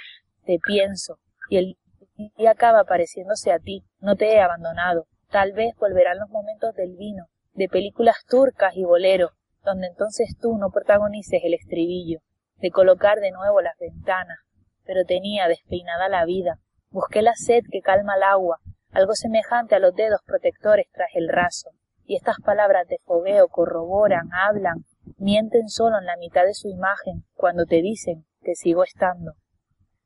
te 0.45 0.59
pienso, 0.59 1.19
y 1.49 1.57
el 1.57 1.77
y 2.17 2.45
acaba 2.47 2.83
pareciéndose 2.83 3.51
a 3.51 3.59
ti. 3.59 3.83
No 3.99 4.15
te 4.15 4.33
he 4.33 4.41
abandonado. 4.41 5.07
Tal 5.29 5.53
vez 5.53 5.75
volverán 5.77 6.19
los 6.19 6.29
momentos 6.29 6.73
del 6.75 6.95
vino, 6.95 7.25
de 7.53 7.67
películas 7.67 8.17
turcas 8.27 8.75
y 8.75 8.83
boleros, 8.83 9.31
donde 9.63 9.87
entonces 9.87 10.35
tú 10.39 10.57
no 10.57 10.69
protagonices 10.71 11.41
el 11.43 11.53
estribillo, 11.53 12.19
de 12.57 12.71
colocar 12.71 13.19
de 13.19 13.31
nuevo 13.31 13.61
las 13.61 13.77
ventanas, 13.77 14.39
pero 14.85 15.03
tenía 15.05 15.47
despeinada 15.47 16.07
la 16.07 16.25
vida. 16.25 16.59
Busqué 16.89 17.21
la 17.21 17.33
sed 17.35 17.63
que 17.69 17.81
calma 17.81 18.15
el 18.15 18.23
agua, 18.23 18.59
algo 18.91 19.13
semejante 19.13 19.75
a 19.75 19.79
los 19.79 19.93
dedos 19.93 20.21
protectores 20.25 20.87
tras 20.93 21.09
el 21.13 21.27
raso, 21.27 21.71
y 22.05 22.15
estas 22.15 22.37
palabras 22.39 22.87
de 22.87 22.99
fogueo 23.03 23.49
corroboran, 23.49 24.29
hablan, 24.31 24.85
mienten 25.17 25.67
solo 25.67 25.97
en 25.99 26.05
la 26.05 26.15
mitad 26.15 26.45
de 26.45 26.53
su 26.53 26.69
imagen 26.69 27.25
cuando 27.35 27.65
te 27.65 27.81
dicen 27.81 28.25
que 28.41 28.55
sigo 28.55 28.83
estando. 28.83 29.33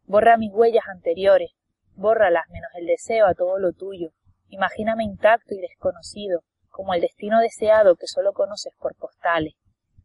Borra 0.05 0.38
mis 0.38 0.51
huellas 0.51 0.86
anteriores, 0.89 1.51
bórralas 2.02 2.49
menos 2.49 2.72
el 2.76 2.88
deseo 2.88 3.28
a 3.28 3.34
todo 3.34 3.60
lo 3.60 3.72
tuyo. 3.72 4.12
Imagíname 4.49 5.04
intacto 5.04 5.54
y 5.54 5.62
desconocido, 5.62 6.41
como 6.70 6.93
el 6.93 7.02
destino 7.02 7.39
deseado 7.39 7.95
que 7.95 8.08
solo 8.08 8.34
conoces 8.34 8.74
por 8.80 8.95
postales. 8.95 9.54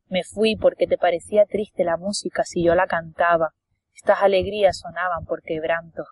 Me 0.09 0.23
fui 0.23 0.55
porque 0.55 0.87
te 0.87 0.99
parecía 0.99 1.47
triste 1.47 1.83
la 1.83 1.97
música 1.97 2.45
si 2.45 2.63
yo 2.63 2.75
la 2.75 2.87
cantaba. 2.87 3.55
Estas 3.93 4.23
alegrías 4.23 4.79
sonaban 4.79 5.25
por 5.25 5.43
quebrantos. 5.43 6.07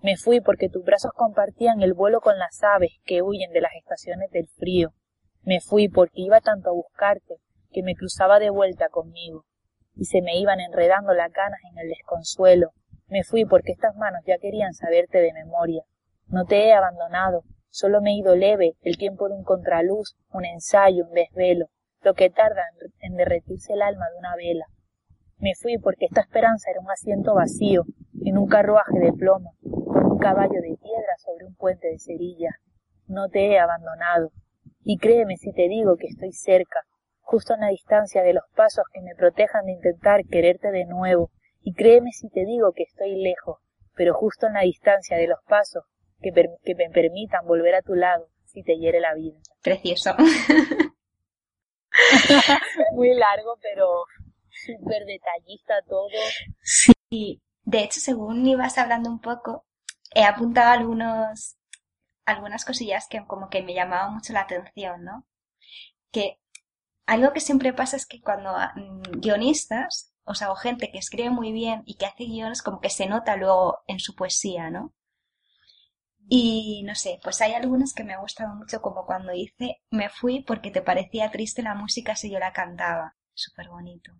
Me 0.00 0.16
fui 0.16 0.40
porque 0.40 0.68
tus 0.68 0.84
brazos 0.84 1.12
compartían 1.14 1.80
el 1.80 1.94
vuelo 1.94 2.20
con 2.20 2.38
las 2.38 2.62
aves 2.62 2.92
que 3.04 3.22
huyen 3.22 3.52
de 3.52 3.62
las 3.62 3.72
estaciones 3.74 4.30
del 4.30 4.48
frío. 4.48 4.92
Me 5.42 5.60
fui 5.60 5.88
porque 5.88 6.20
iba 6.20 6.40
tanto 6.40 6.68
a 6.68 6.74
buscarte 6.74 7.36
que 7.70 7.82
me 7.82 7.94
cruzaba 7.94 8.38
de 8.38 8.50
vuelta 8.50 8.88
conmigo 8.90 9.44
y 9.94 10.04
se 10.04 10.22
me 10.22 10.38
iban 10.38 10.60
enredando 10.60 11.12
las 11.14 11.32
ganas 11.32 11.60
en 11.72 11.78
el 11.78 11.88
desconsuelo. 11.88 12.72
Me 13.08 13.24
fui 13.24 13.46
porque 13.46 13.72
estas 13.72 13.96
manos 13.96 14.22
ya 14.26 14.38
querían 14.38 14.74
saberte 14.74 15.18
de 15.18 15.32
memoria. 15.32 15.82
No 16.26 16.44
te 16.44 16.66
he 16.66 16.74
abandonado, 16.74 17.42
solo 17.70 18.02
me 18.02 18.10
he 18.10 18.18
ido 18.18 18.36
leve, 18.36 18.74
el 18.82 18.98
tiempo 18.98 19.28
de 19.28 19.34
un 19.34 19.44
contraluz, 19.44 20.14
un 20.30 20.44
ensayo, 20.44 21.06
un 21.06 21.14
desvelo, 21.14 21.66
lo 22.02 22.12
que 22.12 22.28
tarda 22.28 22.62
en 23.00 23.16
derretirse 23.16 23.72
el 23.72 23.82
alma 23.82 24.10
de 24.10 24.18
una 24.18 24.36
vela. 24.36 24.66
Me 25.38 25.54
fui 25.54 25.78
porque 25.78 26.04
esta 26.04 26.20
esperanza 26.20 26.70
era 26.70 26.80
un 26.80 26.90
asiento 26.90 27.34
vacío, 27.34 27.84
en 28.24 28.36
un 28.36 28.46
carruaje 28.46 28.98
de 28.98 29.12
plomo, 29.12 29.54
con 29.62 30.04
un 30.04 30.18
caballo 30.18 30.60
de 30.60 30.76
piedra 30.76 31.16
sobre 31.24 31.46
un 31.46 31.54
puente 31.54 31.88
de 31.88 31.98
cerillas. 31.98 32.54
No 33.06 33.28
te 33.28 33.46
he 33.46 33.58
abandonado, 33.58 34.32
y 34.82 34.98
créeme 34.98 35.36
si 35.36 35.52
te 35.52 35.68
digo 35.68 35.96
que 35.96 36.08
estoy 36.08 36.32
cerca, 36.32 36.82
justo 37.20 37.54
en 37.54 37.60
la 37.60 37.68
distancia 37.68 38.22
de 38.22 38.34
los 38.34 38.44
pasos 38.54 38.84
que 38.92 39.00
me 39.00 39.14
protejan 39.14 39.64
de 39.64 39.72
intentar 39.72 40.24
quererte 40.24 40.70
de 40.72 40.84
nuevo, 40.84 41.30
y 41.60 41.74
créeme 41.74 42.12
si 42.12 42.28
te 42.30 42.44
digo 42.44 42.72
que 42.72 42.84
estoy 42.84 43.16
lejos, 43.16 43.58
pero 43.94 44.14
justo 44.14 44.46
en 44.46 44.54
la 44.54 44.62
distancia 44.62 45.16
de 45.16 45.28
los 45.28 45.38
pasos 45.46 45.84
que, 46.20 46.32
que 46.64 46.74
me 46.74 46.90
permitan 46.90 47.46
volver 47.46 47.74
a 47.74 47.82
tu 47.82 47.94
lado 47.94 48.28
si 48.44 48.62
te 48.62 48.78
hiere 48.78 49.00
la 49.00 49.14
vida. 49.14 49.38
Precioso. 49.62 50.14
Muy 52.92 53.14
largo, 53.14 53.58
pero 53.60 54.04
súper 54.50 55.04
detallista 55.04 55.74
todo. 55.88 56.08
Sí, 56.62 57.42
de 57.62 57.80
hecho, 57.80 58.00
según 58.00 58.46
ibas 58.46 58.78
hablando 58.78 59.10
un 59.10 59.20
poco, 59.20 59.66
he 60.14 60.24
apuntado 60.24 60.72
algunos 60.72 61.56
algunas 62.24 62.66
cosillas 62.66 63.06
que 63.08 63.24
como 63.26 63.48
que 63.48 63.62
me 63.62 63.74
llamaban 63.74 64.14
mucho 64.14 64.34
la 64.34 64.42
atención, 64.42 65.02
¿no? 65.02 65.26
Que 66.12 66.38
algo 67.06 67.32
que 67.32 67.40
siempre 67.40 67.72
pasa 67.72 67.96
es 67.96 68.06
que 68.06 68.20
cuando 68.20 68.52
mm, 68.52 69.20
guionistas, 69.20 70.12
o 70.28 70.34
sea, 70.34 70.50
o 70.52 70.56
gente 70.56 70.90
que 70.90 70.98
escribe 70.98 71.30
muy 71.30 71.52
bien 71.52 71.82
y 71.86 71.96
que 71.96 72.06
hace 72.06 72.24
guiones, 72.24 72.62
como 72.62 72.80
que 72.80 72.90
se 72.90 73.06
nota 73.06 73.36
luego 73.36 73.78
en 73.86 73.98
su 73.98 74.14
poesía, 74.14 74.70
¿no? 74.70 74.94
Y 76.28 76.82
no 76.84 76.94
sé, 76.94 77.18
pues 77.22 77.40
hay 77.40 77.54
algunos 77.54 77.94
que 77.94 78.04
me 78.04 78.12
ha 78.12 78.20
gustado 78.20 78.54
mucho, 78.54 78.82
como 78.82 79.06
cuando 79.06 79.32
dice, 79.32 79.80
me 79.90 80.10
fui 80.10 80.42
porque 80.42 80.70
te 80.70 80.82
parecía 80.82 81.30
triste 81.30 81.62
la 81.62 81.74
música 81.74 82.16
si 82.16 82.30
yo 82.30 82.38
la 82.38 82.52
cantaba. 82.52 83.16
Súper 83.34 83.68
bonito. 83.68 84.12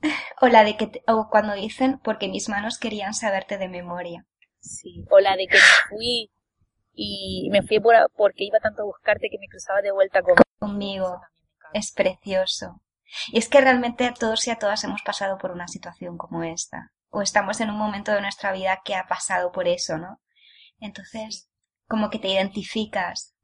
O 0.40 0.46
la 0.46 0.62
de 0.62 0.76
que, 0.76 1.02
o 1.08 1.28
cuando 1.28 1.54
dicen, 1.54 1.98
porque 1.98 2.28
mis 2.28 2.48
manos 2.48 2.78
querían 2.78 3.14
saberte 3.14 3.58
de 3.58 3.68
memoria. 3.68 4.24
Sí, 4.60 5.04
o 5.10 5.18
la 5.18 5.36
de 5.36 5.48
que 5.48 5.56
me 5.56 5.88
fui 5.88 6.30
y 6.92 7.48
me 7.50 7.62
fui 7.62 7.80
por, 7.80 7.94
porque 8.16 8.44
iba 8.44 8.60
tanto 8.60 8.82
a 8.82 8.86
buscarte 8.86 9.28
que 9.30 9.38
me 9.38 9.48
cruzaba 9.48 9.82
de 9.82 9.90
vuelta 9.90 10.20
conmigo. 10.60 11.20
Es 11.72 11.92
precioso. 11.92 12.80
Y 13.28 13.38
es 13.38 13.48
que 13.48 13.60
realmente 13.60 14.06
a 14.06 14.14
todos 14.14 14.46
y 14.46 14.50
a 14.50 14.56
todas 14.56 14.84
hemos 14.84 15.02
pasado 15.02 15.38
por 15.38 15.50
una 15.50 15.68
situación 15.68 16.16
como 16.16 16.42
esta. 16.42 16.92
O 17.10 17.22
estamos 17.22 17.60
en 17.60 17.70
un 17.70 17.78
momento 17.78 18.12
de 18.12 18.20
nuestra 18.20 18.52
vida 18.52 18.80
que 18.84 18.94
ha 18.94 19.06
pasado 19.06 19.50
por 19.52 19.66
eso, 19.66 19.96
¿no? 19.98 20.20
Entonces, 20.78 21.48
como 21.86 22.10
que 22.10 22.18
te 22.18 22.28
identificas. 22.28 23.34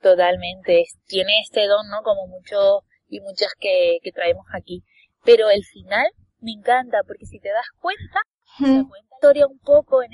Totalmente. 0.00 0.84
Tiene 1.06 1.40
este 1.42 1.66
don, 1.66 1.88
¿no? 1.88 2.02
Como 2.02 2.26
muchos 2.28 2.82
y 3.08 3.20
muchas 3.20 3.52
que, 3.58 3.98
que 4.02 4.12
traemos 4.12 4.46
aquí. 4.54 4.84
Pero 5.24 5.50
el 5.50 5.64
final 5.64 6.06
me 6.40 6.52
encanta 6.52 6.98
porque 7.06 7.26
si 7.26 7.40
te 7.40 7.50
das 7.50 7.66
cuenta, 7.80 8.20
se 8.56 8.64
cuenta 8.64 8.88
la 8.90 9.16
historia 9.16 9.46
un 9.46 9.58
poco 9.58 10.02
en 10.02 10.10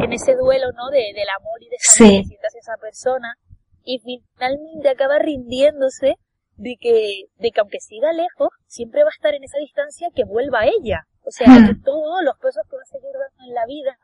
en 0.00 0.12
ese 0.12 0.34
duelo, 0.34 0.72
¿no? 0.72 0.90
De, 0.90 1.12
del 1.14 1.28
amor 1.38 1.62
y 1.62 1.68
de 1.68 1.76
esa 1.76 2.04
que 2.04 2.24
sientas 2.24 2.54
esa 2.54 2.76
persona 2.80 3.36
y 3.84 4.00
finalmente 4.00 4.88
acaba 4.88 5.18
rindiéndose 5.18 6.16
de 6.62 6.76
que, 6.80 7.24
de 7.38 7.50
que 7.50 7.60
aunque 7.60 7.80
siga 7.80 8.12
lejos, 8.12 8.50
siempre 8.68 9.02
va 9.02 9.10
a 9.10 9.16
estar 9.16 9.34
en 9.34 9.42
esa 9.42 9.58
distancia 9.58 10.08
que 10.14 10.22
vuelva 10.22 10.60
a 10.60 10.66
ella. 10.66 11.08
O 11.24 11.30
sea, 11.32 11.46
que 11.66 11.74
todos 11.84 12.22
los 12.22 12.38
pesos 12.38 12.62
que 12.70 12.76
va 12.76 12.82
a 12.82 12.86
seguir 12.86 13.10
dando 13.12 13.48
en 13.48 13.54
la 13.54 13.66
vida 13.66 13.98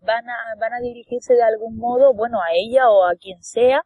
van 0.00 0.28
a, 0.28 0.36
van 0.60 0.74
a 0.74 0.80
dirigirse 0.80 1.32
de 1.32 1.42
algún 1.42 1.78
modo, 1.78 2.12
bueno, 2.12 2.38
a 2.42 2.52
ella 2.52 2.90
o 2.90 3.04
a 3.04 3.14
quien 3.16 3.42
sea, 3.42 3.80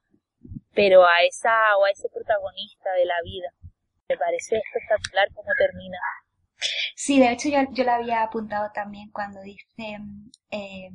pero 0.75 1.07
a 1.07 1.23
esa, 1.23 1.55
o 1.79 1.85
a 1.85 1.91
ese 1.91 2.09
protagonista 2.09 2.91
de 2.95 3.05
la 3.05 3.15
vida. 3.23 3.49
Me 4.09 4.17
parece 4.17 4.57
espectacular 4.57 5.29
cómo 5.33 5.51
termina. 5.57 5.99
Sí, 6.97 7.21
de 7.21 7.31
hecho 7.31 7.49
yo, 7.49 7.59
yo 7.71 7.85
lo 7.85 7.93
había 7.93 8.25
apuntado 8.25 8.71
también 8.75 9.11
cuando 9.13 9.41
dice, 9.43 9.99
eh, 10.51 10.91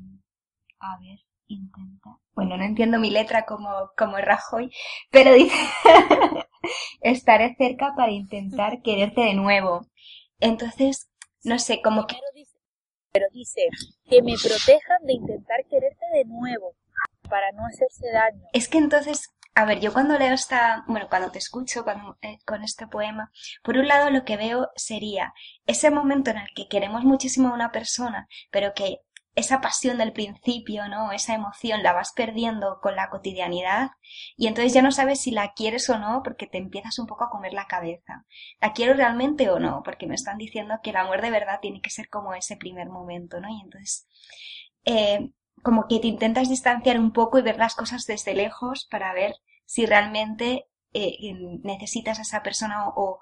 a 0.79 0.99
ver, 0.99 1.19
intenta. 1.53 2.17
Bueno, 2.33 2.57
no 2.57 2.63
entiendo 2.63 2.99
mi 2.99 3.09
letra 3.09 3.45
como, 3.45 3.91
como 3.97 4.17
Rajoy, 4.17 4.71
pero 5.09 5.33
dice, 5.33 5.55
estaré 7.01 7.55
cerca 7.55 7.93
para 7.95 8.11
intentar 8.11 8.81
quererte 8.81 9.21
de 9.21 9.33
nuevo. 9.33 9.87
Entonces, 10.39 11.09
no 11.43 11.59
sé, 11.59 11.81
como 11.81 12.07
que... 12.07 12.15
pero 13.11 13.25
dice, 13.31 13.61
que 14.09 14.21
me 14.21 14.33
protejan 14.41 15.05
de 15.05 15.13
intentar 15.13 15.65
quererte 15.69 16.05
de 16.13 16.25
nuevo, 16.25 16.75
para 17.29 17.51
no 17.51 17.65
hacerse 17.65 18.11
daño. 18.11 18.47
Es 18.53 18.67
que 18.67 18.77
entonces 18.77 19.29
a 19.53 19.65
ver, 19.65 19.81
yo 19.81 19.91
cuando 19.91 20.17
leo 20.17 20.33
esta, 20.33 20.85
bueno, 20.87 21.07
cuando 21.09 21.29
te 21.29 21.39
escucho 21.39 21.83
eh, 22.21 22.37
con 22.45 22.63
este 22.63 22.87
poema, 22.87 23.31
por 23.63 23.77
un 23.77 23.87
lado 23.87 24.09
lo 24.09 24.23
que 24.23 24.37
veo 24.37 24.69
sería 24.75 25.33
ese 25.65 25.91
momento 25.91 26.31
en 26.31 26.37
el 26.37 26.47
que 26.55 26.69
queremos 26.69 27.03
muchísimo 27.03 27.49
a 27.49 27.53
una 27.53 27.71
persona, 27.71 28.27
pero 28.49 28.73
que 28.73 28.99
esa 29.35 29.61
pasión 29.61 29.97
del 29.97 30.11
principio, 30.11 30.87
¿no? 30.89 31.11
Esa 31.11 31.33
emoción 31.35 31.83
la 31.83 31.93
vas 31.93 32.11
perdiendo 32.13 32.79
con 32.81 32.95
la 32.95 33.09
cotidianidad 33.09 33.91
y 34.35 34.47
entonces 34.47 34.73
ya 34.73 34.81
no 34.81 34.91
sabes 34.91 35.21
si 35.21 35.31
la 35.31 35.53
quieres 35.53 35.89
o 35.89 35.97
no 35.97 36.21
porque 36.23 36.47
te 36.47 36.57
empiezas 36.57 36.99
un 36.99 37.07
poco 37.07 37.23
a 37.23 37.29
comer 37.29 37.53
la 37.53 37.67
cabeza. 37.67 38.25
¿La 38.59 38.73
quiero 38.73 38.93
realmente 38.93 39.49
o 39.49 39.59
no? 39.59 39.83
Porque 39.83 40.07
me 40.07 40.15
están 40.15 40.37
diciendo 40.37 40.79
que 40.83 40.89
el 40.89 40.97
amor 40.97 41.21
de 41.21 41.31
verdad 41.31 41.59
tiene 41.61 41.81
que 41.81 41.89
ser 41.89 42.09
como 42.09 42.33
ese 42.33 42.57
primer 42.57 42.89
momento, 42.89 43.39
¿no? 43.39 43.47
Y 43.49 43.61
entonces, 43.61 44.07
eh, 44.85 45.31
como 45.63 45.87
que 45.87 45.99
te 45.99 46.07
intentas 46.07 46.49
distanciar 46.49 46.99
un 46.99 47.13
poco 47.13 47.39
y 47.39 47.41
ver 47.41 47.57
las 47.57 47.75
cosas 47.75 48.05
desde 48.05 48.33
lejos 48.33 48.87
para 48.89 49.13
ver 49.13 49.35
si 49.65 49.85
realmente 49.85 50.67
eh, 50.93 51.33
necesitas 51.63 52.19
a 52.19 52.23
esa 52.23 52.43
persona 52.43 52.89
o, 52.89 53.19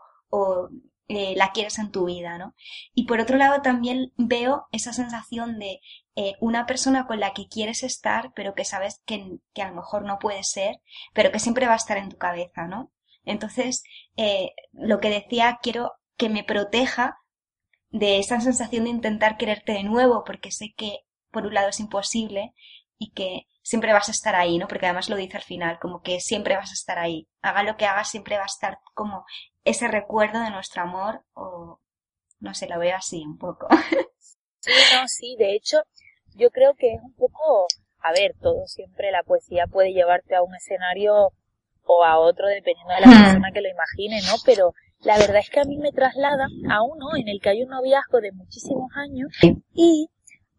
eh, 1.09 1.33
la 1.35 1.51
quieres 1.51 1.79
en 1.79 1.91
tu 1.91 2.05
vida, 2.05 2.37
¿no? 2.37 2.55
Y 2.93 3.05
por 3.05 3.19
otro 3.19 3.37
lado 3.37 3.61
también 3.61 4.13
veo 4.15 4.67
esa 4.71 4.93
sensación 4.93 5.59
de 5.59 5.81
eh, 6.15 6.35
una 6.39 6.65
persona 6.65 7.07
con 7.07 7.19
la 7.19 7.33
que 7.33 7.47
quieres 7.47 7.83
estar, 7.83 8.31
pero 8.35 8.53
que 8.55 8.63
sabes 8.63 9.01
que, 9.05 9.39
a 9.61 9.67
lo 9.67 9.75
mejor 9.75 10.03
no 10.03 10.19
puede 10.19 10.43
ser, 10.43 10.81
pero 11.13 11.31
que 11.31 11.39
siempre 11.39 11.65
va 11.67 11.73
a 11.73 11.77
estar 11.77 11.97
en 11.97 12.09
tu 12.09 12.17
cabeza, 12.17 12.67
¿no? 12.67 12.91
Entonces, 13.25 13.83
lo 14.71 14.99
que 14.99 15.09
decía, 15.09 15.59
quiero 15.61 15.93
que 16.17 16.29
me 16.29 16.43
proteja 16.43 17.17
de 17.89 18.19
esa 18.19 18.39
sensación 18.39 18.85
de 18.85 18.91
intentar 18.91 19.37
quererte 19.37 19.73
de 19.73 19.83
nuevo, 19.83 20.23
porque 20.23 20.51
sé 20.51 20.73
que 20.77 20.99
por 21.31 21.45
un 21.45 21.53
lado 21.53 21.69
es 21.69 21.79
imposible 21.79 22.53
y 22.97 23.11
que 23.11 23.47
siempre 23.61 23.93
vas 23.93 24.09
a 24.09 24.11
estar 24.11 24.35
ahí, 24.35 24.57
¿no? 24.57 24.67
Porque 24.67 24.85
además 24.85 25.09
lo 25.09 25.15
dice 25.15 25.37
al 25.37 25.43
final, 25.43 25.79
como 25.79 26.01
que 26.01 26.19
siempre 26.19 26.55
vas 26.55 26.71
a 26.71 26.73
estar 26.73 26.99
ahí. 26.99 27.27
Haga 27.41 27.63
lo 27.63 27.77
que 27.77 27.85
hagas, 27.85 28.09
siempre 28.09 28.35
va 28.35 28.43
a 28.43 28.47
estar 28.47 28.79
como 28.93 29.25
ese 29.69 29.87
recuerdo 29.87 30.41
de 30.41 30.51
nuestro 30.51 30.81
amor 30.81 31.23
o 31.33 31.79
no 32.39 32.53
sé, 32.53 32.67
lo 32.67 32.79
veo 32.79 32.95
así 32.95 33.23
un 33.25 33.37
poco. 33.37 33.67
Sí, 34.61 34.71
no, 34.93 35.07
sí, 35.07 35.35
de 35.39 35.55
hecho, 35.55 35.77
yo 36.35 36.49
creo 36.49 36.73
que 36.75 36.93
es 36.93 37.01
un 37.01 37.13
poco, 37.13 37.65
a 37.99 38.11
ver, 38.11 38.35
todo 38.41 38.67
siempre 38.67 39.09
la 39.09 39.23
poesía 39.23 39.67
puede 39.67 39.93
llevarte 39.93 40.35
a 40.35 40.43
un 40.43 40.53
escenario 40.53 41.31
o 41.83 42.03
a 42.03 42.19
otro 42.19 42.45
dependiendo 42.47 42.93
de 42.93 42.99
la 42.99 43.07
persona 43.07 43.51
que 43.53 43.61
lo 43.61 43.69
imagine, 43.69 44.19
¿no? 44.27 44.35
Pero 44.45 44.73
la 44.99 45.17
verdad 45.17 45.37
es 45.37 45.49
que 45.49 45.61
a 45.61 45.63
mí 45.63 45.77
me 45.77 45.93
traslada 45.93 46.47
a 46.69 46.83
uno 46.83 47.15
en 47.15 47.29
el 47.29 47.39
que 47.39 47.49
hay 47.49 47.63
un 47.63 47.69
noviazgo 47.69 48.19
de 48.19 48.33
muchísimos 48.33 48.91
años 48.95 49.31
y 49.73 50.09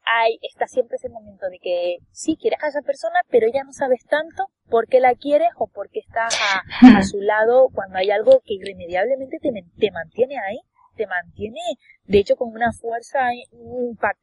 hay, 0.05 0.39
está 0.43 0.67
siempre 0.67 0.97
ese 0.97 1.09
momento 1.09 1.47
de 1.49 1.59
que 1.59 1.99
sí 2.11 2.37
quieres 2.41 2.63
a 2.63 2.69
esa 2.69 2.83
persona, 2.83 3.21
pero 3.29 3.47
ya 3.53 3.65
no 3.65 3.73
sabes 3.73 4.05
tanto 4.07 4.47
por 4.69 4.87
qué 4.87 5.01
la 5.01 5.15
quieres 5.15 5.49
o 5.57 5.69
por 5.69 5.91
qué 5.91 6.01
estás 6.01 6.37
a, 6.83 7.03
su 7.03 7.21
lado 7.21 7.69
cuando 7.73 7.99
hay 7.99 8.11
algo 8.11 8.41
que 8.45 8.55
irremediablemente 8.55 9.39
te, 9.41 9.51
te 9.79 9.91
mantiene 9.91 10.39
ahí, 10.39 10.59
te 10.97 11.07
mantiene, 11.07 11.61
de 12.05 12.19
hecho, 12.19 12.37
con 12.37 12.51
una 12.51 12.73
fuerza 12.73 13.21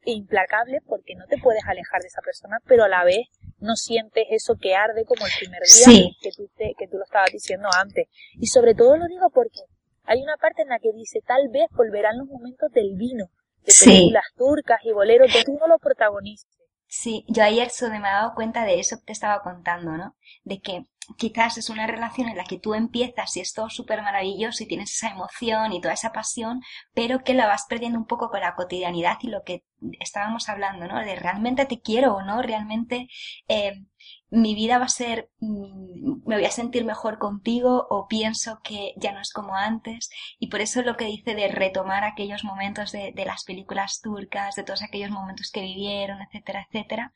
implacable 0.04 0.80
porque 0.86 1.14
no 1.16 1.26
te 1.26 1.38
puedes 1.38 1.64
alejar 1.66 2.02
de 2.02 2.08
esa 2.08 2.22
persona, 2.22 2.58
pero 2.66 2.84
a 2.84 2.88
la 2.88 3.04
vez 3.04 3.28
no 3.58 3.74
sientes 3.74 4.24
eso 4.30 4.56
que 4.60 4.76
arde 4.76 5.04
como 5.04 5.26
el 5.26 5.32
primer 5.38 5.62
día 5.62 6.10
que, 6.22 6.30
tú 6.36 6.48
te, 6.56 6.74
que 6.78 6.86
tú 6.86 6.98
lo 6.98 7.04
estabas 7.04 7.32
diciendo 7.32 7.68
antes. 7.76 8.08
Y 8.34 8.46
sobre 8.46 8.74
todo 8.74 8.96
lo 8.96 9.06
digo 9.06 9.30
porque 9.30 9.60
hay 10.04 10.22
una 10.22 10.36
parte 10.36 10.62
en 10.62 10.68
la 10.68 10.78
que 10.78 10.92
dice, 10.92 11.20
tal 11.26 11.48
vez 11.48 11.68
volverán 11.72 12.18
los 12.18 12.28
momentos 12.28 12.70
del 12.72 12.94
vino, 12.96 13.26
de 13.68 13.74
películas 13.84 14.24
turcas 14.36 14.80
y 14.84 14.92
boleros, 14.92 15.32
de 15.32 15.44
tú 15.44 15.56
no 15.60 15.66
lo 15.68 15.78
protagonistas. 15.78 16.58
Sí, 16.90 17.24
yo 17.28 17.44
ayer 17.44 17.70
solo 17.70 17.92
me 17.92 18.08
he 18.08 18.12
dado 18.12 18.34
cuenta 18.34 18.64
de 18.64 18.80
eso 18.80 18.96
que 18.98 19.04
te 19.06 19.12
estaba 19.12 19.42
contando, 19.42 19.96
¿no? 19.96 20.16
De 20.44 20.60
que 20.60 20.86
quizás 21.18 21.58
es 21.58 21.68
una 21.70 21.86
relación 21.86 22.28
en 22.28 22.36
la 22.36 22.44
que 22.44 22.58
tú 22.58 22.74
empiezas 22.74 23.36
y 23.36 23.40
es 23.40 23.52
todo 23.52 23.68
súper 23.70 24.02
maravilloso 24.02 24.62
y 24.62 24.66
tienes 24.66 24.94
esa 24.94 25.10
emoción 25.10 25.72
y 25.72 25.80
toda 25.80 25.94
esa 25.94 26.12
pasión, 26.12 26.60
pero 26.94 27.24
que 27.24 27.34
la 27.34 27.46
vas 27.46 27.66
perdiendo 27.68 27.98
un 27.98 28.06
poco 28.06 28.30
con 28.30 28.40
la 28.40 28.54
cotidianidad 28.54 29.18
y 29.22 29.28
lo 29.28 29.42
que 29.44 29.64
estábamos 30.00 30.48
hablando, 30.48 30.86
¿no? 30.86 30.98
De 31.00 31.16
realmente 31.16 31.66
te 31.66 31.80
quiero 31.80 32.14
o 32.14 32.22
no, 32.22 32.42
realmente 32.42 33.08
eh, 33.48 33.84
mi 34.30 34.54
vida 34.54 34.78
va 34.78 34.86
a 34.86 34.88
ser, 34.88 35.30
mm, 35.40 36.26
me 36.26 36.36
voy 36.36 36.44
a 36.44 36.50
sentir 36.50 36.84
mejor 36.84 37.18
contigo 37.18 37.86
o 37.90 38.06
pienso 38.08 38.60
que 38.62 38.92
ya 38.96 39.12
no 39.12 39.20
es 39.20 39.32
como 39.32 39.54
antes 39.54 40.10
y 40.38 40.48
por 40.48 40.60
eso 40.60 40.82
lo 40.82 40.96
que 40.96 41.06
dice 41.06 41.34
de 41.34 41.48
retomar 41.48 42.04
aquellos 42.04 42.44
momentos 42.44 42.92
de, 42.92 43.12
de 43.12 43.24
las 43.24 43.44
películas 43.44 44.00
turcas, 44.02 44.54
de 44.54 44.64
todos 44.64 44.82
aquellos 44.82 45.10
momentos 45.10 45.50
que 45.50 45.62
vivieron, 45.62 46.20
etcétera, 46.20 46.66
etcétera, 46.68 47.12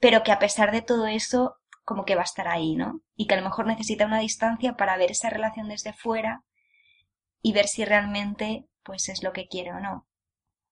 pero 0.00 0.22
que 0.22 0.32
a 0.32 0.38
pesar 0.38 0.72
de 0.72 0.82
todo 0.82 1.06
eso 1.06 1.56
como 1.84 2.04
que 2.04 2.14
va 2.14 2.22
a 2.22 2.24
estar 2.24 2.48
ahí, 2.48 2.76
¿no? 2.76 3.00
Y 3.16 3.26
que 3.26 3.34
a 3.34 3.36
lo 3.36 3.44
mejor 3.44 3.66
necesita 3.66 4.06
una 4.06 4.20
distancia 4.20 4.74
para 4.76 4.96
ver 4.96 5.10
esa 5.10 5.28
relación 5.28 5.68
desde 5.68 5.92
fuera 5.92 6.44
y 7.42 7.52
ver 7.52 7.66
si 7.66 7.84
realmente 7.84 8.66
pues 8.84 9.08
es 9.08 9.22
lo 9.22 9.32
que 9.32 9.48
quiere 9.48 9.72
o 9.72 9.80
no. 9.80 10.06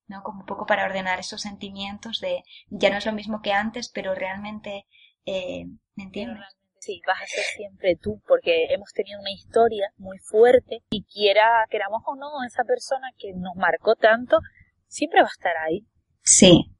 ¿No? 0.06 0.22
Como 0.22 0.40
un 0.40 0.46
poco 0.46 0.64
para 0.64 0.84
ordenar 0.84 1.18
esos 1.18 1.42
sentimientos 1.42 2.20
de 2.20 2.42
ya 2.68 2.90
no 2.90 2.96
es 2.96 3.04
lo 3.04 3.12
mismo 3.12 3.42
que 3.42 3.52
antes, 3.52 3.90
pero 3.90 4.14
realmente 4.14 4.86
eh, 5.28 5.66
¿me 5.94 6.04
entiendes? 6.04 6.42
Sí, 6.80 7.02
vas 7.06 7.20
a 7.20 7.26
ser 7.26 7.44
siempre 7.44 7.96
tú, 7.96 8.22
porque 8.26 8.66
hemos 8.70 8.92
tenido 8.92 9.20
una 9.20 9.32
historia 9.32 9.92
muy 9.98 10.18
fuerte 10.18 10.82
y 10.90 11.04
quiera, 11.04 11.66
queramos 11.70 12.02
o 12.06 12.14
no, 12.16 12.44
esa 12.46 12.64
persona 12.64 13.08
que 13.18 13.32
nos 13.34 13.56
marcó 13.56 13.94
tanto, 13.94 14.38
siempre 14.86 15.20
va 15.20 15.26
a 15.26 15.36
estar 15.36 15.56
ahí. 15.56 15.86
Sí. 16.22 16.70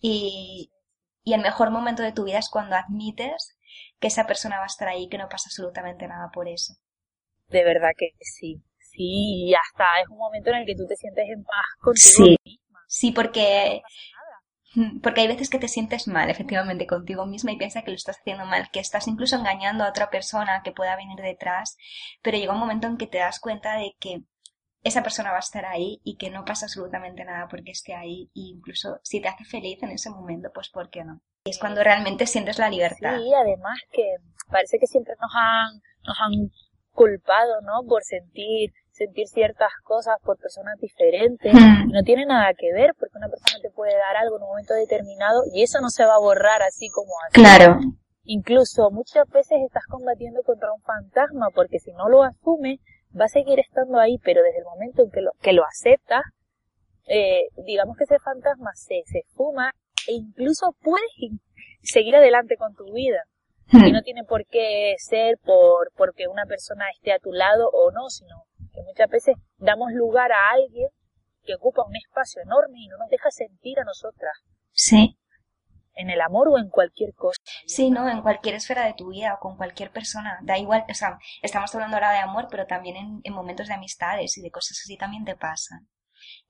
Y, 0.00 0.70
y 1.22 1.32
el 1.32 1.40
mejor 1.40 1.70
momento 1.70 2.02
de 2.02 2.12
tu 2.12 2.24
vida 2.24 2.38
es 2.38 2.50
cuando 2.50 2.76
admites 2.76 3.56
que 4.00 4.08
esa 4.08 4.26
persona 4.26 4.58
va 4.58 4.64
a 4.64 4.66
estar 4.66 4.88
ahí, 4.88 5.08
que 5.08 5.16
no 5.16 5.28
pasa 5.28 5.46
absolutamente 5.46 6.08
nada 6.08 6.28
por 6.34 6.48
eso. 6.48 6.74
De 7.48 7.64
verdad 7.64 7.90
que 7.96 8.10
sí. 8.20 8.62
Sí, 8.78 9.46
y 9.48 9.54
hasta 9.54 9.84
es 10.02 10.08
un 10.10 10.18
momento 10.18 10.50
en 10.50 10.56
el 10.56 10.66
que 10.66 10.74
tú 10.74 10.86
te 10.86 10.96
sientes 10.96 11.24
en 11.26 11.44
paz 11.44 11.64
contigo 11.80 12.36
sí. 12.44 12.60
Sí, 12.94 13.10
porque 13.10 13.80
porque 15.02 15.20
hay 15.20 15.28
veces 15.28 15.50
que 15.50 15.58
te 15.58 15.68
sientes 15.68 16.08
mal, 16.08 16.30
efectivamente, 16.30 16.86
contigo 16.86 17.26
misma 17.26 17.52
y 17.52 17.58
piensas 17.58 17.84
que 17.84 17.90
lo 17.90 17.96
estás 17.96 18.18
haciendo 18.18 18.44
mal, 18.46 18.68
que 18.72 18.80
estás 18.80 19.06
incluso 19.08 19.36
engañando 19.36 19.84
a 19.84 19.90
otra 19.90 20.10
persona 20.10 20.62
que 20.64 20.72
pueda 20.72 20.96
venir 20.96 21.18
detrás, 21.20 21.76
pero 22.22 22.38
llega 22.38 22.54
un 22.54 22.60
momento 22.60 22.86
en 22.86 22.96
que 22.96 23.06
te 23.06 23.18
das 23.18 23.40
cuenta 23.40 23.76
de 23.76 23.94
que 23.98 24.22
esa 24.82 25.02
persona 25.02 25.30
va 25.30 25.36
a 25.36 25.40
estar 25.40 25.64
ahí 25.64 26.00
y 26.04 26.16
que 26.16 26.30
no 26.30 26.44
pasa 26.44 26.66
absolutamente 26.66 27.24
nada 27.24 27.46
porque 27.48 27.70
esté 27.70 27.94
ahí 27.94 28.30
e 28.34 28.40
incluso 28.56 28.98
si 29.02 29.20
te 29.20 29.28
hace 29.28 29.44
feliz 29.44 29.82
en 29.82 29.90
ese 29.90 30.10
momento, 30.10 30.50
pues 30.52 30.70
¿por 30.70 30.90
qué 30.90 31.04
no? 31.04 31.20
Y 31.44 31.50
es 31.50 31.58
cuando 31.58 31.84
realmente 31.84 32.26
sientes 32.26 32.58
la 32.58 32.68
libertad. 32.68 33.16
Sí, 33.16 33.32
además 33.34 33.78
que 33.92 34.16
parece 34.50 34.78
que 34.78 34.86
siempre 34.86 35.14
nos 35.20 35.32
han, 35.34 35.80
nos 36.04 36.20
han 36.20 36.50
culpado, 36.92 37.60
¿no? 37.62 37.86
Por 37.86 38.02
sentir 38.02 38.72
sentir 38.92 39.26
ciertas 39.26 39.72
cosas 39.82 40.16
por 40.22 40.38
personas 40.38 40.78
diferentes. 40.78 41.52
Hmm. 41.52 41.90
No 41.90 42.02
tiene 42.02 42.26
nada 42.26 42.52
que 42.54 42.72
ver 42.72 42.94
porque 42.98 43.16
una 43.16 43.28
persona 43.28 43.58
puede 43.82 43.98
dar 43.98 44.16
algo 44.16 44.36
en 44.36 44.42
un 44.42 44.48
momento 44.50 44.74
determinado 44.74 45.42
y 45.52 45.64
eso 45.64 45.80
no 45.80 45.90
se 45.90 46.04
va 46.04 46.14
a 46.14 46.20
borrar 46.20 46.62
así 46.62 46.88
como 46.88 47.10
así. 47.26 47.42
Claro. 47.42 47.80
Incluso 48.22 48.92
muchas 48.92 49.28
veces 49.28 49.58
estás 49.66 49.82
combatiendo 49.88 50.40
contra 50.44 50.72
un 50.72 50.80
fantasma 50.82 51.48
porque 51.52 51.80
si 51.80 51.90
no 51.90 52.08
lo 52.08 52.22
asumes 52.22 52.78
va 53.18 53.24
a 53.24 53.28
seguir 53.28 53.58
estando 53.58 53.98
ahí, 53.98 54.18
pero 54.22 54.40
desde 54.44 54.60
el 54.60 54.64
momento 54.64 55.02
en 55.02 55.10
que 55.10 55.20
lo, 55.20 55.32
que 55.40 55.52
lo 55.52 55.64
aceptas, 55.64 56.22
eh, 57.08 57.48
digamos 57.66 57.96
que 57.96 58.04
ese 58.04 58.20
fantasma 58.20 58.70
se, 58.74 59.02
se 59.06 59.24
fuma 59.34 59.72
e 60.06 60.12
incluso 60.12 60.76
puedes 60.80 61.10
seguir 61.82 62.14
adelante 62.14 62.56
con 62.56 62.76
tu 62.76 62.84
vida. 62.92 63.24
Hmm. 63.72 63.84
Y 63.86 63.90
no 63.90 64.02
tiene 64.02 64.22
por 64.22 64.46
qué 64.46 64.94
ser 64.98 65.38
por 65.44 65.90
porque 65.96 66.28
una 66.28 66.46
persona 66.46 66.84
esté 66.94 67.12
a 67.12 67.18
tu 67.18 67.32
lado 67.32 67.68
o 67.72 67.90
no, 67.90 68.10
sino 68.10 68.44
que 68.72 68.82
muchas 68.82 69.10
veces 69.10 69.34
damos 69.58 69.90
lugar 69.92 70.30
a 70.30 70.52
alguien 70.52 70.88
que 71.44 71.54
ocupa 71.54 71.84
un 71.84 71.96
espacio 71.96 72.42
enorme 72.42 72.80
y 72.80 72.88
no 72.88 72.98
nos 72.98 73.08
deja 73.08 73.30
sentir 73.30 73.78
a 73.80 73.84
nosotras. 73.84 74.32
Sí. 74.72 75.18
En 75.94 76.08
el 76.08 76.20
amor 76.20 76.48
o 76.48 76.58
en 76.58 76.70
cualquier 76.70 77.12
cosa. 77.14 77.38
Sí, 77.66 77.90
no, 77.90 78.08
en 78.08 78.22
cualquier 78.22 78.54
esfera 78.54 78.86
de 78.86 78.94
tu 78.94 79.10
vida 79.10 79.34
o 79.34 79.40
con 79.40 79.56
cualquier 79.56 79.90
persona. 79.90 80.38
Da 80.42 80.56
igual, 80.58 80.84
o 80.88 80.94
sea, 80.94 81.18
estamos 81.42 81.74
hablando 81.74 81.96
ahora 81.96 82.12
de 82.12 82.18
amor, 82.18 82.48
pero 82.50 82.66
también 82.66 82.96
en, 82.96 83.20
en 83.22 83.34
momentos 83.34 83.68
de 83.68 83.74
amistades 83.74 84.38
y 84.38 84.42
de 84.42 84.50
cosas 84.50 84.78
así 84.82 84.96
también 84.96 85.24
te 85.24 85.36
pasan. 85.36 85.88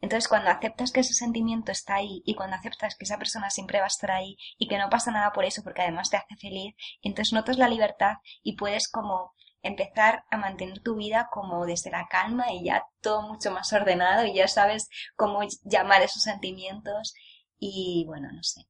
Entonces, 0.00 0.28
cuando 0.28 0.50
aceptas 0.50 0.92
que 0.92 1.00
ese 1.00 1.14
sentimiento 1.14 1.72
está 1.72 1.96
ahí 1.96 2.22
y 2.24 2.34
cuando 2.34 2.56
aceptas 2.56 2.96
que 2.96 3.04
esa 3.04 3.18
persona 3.18 3.50
siempre 3.50 3.78
va 3.78 3.84
a 3.84 3.88
estar 3.88 4.10
ahí 4.10 4.36
y 4.58 4.68
que 4.68 4.78
no 4.78 4.90
pasa 4.90 5.10
nada 5.10 5.32
por 5.32 5.44
eso 5.44 5.62
porque 5.62 5.82
además 5.82 6.10
te 6.10 6.16
hace 6.16 6.36
feliz, 6.36 6.74
entonces 7.02 7.32
notas 7.32 7.58
la 7.58 7.68
libertad 7.68 8.16
y 8.42 8.56
puedes 8.56 8.88
como 8.90 9.32
empezar 9.62 10.24
a 10.30 10.36
mantener 10.36 10.80
tu 10.80 10.96
vida 10.96 11.28
como 11.30 11.66
desde 11.66 11.90
la 11.90 12.06
calma 12.08 12.52
y 12.52 12.64
ya 12.64 12.84
todo 13.00 13.22
mucho 13.22 13.50
más 13.50 13.72
ordenado 13.72 14.26
y 14.26 14.34
ya 14.34 14.48
sabes 14.48 14.88
cómo 15.16 15.40
llamar 15.64 16.02
esos 16.02 16.22
sentimientos 16.22 17.14
y 17.58 18.04
bueno, 18.06 18.28
no 18.32 18.42
sé. 18.42 18.62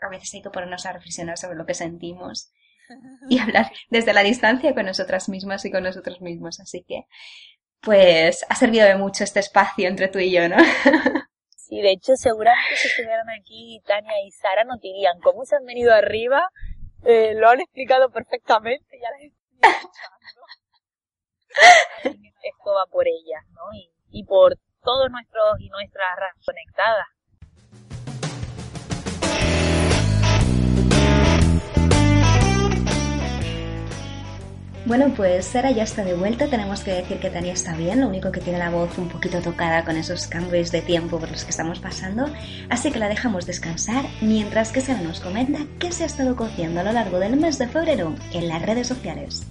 A 0.00 0.08
veces 0.08 0.34
hay 0.34 0.42
que 0.42 0.50
ponernos 0.50 0.86
a 0.86 0.92
reflexionar 0.92 1.38
sobre 1.38 1.56
lo 1.56 1.66
que 1.66 1.74
sentimos 1.74 2.52
y 3.28 3.38
hablar 3.38 3.70
desde 3.88 4.12
la 4.12 4.22
distancia 4.22 4.74
con 4.74 4.86
nosotras 4.86 5.28
mismas 5.28 5.64
y 5.64 5.70
con 5.70 5.84
nosotros 5.84 6.20
mismos. 6.20 6.60
Así 6.60 6.84
que, 6.86 7.04
pues, 7.80 8.44
ha 8.48 8.56
servido 8.56 8.86
de 8.86 8.96
mucho 8.96 9.24
este 9.24 9.40
espacio 9.40 9.88
entre 9.88 10.08
tú 10.08 10.18
y 10.18 10.32
yo, 10.32 10.48
¿no? 10.48 10.56
Sí, 11.56 11.80
de 11.80 11.92
hecho, 11.92 12.14
seguramente 12.14 12.76
si 12.76 12.88
estuvieran 12.88 13.30
aquí 13.30 13.80
Tania 13.86 14.22
y 14.22 14.30
Sara 14.32 14.64
no 14.64 14.76
dirían 14.76 15.18
cómo 15.20 15.46
se 15.46 15.56
han 15.56 15.64
venido 15.64 15.94
arriba. 15.94 16.50
Eh, 17.04 17.32
lo 17.34 17.48
han 17.48 17.60
explicado 17.60 18.10
perfectamente, 18.10 18.98
ya 19.00 19.08
les 19.18 19.32
esto 22.42 22.74
va 22.74 22.86
por 22.90 23.06
ellas, 23.06 23.44
¿no? 23.52 23.72
Y, 23.74 23.90
y 24.10 24.24
por 24.24 24.56
todos 24.82 25.10
nuestros 25.10 25.60
y 25.60 25.68
nuestras 25.68 26.16
conectadas. 26.44 27.06
Bueno, 34.86 35.14
pues 35.16 35.46
Sara 35.46 35.70
ya 35.70 35.82
está 35.82 36.04
de 36.04 36.12
vuelta. 36.12 36.48
Tenemos 36.48 36.84
que 36.84 36.92
decir 36.92 37.18
que 37.18 37.30
Tania 37.30 37.54
está 37.54 37.74
bien, 37.74 38.02
lo 38.02 38.08
único 38.08 38.30
que 38.30 38.40
tiene 38.40 38.58
la 38.58 38.68
voz 38.68 38.98
un 38.98 39.08
poquito 39.08 39.40
tocada 39.40 39.82
con 39.82 39.96
esos 39.96 40.26
cambios 40.26 40.70
de 40.72 40.82
tiempo 40.82 41.18
por 41.18 41.30
los 41.30 41.42
que 41.44 41.50
estamos 41.50 41.78
pasando. 41.78 42.26
Así 42.68 42.92
que 42.92 42.98
la 42.98 43.08
dejamos 43.08 43.46
descansar 43.46 44.04
mientras 44.20 44.72
que 44.72 44.82
Sara 44.82 45.00
nos 45.00 45.20
comenta 45.20 45.60
qué 45.78 45.90
se 45.90 46.02
ha 46.02 46.06
estado 46.06 46.36
cociendo 46.36 46.80
a 46.80 46.82
lo 46.82 46.92
largo 46.92 47.18
del 47.18 47.36
mes 47.38 47.56
de 47.56 47.66
febrero 47.66 48.14
en 48.34 48.46
las 48.46 48.60
redes 48.60 48.86
sociales. 48.86 49.46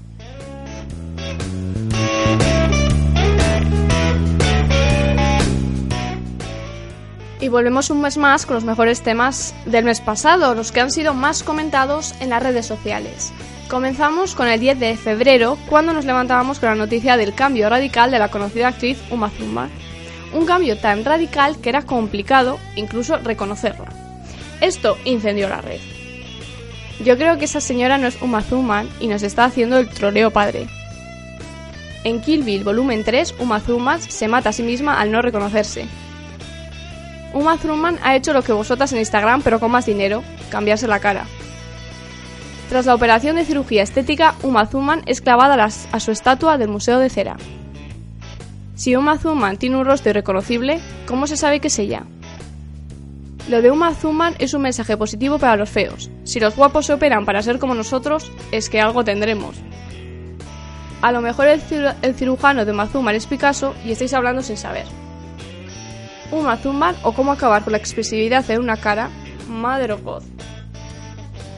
Y 7.42 7.48
volvemos 7.50 7.90
un 7.90 8.02
mes 8.02 8.18
más 8.18 8.46
con 8.46 8.54
los 8.54 8.64
mejores 8.64 9.02
temas 9.02 9.56
del 9.66 9.84
mes 9.84 10.00
pasado, 10.00 10.54
los 10.54 10.72
que 10.72 10.80
han 10.80 10.92
sido 10.92 11.16
más 11.16 11.42
comentados 11.42 12.14
en 12.22 12.30
las 12.30 12.44
redes 12.44 12.68
sociales. 12.68 13.34
Comenzamos 13.74 14.36
con 14.36 14.48
el 14.48 14.60
10 14.60 14.80
de 14.80 14.96
febrero, 14.96 15.58
cuando 15.68 15.94
nos 15.94 16.06
levantábamos 16.06 16.60
con 16.60 16.70
la 16.70 16.76
noticia 16.76 17.18
del 17.18 17.34
cambio 17.34 17.68
radical 17.70 18.12
de 18.12 18.20
la 18.20 18.30
conocida 18.30 18.68
actriz 18.68 19.00
Uma 19.10 19.32
Thurman. 19.32 19.72
Un 20.32 20.46
cambio 20.46 20.78
tan 20.78 21.04
radical 21.04 21.58
que 21.60 21.70
era 21.70 21.82
complicado 21.82 22.60
incluso 22.76 23.18
reconocerla. 23.18 23.88
Esto 24.62 24.96
incendió 25.06 25.50
la 25.50 25.62
red. 25.62 25.80
Yo 27.04 27.18
creo 27.18 27.40
que 27.40 27.46
esa 27.46 27.62
señora 27.62 27.98
no 27.98 28.06
es 28.06 28.22
Uma 28.22 28.44
Thurman 28.44 28.88
y 29.00 29.08
nos 29.08 29.24
está 29.24 29.46
haciendo 29.46 29.80
el 29.80 29.90
troleo 29.90 30.30
padre. 30.30 30.68
En 32.04 32.22
Kill 32.22 32.44
Bill 32.44 32.64
volumen 32.64 33.04
3, 33.04 33.34
Uma 33.40 33.60
Thurman 33.60 34.00
se 34.00 34.28
mata 34.28 34.50
a 34.50 34.54
sí 34.54 34.62
misma 34.62 35.02
al 35.02 35.12
no 35.12 35.20
reconocerse, 35.24 35.88
Uma 37.34 37.58
Thurman 37.58 37.98
ha 38.04 38.16
hecho 38.16 38.34
lo 38.34 38.44
que 38.44 38.54
vosotras 38.54 38.94
en 38.94 39.00
Instagram, 39.00 39.42
pero 39.42 39.60
con 39.60 39.72
más 39.72 39.88
dinero, 39.88 40.24
cambiarse 40.52 40.88
la 40.88 41.00
cara. 41.00 41.26
Tras 42.74 42.88
la 42.88 42.96
operación 42.96 43.36
de 43.36 43.46
cirugía 43.46 43.84
estética, 43.84 44.34
Uma 44.42 44.68
Thurman 44.68 45.04
es 45.06 45.22
clavada 45.22 45.64
a, 45.64 46.00
su 46.00 46.10
estatua 46.10 46.58
del 46.58 46.70
Museo 46.70 46.98
de 46.98 47.12
Cera. 47.12 47.38
Si 48.74 48.96
Uma 48.96 49.20
Thurman 49.20 49.58
tiene 49.58 49.78
un 49.78 49.86
rostro 49.86 50.10
irreconocible, 50.10 50.80
¿cómo 51.06 51.28
se 51.28 51.38
sabe 51.38 51.60
que 51.60 51.68
es 51.68 51.78
ella? 51.78 52.06
Lo 53.48 53.62
de 53.62 53.70
Uma 53.70 53.94
Thurman 53.94 54.34
es 54.40 54.56
un 54.56 54.64
mensaje 54.64 54.98
positivo 54.98 55.38
para 55.38 55.56
los 55.56 55.70
feos. 55.70 56.10
Si 56.24 56.40
los 56.40 56.56
guapos 56.56 56.88
se 56.88 56.94
operan 56.94 57.26
para 57.26 57.44
ser 57.44 57.60
como 57.60 57.76
nosotros, 57.76 58.32
es 58.52 58.72
que 58.72 58.82
algo 58.82 59.04
tendremos. 59.04 59.56
A 61.04 61.12
lo 61.12 61.22
mejor 61.22 61.46
el, 61.50 61.62
cirujano 62.16 62.66
de 62.66 62.72
Uma 62.72 62.88
Thurman 62.88 63.14
es 63.14 63.28
Picasso 63.28 63.76
y 63.86 63.92
estáis 63.92 64.16
hablando 64.16 64.42
sin 64.42 64.58
saber. 64.58 64.88
Uma 66.32 66.58
Thurman 66.58 66.96
o 67.04 67.14
cómo 67.14 67.34
acabar 67.34 67.64
con 67.64 67.74
la 67.74 67.78
expresividad 67.78 68.50
en 68.50 68.62
una 68.62 68.78
cara, 68.78 69.12
Mother 69.48 69.92
of 69.92 70.04
God. 70.04 70.24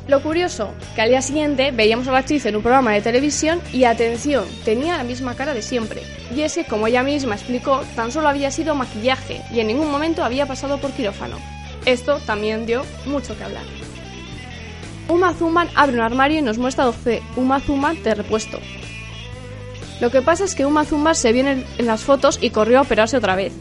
Lo 0.07 0.21
curioso, 0.21 0.69
que 0.93 1.01
al 1.01 1.09
día 1.09 1.21
siguiente 1.21 1.71
veíamos 1.71 2.07
a 2.07 2.11
la 2.11 2.19
actriz 2.19 2.45
en 2.45 2.55
un 2.55 2.61
programa 2.61 2.91
de 2.91 3.01
televisión 3.01 3.59
y 3.73 3.85
atención, 3.85 4.45
tenía 4.63 4.97
la 4.97 5.03
misma 5.03 5.33
cara 5.33 5.55
de 5.55 5.63
siempre. 5.63 6.03
Y 6.35 6.41
es 6.41 6.53
que, 6.53 6.65
como 6.65 6.85
ella 6.85 7.01
misma 7.01 7.33
explicó, 7.33 7.81
tan 7.95 8.11
solo 8.11 8.27
había 8.27 8.51
sido 8.51 8.75
maquillaje 8.75 9.41
y 9.51 9.61
en 9.61 9.67
ningún 9.67 9.89
momento 9.89 10.23
había 10.23 10.45
pasado 10.45 10.77
por 10.77 10.91
quirófano. 10.91 11.37
Esto 11.85 12.19
también 12.19 12.67
dio 12.67 12.83
mucho 13.07 13.35
que 13.35 13.45
hablar. 13.45 13.63
Uma 15.07 15.33
Thurman 15.33 15.69
abre 15.73 15.95
un 15.95 16.01
armario 16.01 16.39
y 16.39 16.43
nos 16.43 16.59
muestra 16.59 16.85
12 16.85 17.23
Uma 17.35 17.59
Thurman 17.59 18.01
de 18.03 18.13
repuesto. 18.13 18.59
Lo 20.01 20.11
que 20.11 20.21
pasa 20.21 20.43
es 20.43 20.53
que 20.53 20.67
Uma 20.67 20.85
Thurman 20.85 21.15
se 21.15 21.31
viene 21.31 21.63
en 21.79 21.85
las 21.87 22.03
fotos 22.03 22.37
y 22.41 22.51
corrió 22.51 22.77
a 22.77 22.81
operarse 22.81 23.17
otra 23.17 23.35
vez. 23.35 23.53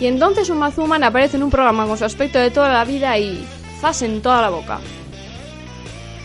Y 0.00 0.06
entonces 0.06 0.50
Uma 0.50 0.70
Thurman 0.70 1.02
aparece 1.02 1.38
en 1.38 1.44
un 1.44 1.50
programa 1.50 1.86
con 1.86 1.96
su 1.96 2.04
aspecto 2.04 2.38
de 2.38 2.50
toda 2.50 2.68
la 2.68 2.84
vida 2.84 3.16
y 3.18 3.46
zas 3.80 4.02
en 4.02 4.20
toda 4.20 4.42
la 4.42 4.50
boca. 4.50 4.80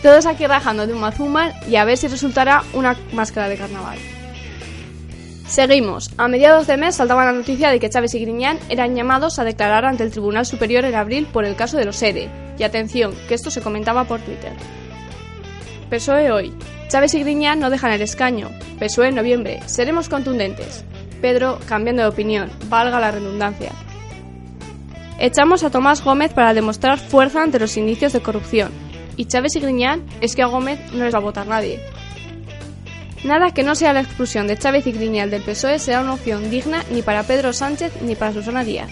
Todos 0.02 0.26
aquí 0.26 0.46
rajando 0.46 0.86
de 0.86 0.92
un 0.92 1.00
Mazuman 1.00 1.52
y 1.68 1.76
a 1.76 1.84
ver 1.84 1.96
si 1.96 2.08
resultará 2.08 2.62
una 2.74 2.96
máscara 3.12 3.48
de 3.48 3.56
carnaval. 3.56 3.98
Seguimos. 5.46 6.10
A 6.16 6.26
mediados 6.28 6.66
de 6.66 6.76
mes 6.76 6.96
saltaba 6.96 7.24
la 7.24 7.32
noticia 7.32 7.70
de 7.70 7.78
que 7.78 7.90
Chávez 7.90 8.14
y 8.14 8.18
Griñán 8.18 8.58
eran 8.68 8.96
llamados 8.96 9.38
a 9.38 9.44
declarar 9.44 9.84
ante 9.84 10.02
el 10.02 10.10
Tribunal 10.10 10.46
Superior 10.46 10.84
en 10.84 10.94
abril 10.94 11.26
por 11.32 11.44
el 11.44 11.54
caso 11.54 11.76
de 11.76 11.84
los 11.84 12.02
ERE. 12.02 12.28
Y 12.58 12.62
atención, 12.62 13.14
que 13.28 13.34
esto 13.34 13.50
se 13.50 13.60
comentaba 13.60 14.04
por 14.04 14.20
Twitter. 14.20 14.52
PSOE 15.90 16.30
hoy. 16.32 16.52
Chávez 16.88 17.14
y 17.14 17.20
Griñán 17.20 17.60
no 17.60 17.70
dejan 17.70 17.92
el 17.92 18.02
escaño. 18.02 18.50
PSOE 18.78 19.08
en 19.08 19.14
noviembre. 19.14 19.60
Seremos 19.66 20.08
contundentes. 20.08 20.84
Pedro 21.20 21.58
cambiando 21.66 22.02
de 22.02 22.08
opinión. 22.08 22.50
Valga 22.68 23.00
la 23.00 23.10
redundancia. 23.10 23.72
Echamos 25.18 25.62
a 25.62 25.70
Tomás 25.70 26.02
Gómez 26.02 26.32
para 26.32 26.54
demostrar 26.54 26.98
fuerza 26.98 27.42
ante 27.42 27.60
los 27.60 27.76
indicios 27.76 28.12
de 28.12 28.20
corrupción. 28.20 28.72
Y 29.16 29.26
Chávez 29.26 29.54
y 29.54 29.60
Griñán 29.60 30.04
es 30.20 30.34
que 30.34 30.42
a 30.42 30.46
Gómez 30.46 30.80
no 30.92 31.04
les 31.04 31.14
va 31.14 31.18
a 31.18 31.22
votar 31.22 31.46
nadie. 31.46 31.80
Nada 33.22 33.52
que 33.52 33.62
no 33.62 33.74
sea 33.74 33.92
la 33.92 34.00
expulsión 34.00 34.46
de 34.48 34.58
Chávez 34.58 34.86
y 34.86 34.92
Griñán 34.92 35.30
del 35.30 35.42
PSOE 35.42 35.78
será 35.78 36.00
una 36.00 36.14
opción 36.14 36.50
digna 36.50 36.84
ni 36.90 37.02
para 37.02 37.22
Pedro 37.22 37.52
Sánchez 37.52 38.02
ni 38.02 38.16
para 38.16 38.32
Susana 38.32 38.64
Díaz. 38.64 38.90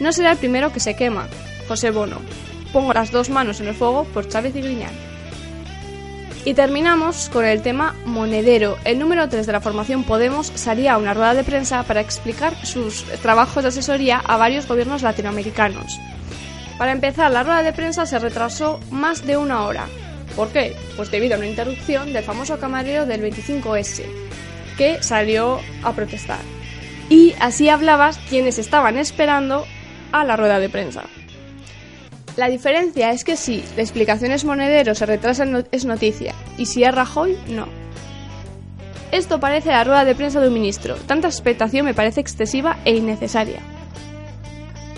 No 0.00 0.12
será 0.12 0.32
el 0.32 0.38
primero 0.38 0.72
que 0.72 0.80
se 0.80 0.94
quema, 0.94 1.28
José 1.66 1.90
Bono. 1.90 2.18
Pongo 2.72 2.92
las 2.92 3.10
dos 3.10 3.30
manos 3.30 3.60
en 3.60 3.68
el 3.68 3.74
fuego 3.74 4.04
por 4.04 4.28
Chávez 4.28 4.54
y 4.54 4.60
Griñán. 4.60 5.13
Y 6.46 6.52
terminamos 6.52 7.30
con 7.30 7.46
el 7.46 7.62
tema 7.62 7.94
monedero. 8.04 8.76
El 8.84 8.98
número 8.98 9.28
3 9.30 9.46
de 9.46 9.52
la 9.52 9.62
formación 9.62 10.04
Podemos 10.04 10.48
salía 10.54 10.92
a 10.92 10.98
una 10.98 11.14
rueda 11.14 11.32
de 11.32 11.42
prensa 11.42 11.82
para 11.84 12.02
explicar 12.02 12.54
sus 12.66 13.04
trabajos 13.22 13.62
de 13.62 13.70
asesoría 13.70 14.18
a 14.18 14.36
varios 14.36 14.68
gobiernos 14.68 15.00
latinoamericanos. 15.00 15.98
Para 16.76 16.92
empezar, 16.92 17.30
la 17.30 17.44
rueda 17.44 17.62
de 17.62 17.72
prensa 17.72 18.04
se 18.04 18.18
retrasó 18.18 18.78
más 18.90 19.24
de 19.24 19.38
una 19.38 19.64
hora. 19.64 19.86
¿Por 20.36 20.48
qué? 20.48 20.76
Pues 20.96 21.10
debido 21.10 21.36
a 21.36 21.38
una 21.38 21.46
interrupción 21.46 22.12
del 22.12 22.24
famoso 22.24 22.58
camarero 22.58 23.06
del 23.06 23.22
25S, 23.22 24.04
que 24.76 25.02
salió 25.02 25.60
a 25.82 25.92
protestar. 25.92 26.40
Y 27.08 27.34
así 27.40 27.70
hablabas 27.70 28.18
quienes 28.28 28.58
estaban 28.58 28.98
esperando 28.98 29.64
a 30.12 30.24
la 30.24 30.36
rueda 30.36 30.58
de 30.58 30.68
prensa. 30.68 31.04
La 32.36 32.48
diferencia 32.48 33.12
es 33.12 33.22
que 33.22 33.36
si 33.36 33.62
la 33.76 33.82
explicación 33.82 34.32
es 34.32 34.44
monedero 34.44 34.94
se 34.94 35.06
retrasa 35.06 35.46
es 35.70 35.84
noticia, 35.84 36.34
y 36.58 36.66
si 36.66 36.82
es 36.82 36.92
Rajoy, 36.92 37.38
no. 37.48 37.68
Esto 39.12 39.38
parece 39.38 39.68
la 39.68 39.84
rueda 39.84 40.04
de 40.04 40.16
prensa 40.16 40.40
de 40.40 40.48
un 40.48 40.54
ministro. 40.54 40.96
Tanta 40.96 41.28
expectación 41.28 41.86
me 41.86 41.94
parece 41.94 42.20
excesiva 42.20 42.78
e 42.84 42.96
innecesaria. 42.96 43.60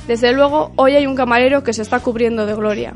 Desde 0.09 0.33
luego, 0.33 0.73
hoy 0.77 0.95
hay 0.95 1.07
un 1.07 1.15
camarero 1.17 1.63
que 1.63 1.75
se 1.75 1.83
está 1.83 2.01
cubriendo 2.01 2.47
de 2.47 2.55
gloria. 2.55 2.95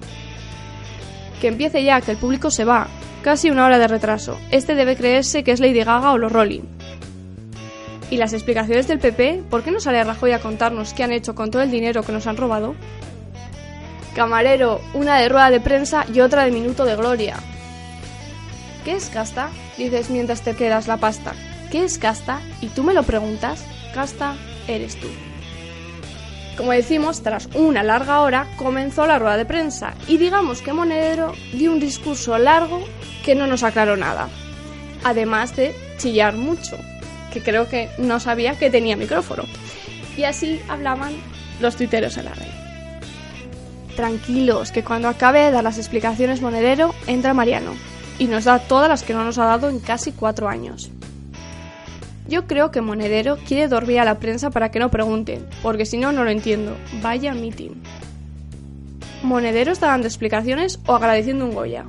Que 1.42 1.48
empiece 1.48 1.84
ya, 1.84 2.00
que 2.00 2.12
el 2.12 2.16
público 2.16 2.50
se 2.50 2.64
va. 2.64 2.88
Casi 3.22 3.50
una 3.50 3.66
hora 3.66 3.78
de 3.78 3.88
retraso. 3.88 4.38
Este 4.50 4.74
debe 4.74 4.96
creerse 4.96 5.44
que 5.44 5.52
es 5.52 5.60
Lady 5.60 5.84
Gaga 5.84 6.12
o 6.12 6.18
los 6.18 6.32
Rolling. 6.32 6.62
¿Y 8.10 8.16
las 8.16 8.32
explicaciones 8.32 8.88
del 8.88 9.00
PP? 9.00 9.42
¿Por 9.50 9.62
qué 9.62 9.70
no 9.70 9.80
sale 9.80 10.02
Rajoy 10.02 10.32
a 10.32 10.40
contarnos 10.40 10.94
qué 10.94 11.02
han 11.02 11.12
hecho 11.12 11.34
con 11.34 11.50
todo 11.50 11.60
el 11.60 11.70
dinero 11.70 12.02
que 12.02 12.12
nos 12.12 12.26
han 12.26 12.38
robado? 12.38 12.74
Camarero, 14.14 14.80
una 14.94 15.18
de 15.18 15.28
rueda 15.28 15.50
de 15.50 15.60
prensa 15.60 16.04
y 16.12 16.20
otra 16.20 16.44
de 16.44 16.50
minuto 16.50 16.84
de 16.84 16.96
gloria. 16.96 17.36
¿Qué 18.84 18.92
es 18.92 19.08
casta? 19.08 19.50
Dices 19.76 20.10
mientras 20.10 20.42
te 20.42 20.54
quedas 20.56 20.88
la 20.88 20.96
pasta. 20.96 21.32
¿Qué 21.70 21.84
es 21.84 21.98
casta? 21.98 22.40
Y 22.60 22.68
tú 22.68 22.82
me 22.82 22.94
lo 22.94 23.02
preguntas. 23.02 23.64
Casta 23.94 24.36
eres 24.66 24.96
tú. 24.98 25.08
Como 26.56 26.72
decimos, 26.72 27.22
tras 27.22 27.48
una 27.54 27.82
larga 27.82 28.20
hora 28.20 28.46
comenzó 28.56 29.06
la 29.06 29.18
rueda 29.18 29.36
de 29.36 29.46
prensa 29.46 29.94
y 30.06 30.18
digamos 30.18 30.60
que 30.60 30.72
Monedero 30.72 31.32
dio 31.52 31.72
un 31.72 31.80
discurso 31.80 32.36
largo 32.36 32.82
que 33.24 33.34
no 33.34 33.46
nos 33.46 33.62
aclaró 33.62 33.96
nada. 33.96 34.28
Además 35.04 35.56
de 35.56 35.74
chillar 35.96 36.36
mucho, 36.36 36.76
que 37.32 37.42
creo 37.42 37.68
que 37.68 37.88
no 37.98 38.20
sabía 38.20 38.58
que 38.58 38.70
tenía 38.70 38.96
micrófono. 38.96 39.44
Y 40.16 40.24
así 40.24 40.60
hablaban 40.68 41.14
los 41.60 41.76
tuiteros 41.76 42.16
en 42.18 42.26
la 42.26 42.34
red. 42.34 42.69
Tranquilos, 43.96 44.72
que 44.72 44.84
cuando 44.84 45.08
acabe 45.08 45.40
de 45.40 45.50
dar 45.50 45.64
las 45.64 45.78
explicaciones 45.78 46.40
Monedero, 46.40 46.94
entra 47.06 47.34
Mariano 47.34 47.72
y 48.18 48.26
nos 48.26 48.44
da 48.44 48.58
todas 48.58 48.88
las 48.88 49.02
que 49.02 49.14
no 49.14 49.24
nos 49.24 49.38
ha 49.38 49.44
dado 49.44 49.68
en 49.68 49.80
casi 49.80 50.12
cuatro 50.12 50.48
años. 50.48 50.90
Yo 52.28 52.46
creo 52.46 52.70
que 52.70 52.80
Monedero 52.80 53.38
quiere 53.38 53.66
dormir 53.66 53.98
a 53.98 54.04
la 54.04 54.18
prensa 54.18 54.50
para 54.50 54.70
que 54.70 54.78
no 54.78 54.90
pregunten, 54.90 55.46
porque 55.62 55.86
si 55.86 55.96
no, 55.96 56.12
no 56.12 56.22
lo 56.22 56.30
entiendo. 56.30 56.76
Vaya 57.02 57.34
meeting. 57.34 57.72
¿Monedero 59.22 59.72
está 59.72 59.88
dando 59.88 60.06
explicaciones 60.06 60.78
o 60.86 60.94
agradeciendo 60.94 61.44
un 61.44 61.54
Goya? 61.54 61.84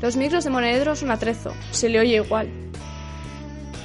Los 0.00 0.16
micros 0.16 0.44
de 0.44 0.50
Monedero 0.50 0.94
son 0.94 1.10
atrezo, 1.10 1.52
se 1.70 1.88
le 1.88 2.00
oye 2.00 2.16
igual. 2.16 2.48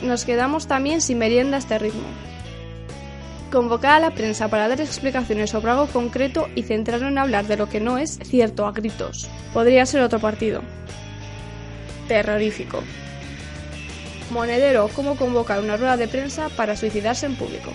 Nos 0.01 0.25
quedamos 0.25 0.67
también 0.67 1.01
sin 1.01 1.17
merienda 1.17 1.57
a 1.57 1.59
este 1.59 1.79
ritmo 1.79 2.07
convocar 3.47 3.93
a 3.93 3.99
la 3.99 4.11
prensa 4.11 4.47
para 4.47 4.67
dar 4.67 4.81
explicaciones 4.81 5.49
sobre 5.49 5.71
algo 5.71 5.87
concreto 5.87 6.47
y 6.55 6.63
centrarlo 6.63 7.07
en 7.07 7.17
hablar 7.17 7.47
de 7.47 7.57
lo 7.57 7.69
que 7.69 7.79
no 7.79 7.97
es 7.97 8.19
cierto 8.23 8.65
a 8.65 8.71
gritos. 8.71 9.27
Podría 9.53 9.85
ser 9.85 10.01
otro 10.01 10.19
partido. 10.19 10.61
Terrorífico. 12.07 12.83
Monedero, 14.31 14.89
cómo 14.93 15.15
convocar 15.15 15.59
una 15.61 15.77
rueda 15.77 15.97
de 15.97 16.07
prensa 16.07 16.49
para 16.49 16.75
suicidarse 16.75 17.25
en 17.25 17.35
público. 17.35 17.71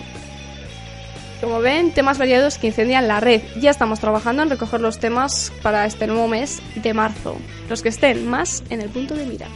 Como 1.41 1.59
ven, 1.59 1.91
temas 1.91 2.17
variados 2.17 2.57
que 2.57 2.67
incendian 2.67 3.07
la 3.07 3.19
red. 3.19 3.41
Ya 3.59 3.69
estamos 3.69 3.99
trabajando 3.99 4.43
en 4.43 4.49
recoger 4.49 4.79
los 4.79 4.99
temas 4.99 5.51
para 5.61 5.85
este 5.85 6.07
nuevo 6.07 6.27
mes 6.27 6.61
de 6.75 6.93
marzo, 6.93 7.35
los 7.69 7.81
que 7.81 7.89
estén 7.89 8.27
más 8.27 8.63
en 8.69 8.81
el 8.81 8.89
punto 8.89 9.13
de 9.13 9.25
mira. 9.25 9.47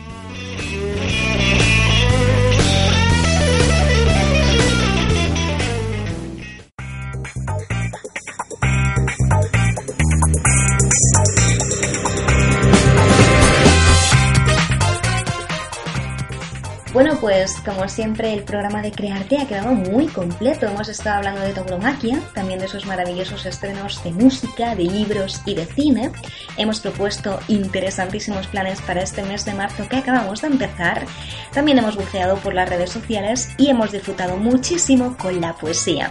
Bueno, 16.98 17.16
pues 17.22 17.62
como 17.64 17.88
siempre 17.88 18.34
el 18.34 18.42
programa 18.42 18.82
de 18.82 18.92
Crearte 18.92 19.38
ha 19.38 19.48
quedado 19.48 19.72
muy 19.72 20.08
completo. 20.08 20.66
Hemos 20.66 20.90
estado 20.90 21.18
hablando 21.18 21.42
de 21.42 21.54
tauromaquia, 21.54 22.20
también 22.34 22.58
de 22.58 22.66
esos 22.66 22.88
maravillosos 22.88 23.46
estrenos 23.46 24.04
de 24.04 24.10
música, 24.14 24.74
de 24.74 24.86
libros 24.86 25.44
y 25.46 25.54
de 25.54 25.68
cine. 25.68 26.12
Hemos 26.58 26.80
propuesto 26.80 27.40
interesantísimos 27.50 28.48
planes 28.48 28.82
para 28.82 29.04
este 29.04 29.22
mes 29.22 29.46
de 29.46 29.54
marzo 29.54 29.88
que 29.88 29.98
acabamos 29.98 30.42
de 30.42 30.48
empezar. 30.48 31.06
También 31.54 31.78
hemos 31.78 31.96
buceado 31.96 32.38
por 32.38 32.56
las 32.56 32.68
redes 32.68 32.90
sociales 32.90 33.48
y 33.60 33.70
hemos 33.70 33.92
disfrutado 33.92 34.36
muchísimo 34.38 35.16
con 35.18 35.40
la 35.40 35.54
poesía. 35.54 36.10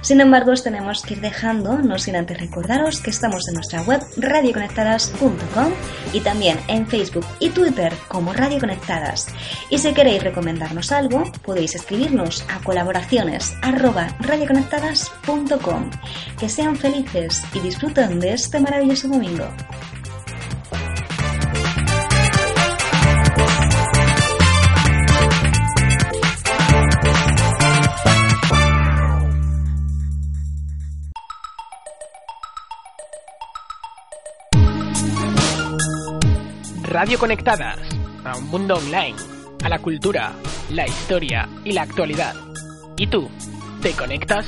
Sin 0.00 0.20
embargo, 0.20 0.52
os 0.52 0.62
tenemos 0.62 1.02
que 1.02 1.14
ir 1.14 1.20
dejando, 1.20 1.76
no 1.78 1.98
sin 1.98 2.14
antes 2.16 2.38
recordaros 2.38 3.00
que 3.00 3.10
estamos 3.10 3.48
en 3.48 3.54
nuestra 3.54 3.82
web 3.82 4.00
radioconectadas.com 4.16 5.72
y 6.12 6.20
también 6.20 6.60
en 6.68 6.86
Facebook 6.86 7.26
y 7.40 7.50
Twitter 7.50 7.92
como 8.08 8.32
Radio 8.32 8.58
Conectadas. 8.58 9.26
Y 9.70 9.78
si 9.78 9.92
queréis 9.92 10.22
recomendarnos 10.22 10.92
algo, 10.92 11.24
podéis 11.42 11.74
escribirnos 11.74 12.44
a 12.48 12.60
colaboraciones 12.60 13.54
radioconectadas.com. 13.62 15.90
Que 16.38 16.48
sean 16.48 16.76
felices 16.76 17.42
y 17.52 17.58
disfruten 17.60 18.20
de 18.20 18.34
este 18.34 18.60
maravilloso 18.60 19.08
domingo. 19.08 19.48
Radio 36.88 37.18
Conectadas, 37.18 37.78
a 38.24 38.38
un 38.38 38.48
mundo 38.48 38.76
online, 38.76 39.14
a 39.62 39.68
la 39.68 39.78
cultura, 39.78 40.32
la 40.70 40.86
historia 40.86 41.46
y 41.62 41.72
la 41.72 41.82
actualidad. 41.82 42.34
¿Y 42.96 43.06
tú? 43.08 43.28
¿Te 43.82 43.92
conectas? 43.92 44.46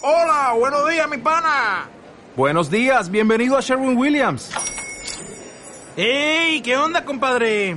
Hola, 0.00 0.54
buenos 0.58 0.88
días, 0.88 1.08
mi 1.10 1.18
pana. 1.18 1.90
Buenos 2.36 2.70
días, 2.70 3.10
bienvenido 3.10 3.58
a 3.58 3.60
Sherwin 3.60 3.98
Williams. 3.98 4.50
¡Ey! 5.94 6.62
¿Qué 6.62 6.74
onda, 6.78 7.04
compadre? 7.04 7.76